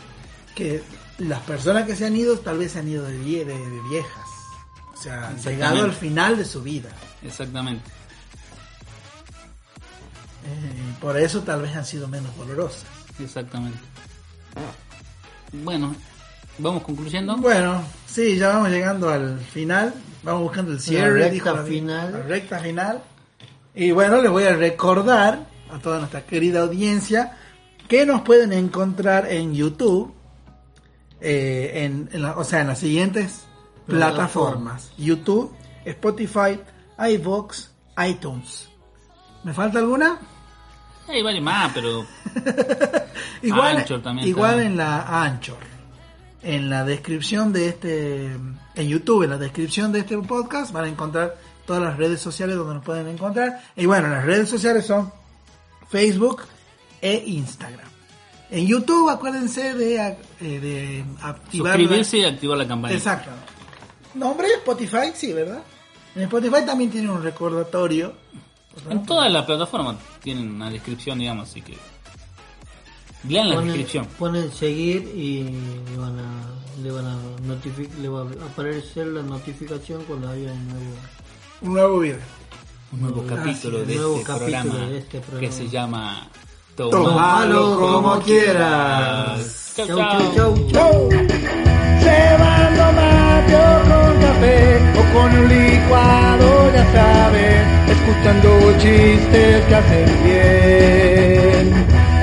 [0.56, 0.82] Que
[1.20, 3.82] las personas que se han ido tal vez se han ido de, vie- de- de
[3.90, 4.26] viejas.
[4.98, 6.90] O sea, han llegado al final de su vida.
[7.22, 7.84] Exactamente.
[10.46, 12.86] Eh, por eso tal vez han sido menos dolorosas.
[13.20, 13.78] Exactamente.
[15.52, 15.96] Bueno,
[16.58, 17.38] vamos concluyendo.
[17.38, 19.94] Bueno, sí, ya vamos llegando al final.
[20.24, 21.14] Vamos buscando el cierre.
[21.30, 22.12] recta dijo final.
[22.12, 23.02] la recta final.
[23.74, 27.38] Y bueno, les voy a recordar a toda nuestra querida audiencia
[27.88, 30.14] que nos pueden encontrar en YouTube.
[31.22, 33.42] eh, en, en la- o sea, en las siguientes
[33.86, 34.92] plataformas.
[34.98, 35.54] YouTube,
[35.84, 36.58] Spotify,
[36.98, 37.68] iVoox,
[38.08, 38.70] iTunes.
[39.44, 40.18] ¿Me falta alguna?
[41.10, 42.06] Hay varios más, pero
[43.42, 44.66] Igual, Anchor también igual está.
[44.66, 45.58] en la Anchor.
[46.42, 48.26] En la descripción de este,
[48.76, 52.56] en YouTube, en la descripción de este podcast, van a encontrar todas las redes sociales
[52.56, 53.62] donde nos pueden encontrar.
[53.76, 55.12] Y bueno, las redes sociales son
[55.90, 56.44] Facebook
[57.02, 57.88] e Instagram.
[58.52, 60.16] En YouTube, acuérdense de, eh,
[60.60, 61.72] de activar.
[61.74, 62.94] la- suscribirse y activar la campana.
[62.94, 63.30] Exacto.
[64.16, 65.62] Nombre Spotify, sí, ¿verdad?
[66.16, 68.14] En Spotify también tiene un recordatorio.
[68.90, 71.78] En todas las plataformas tienen una descripción, digamos, así que
[73.28, 74.06] lean la Ponen, descripción.
[74.18, 75.44] ponen seguir y
[75.92, 77.16] le van a, le van a
[77.48, 80.96] notific- le va a aparecer la notificación cuando haya un nuevo.
[81.62, 82.18] Un nuevo video.
[82.92, 85.54] Un nuevo Ah, capítulo sí, de, un nuevo este capítulo programa de este que programa.
[85.56, 86.28] se llama
[86.76, 89.74] Tómalo como quieras.
[89.76, 90.72] Chau, Chau, chau.
[90.72, 91.10] chau.
[92.00, 97.79] Cebando mate o con café o con un licuado, ya sabes,
[98.10, 101.66] escuchando chistes que hacen bien.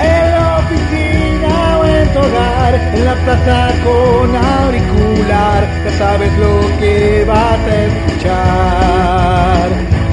[0.01, 6.55] En la oficina o en tu hogar, en la plaza con auricular, ya sabes lo
[6.81, 9.69] que vas a escuchar.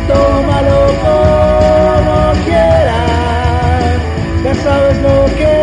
[0.08, 4.00] Tómalo como quieras,
[4.44, 5.63] ya sabes lo que